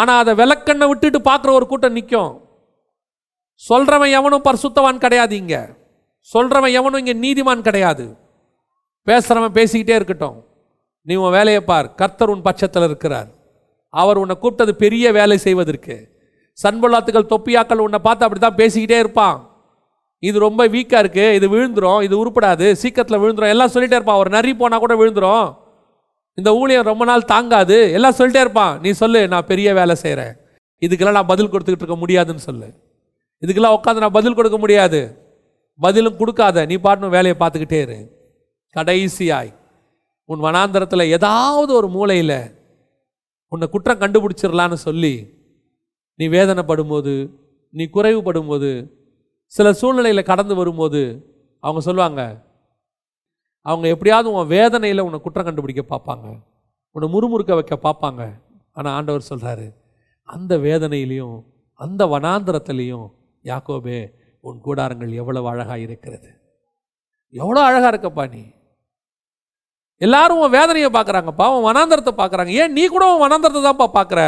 ஆனால் 0.00 0.20
அதை 0.22 0.32
விளக்கண்ணை 0.40 0.86
விட்டுட்டு 0.90 1.18
பார்க்குற 1.28 1.50
ஒரு 1.58 1.66
கூட்டம் 1.70 1.96
நிற்கும் 1.98 2.32
சொல்கிறவன் 3.62 4.14
எவனும் 4.18 4.46
பரிசுத்தவான் 4.46 5.02
கிடையாது 5.04 5.34
இங்கே. 5.42 5.62
சொல்கிறவன் 6.32 6.74
எவனும் 6.78 7.00
இங்கே 7.02 7.14
நீதிமான் 7.24 7.66
கிடையாது. 7.68 8.04
பேசுகிறவன் 9.06 9.56
பேசிக்கிட்டே 9.58 9.94
இருக்கட்டும். 9.98 10.36
நீ 11.06 11.14
உன் 11.22 11.34
வேலையை 11.38 11.60
பார். 11.70 11.88
கர்த்தர் 12.00 12.32
உன் 12.34 12.46
பட்சத்தில் 12.46 12.86
இருக்கிறார். 12.88 13.28
அவர் 13.94 14.20
உன்னை 14.22 14.34
கூப்பிட்டது 14.42 14.72
பெரிய 14.84 15.12
வேலை 15.18 15.36
செய்வதற்கு. 15.46 15.96
சண்பொல்லாத்துக்கள் 16.58 17.30
தொப்பியாக்கள் 17.34 17.84
உன்னை 17.86 18.00
பார்த்து 18.06 18.26
அப்படி 18.26 18.40
தான் 18.40 18.58
பேசிக்கிட்டே 18.62 18.98
இருப்பான். 19.04 19.38
இது 20.22 20.36
ரொம்ப 20.46 20.62
வீக்காக 20.74 21.00
இருக்குது 21.02 21.36
இது 21.38 21.46
விழுந்துடும் 21.54 22.02
இது 22.06 22.14
உருப்படாது. 22.22 22.66
சீக்கிரத்தில் 22.82 23.22
விழுந்துரும். 23.22 23.54
எல்லாம் 23.54 23.72
சொல்லிகிட்டே 23.74 23.98
இருப்பான். 24.00 24.20
ஒரு 24.22 24.30
நரி 24.36 24.52
போனால் 24.62 24.84
கூட 24.84 24.94
விழுந்துடும் 25.02 25.46
இந்த 26.38 26.54
ஊழியம் 26.54 26.82
ரொம்ப 26.82 27.04
நாள் 27.04 27.24
தாங்காது. 27.24 27.92
எல்லாம் 27.92 28.16
சொல்லிட்டே 28.18 28.40
இருப்பான். 28.40 28.80
நீ 28.80 28.90
சொல்லு 28.90 29.28
நான் 29.28 29.46
பெரிய 29.46 29.74
வேலை 29.74 29.94
செய்கிறேன் 29.94 30.34
இதுக்கெல்லாம் 30.82 31.18
நான் 31.18 31.26
பதில் 31.26 31.50
கொடுத்துக்கிட்டு 31.50 31.84
இருக்க 31.84 31.96
முடியாதுன்னு 31.96 32.38
சொல்லு. 32.38 32.68
இதுக்கெல்லாம் 33.42 33.76
உட்காந்து 33.78 34.04
நான் 34.04 34.16
பதில் 34.18 34.34
கொடுக்க 34.34 34.58
முடியாது. 34.58 35.00
பதிலும் 35.80 36.16
கொடுக்காத. 36.16 36.66
நீ 36.66 36.74
பாட்டுன்னு 36.74 37.08
வேலையை 37.08 37.36
பார்த்துக்கிட்டே 37.38 37.80
இரு. 37.80 37.98
கடைசியாய் 38.76 39.52
உன் 40.24 40.44
வனாந்தரத்தில் 40.44 41.10
ஏதாவது 41.10 41.72
ஒரு 41.74 41.88
மூலையில் 41.88 42.38
உன்னை 43.48 43.68
குற்றம் 43.68 43.98
கண்டுபிடிச்சிடலான்னு 43.98 44.72
சொல்லி 44.72 45.14
நீ 46.14 46.28
வேதனைப்படும்போது 46.28 47.30
நீ 47.70 47.84
குறைவுபடும்போது 47.84 48.90
சில 49.46 49.72
சூழ்நிலையில் 49.72 50.22
கடந்து 50.22 50.54
வரும்போது 50.54 51.00
அவங்க 51.60 51.80
சொல்லுவாங்க 51.80 52.45
அவங்க 53.66 53.86
எப்படியாவது 53.94 54.28
உன் 54.36 54.52
வேதனையில் 54.56 55.04
உன்னை 55.06 55.18
குற்றம் 55.20 55.46
கண்டுபிடிக்க 55.48 55.82
பார்ப்பாங்க. 55.92 56.26
உன்னை 56.96 57.06
முறுமுறுக்க 57.14 57.54
வைக்க 57.58 57.76
பார்ப்பாங்க. 57.86 58.22
ஆனால் 58.76 58.94
ஆண்டவர் 58.98 59.28
சொல்கிறாரு 59.30 59.66
அந்த 60.28 60.52
வேதனையிலையும் 60.66 61.36
அந்த 61.80 62.02
வனாந்தரத்திலையும் 62.12 63.06
யாக்கோபே 63.44 63.98
உன் 64.44 64.58
கூடாரங்கள் 64.66 65.12
எவ்வளவு 65.20 65.46
அழகாக 65.52 65.80
இருக்கிறது. 65.86 66.28
எவ்வளோ 67.34 67.60
அழகாக 67.68 67.90
இருக்கப்பா 67.92 68.24
நீ. 68.34 68.42
எல்லாரும் 70.00 70.40
உன் 70.42 70.56
வேதனையை 70.58 70.88
பார்க்குறாங்கப்பா 70.96 71.46
உன் 71.54 71.66
வனாந்தரத்தை 71.68 72.12
பார்க்குறாங்க. 72.20 72.52
ஏன் 72.62 72.74
நீ 72.78 72.82
கூட 72.86 73.04
உன் 73.12 73.24
வனாந்தரத்தை 73.24 73.62
தான்ப்பா 73.66 73.88
பார்க்குற? 73.98 74.22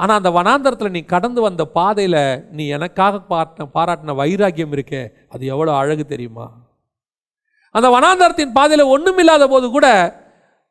ஆனால் 0.00 0.18
அந்த 0.20 0.30
வனாந்தரத்தில் 0.38 0.94
நீ 0.96 1.02
கடந்து 1.14 1.40
வந்த 1.46 1.64
பாதையில் 1.78 2.22
நீ 2.56 2.64
எனக்காக 2.76 3.20
பாட்டின 3.32 3.68
பாராட்டின 3.76 4.14
வைராக்கியம் 4.20 4.74
இருக்கே 4.76 5.02
அது 5.34 5.42
எவ்வளோ 5.54 5.72
அழகு 5.82 6.04
தெரியுமா? 6.12 6.46
அந்த 7.74 7.88
வனாந்தரத்தின் 7.94 8.54
பாதையில் 8.58 8.92
ஒன்றுமில்லாத 8.94 9.46
போது 9.54 9.66
கூட 9.76 9.88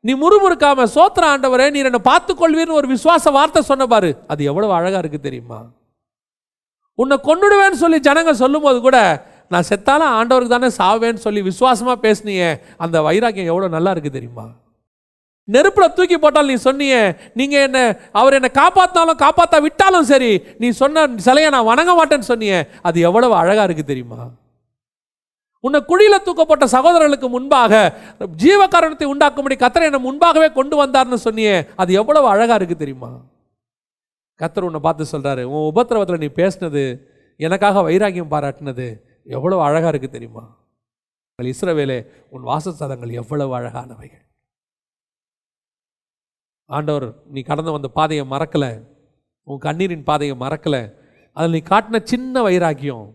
நீ 0.04 0.14
முறுமுறுக்காம 0.22 0.86
சோத்திர 0.96 1.24
ஆண்டவரே 1.34 1.68
நீர் 1.74 1.90
என்னை 1.90 2.02
பார்த்துக்கொள்வீர்னு 2.10 2.80
ஒரு 2.80 2.88
விசுவாச 2.94 3.32
வார்த்தை 3.38 3.62
சொன்ன 3.70 3.84
பாரு. 3.94 4.10
அது 4.32 4.42
எவ்வளவு 4.52 4.74
அழகா 4.78 5.00
இருக்கு 5.04 5.20
தெரியுமா? 5.28 5.60
உன்னை 7.00 7.16
கொன்னுடுவேன்னு 7.28 7.80
சொல்லி 7.84 8.00
ஜனங்க 8.08 8.34
சொல்லும்போது 8.42 8.80
கூட 8.88 8.98
நான் 9.54 9.68
செத்தாலும் 9.70 10.14
ஆண்டவருக்கு 10.18 10.56
தானே 10.56 10.70
சாவேன்னு 10.80 11.24
சொல்லி 11.26 11.42
விசுவாசமா 11.48 11.96
பேசுனியே. 12.06 12.50
அந்த 12.84 12.98
வைராக்கியம் 13.08 13.52
எவ்வளோ 13.52 13.70
நல்லா 13.78 13.94
இருக்கு 13.96 14.12
தெரியுமா? 14.18 14.46
நெருப்பில் 15.48 15.96
தூக்கி 15.96 16.18
போட்டால் 16.18 16.50
நீ 16.52 16.56
சொன்னியே 16.68 17.02
நீங்க 17.40 17.56
என்ன 17.68 17.80
அவர் 18.20 18.38
என்னை 18.38 18.50
காப்பாத்தினாலும் 18.62 19.22
காப்பாத்தா 19.24 19.58
விட்டாலும் 19.66 20.08
சரி 20.12 20.32
நீ 20.62 20.68
சொன்ன 20.82 21.08
சிலையை 21.26 21.50
நான் 21.56 21.70
வணங்க 21.72 21.94
மாட்டேன்னு 22.00 22.32
சொன்னியே. 22.32 22.60
அது 22.90 23.00
எவ்வளவு 23.10 23.36
அழகா 23.42 23.66
இருக்கு 23.70 23.92
தெரியுமா? 23.92 24.22
உன்னை 25.64 25.80
குழியில 25.82 26.16
தூக்கப்பட்ட 26.24 26.66
சகோதரர்களுக்கு 26.66 27.28
முன்பாக 27.30 27.74
ஜீவ 28.36 28.68
காரணத்தை 28.68 29.08
உண்டாக்கும்படி 29.08 29.56
கத்தரை 29.56 29.84
என்னை 29.84 30.00
முன்பாகவே 30.00 30.50
கொண்டு 30.52 30.76
வந்தார்னு 30.76 31.20
சொன்னியே 31.26 31.56
அது 31.76 31.94
எவ்வளவு 31.94 32.28
அழகா 32.28 32.56
இருக்கு 32.56 32.76
தெரியுமா? 32.76 33.12
கத்தர் 34.40 34.64
உன்னை 34.64 34.80
பார்த்து 34.80 35.04
சொல்றாரு 35.12 35.44
உன் 35.44 35.70
உபத்திரவத்தில் 35.72 36.20
நீ 36.20 36.30
பேசினது 36.42 36.84
எனக்காக 37.40 37.82
வைராகியம் 37.82 38.34
பாராட்டினது 38.34 38.88
எவ்வளவு 39.28 39.62
அழகா 39.62 39.88
இருக்கு 39.88 40.10
தெரியுமா? 40.10 40.44
உங்கள் 41.30 41.52
இஸ்ரவேலே 41.54 42.00
உன் 42.30 42.44
வாசஸ்தலங்கள் 42.44 43.12
எவ்வளவு 43.12 43.52
அழகானவைகள். 43.60 44.24
ஆண்டவர் 46.70 47.08
நீ 47.26 47.42
கடந்து 47.42 47.72
வந்த 47.72 47.88
பாதையை 47.88 48.26
மறக்கலை 48.26 48.72
உன் 49.48 49.60
கண்ணீரின் 49.60 50.04
பாதையை 50.04 50.36
மறக்கலை 50.36 50.84
அதில் 51.38 51.52
நீ 51.52 51.62
காட்டின 51.70 52.04
சின்ன 52.04 52.42
வைராக்கியம் 52.42 53.08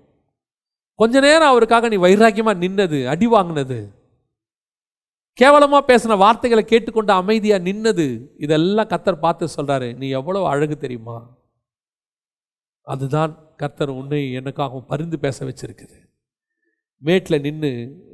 கொஞ்ச 1.00 1.20
நேரம் 1.20 1.50
அவருக்காக 1.52 1.88
நீ 1.92 1.96
வைராக்கியமாக 2.04 2.60
நின்னது 2.62 2.98
அடி 3.12 3.26
வாங்கினது. 3.26 3.78
கேவலமாக 5.38 5.82
பேசின 5.90 6.16
வார்த்தைகளை 6.22 6.62
கேட்டுக்கொண்டு 6.64 7.12
அமைதியாக 7.12 7.64
நின்னது. 7.66 8.06
இதெல்லாம் 8.44 8.90
கத்தர் 8.92 9.24
பார்த்து 9.24 9.54
சொல்கிறாரு 9.56 9.88
நீ 10.00 10.08
எவ்வளோ 10.20 10.40
அழகு 10.52 10.76
தெரியுமா? 10.76 11.18
அதுதான் 12.86 13.32
கர்த்தர் 13.60 13.92
உன்னை 14.00 14.20
எனக்காகவும் 14.40 14.88
பரிந்து 14.90 15.16
பேச 15.18 15.38
வச்சிருக்குது. 15.46 15.98
மேட்டில் 17.02 17.42
நின்று 17.46 17.70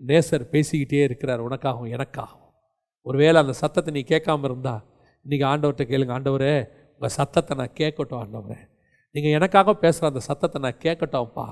நேசர் 0.09 0.51
பேசிக்கிட்டே 0.53 1.03
இருக்கிறார் 1.09 1.45
உனக்காகவும் 1.49 1.93
எனக்காகவும். 1.97 2.51
ஒருவேளை 3.07 3.37
அந்த 3.43 3.55
சத்தத்தை 3.63 3.91
நீ 3.97 4.03
கேட்காம 4.13 4.45
இருந்தா 4.45 4.75
இன்றைக்கி 5.27 5.45
ஆண்டவர்கிட்ட 5.51 5.85
கேளுங்க 5.91 6.15
ஆண்டவரே 6.19 6.55
உங்கள் 6.95 7.17
சத்தத்தை 7.19 7.53
நான் 7.61 7.77
கேட்கட்டும் 7.81 8.21
ஆண்டவரே. 8.23 8.61
நீங்கள் 9.15 9.37
எனக்காக 9.39 9.75
பேசுகிற 9.85 10.11
அந்த 10.13 10.23
சத்தத்தை 10.31 10.59
நான் 10.67 10.83
கேட்கட்டும்ப்பா. 10.85 11.47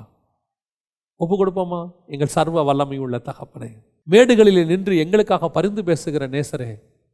ஒப்பு 1.23 1.35
கொடுப்போமா 1.41 1.81
எங்கள் 2.15 2.33
சர்வ 2.37 2.63
வல்லமை 2.69 2.97
உள்ள 3.05 3.17
தகப்பனே. 3.29 3.71
மேடுகளில் 4.13 4.61
நின்று 4.71 4.95
எங்களுக்காக 5.03 5.49
பரிந்து 5.57 5.83
பேசுகிற 5.89 6.27
நேசரே 6.35 6.71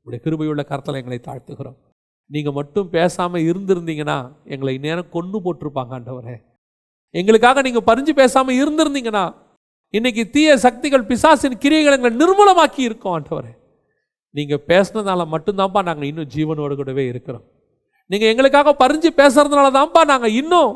உடைய 0.06 0.18
கிருபையுள்ள 0.24 0.62
கருத்தில் 0.68 0.98
எங்களை 1.00 1.18
தாழ்த்துகிறோம். 1.26 1.78
நீங்கள் 2.30 2.56
மட்டும் 2.58 2.88
பேசாமல் 2.94 3.44
இருந்திருந்தீங்கன்னா 3.50 4.16
எங்களை 4.54 4.72
இந்நேரம் 4.78 5.10
கொன்று 5.16 5.38
போட்டிருப்பாங்க 5.44 5.92
ஆண்டவரே. 5.98 6.36
எங்களுக்காக 7.14 7.62
நீங்கள் 7.66 7.86
பறிஞ்சு 7.90 8.12
பேசாமல் 8.20 8.58
இருந்திருந்தீங்கன்னா 8.62 9.24
இன்னைக்கு 9.94 10.22
தீய 10.34 10.56
சக்திகள் 10.64 11.04
பிசாசின் 11.10 11.60
கிரியைகள் 11.62 11.96
எங்களை 11.96 12.12
நிர்மூலமாக்கி 12.22 12.82
இருக்கோம் 12.88 13.14
ஆண்டவரே. 13.18 13.52
நீங்கள் 14.34 14.64
பேசுனதால 14.70 15.26
மட்டும்தான்ப்பா 15.34 15.82
நாங்கள் 15.88 16.08
இன்னும் 16.10 16.30
ஜீவனோடு 16.34 16.74
கூடவே 16.80 17.04
இருக்கிறோம். 17.12 17.44
நீங்கள் 18.10 18.30
எங்களுக்காக 18.32 18.74
பறிஞ்சு 18.82 19.10
பேசுறதுனால 19.20 19.68
தான்ப்பா 19.78 20.02
நாங்கள் 20.12 20.36
இன்னும் 20.40 20.72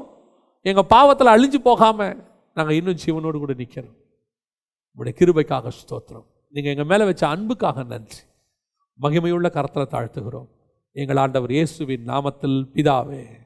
எங்கள் 0.66 0.88
பாவத்தில் 0.94 1.34
அழிஞ்சு 1.34 1.60
போகாமல் 1.68 2.14
நாங்கள் 2.54 2.74
இன்னும் 2.74 2.96
ஜீவனோடு 3.06 3.38
கூட 3.38 3.52
நிற்கிறோம் 3.52 3.96
உங்களுடைய 4.94 5.14
கிருபைக்காக 5.18 5.70
ஸ்தோத்திரம். 5.82 6.24
நீங்கள் 6.48 6.72
எங்கள் 6.72 6.86
மேலே 6.86 7.04
வச்ச 7.04 7.26
அன்புக்காக 7.28 7.84
நன்றி. 7.84 8.16
மகிமையுள்ள 9.00 9.50
கரத்தில் 9.50 9.92
தாழ்த்துகிறோம். 9.92 10.48
எங்கள் 10.92 11.16
ஆண்டவர் 11.16 11.50
இயேசுவின் 11.50 12.08
நாமத்தில் 12.08 12.68
பிதாவே. 12.74 13.41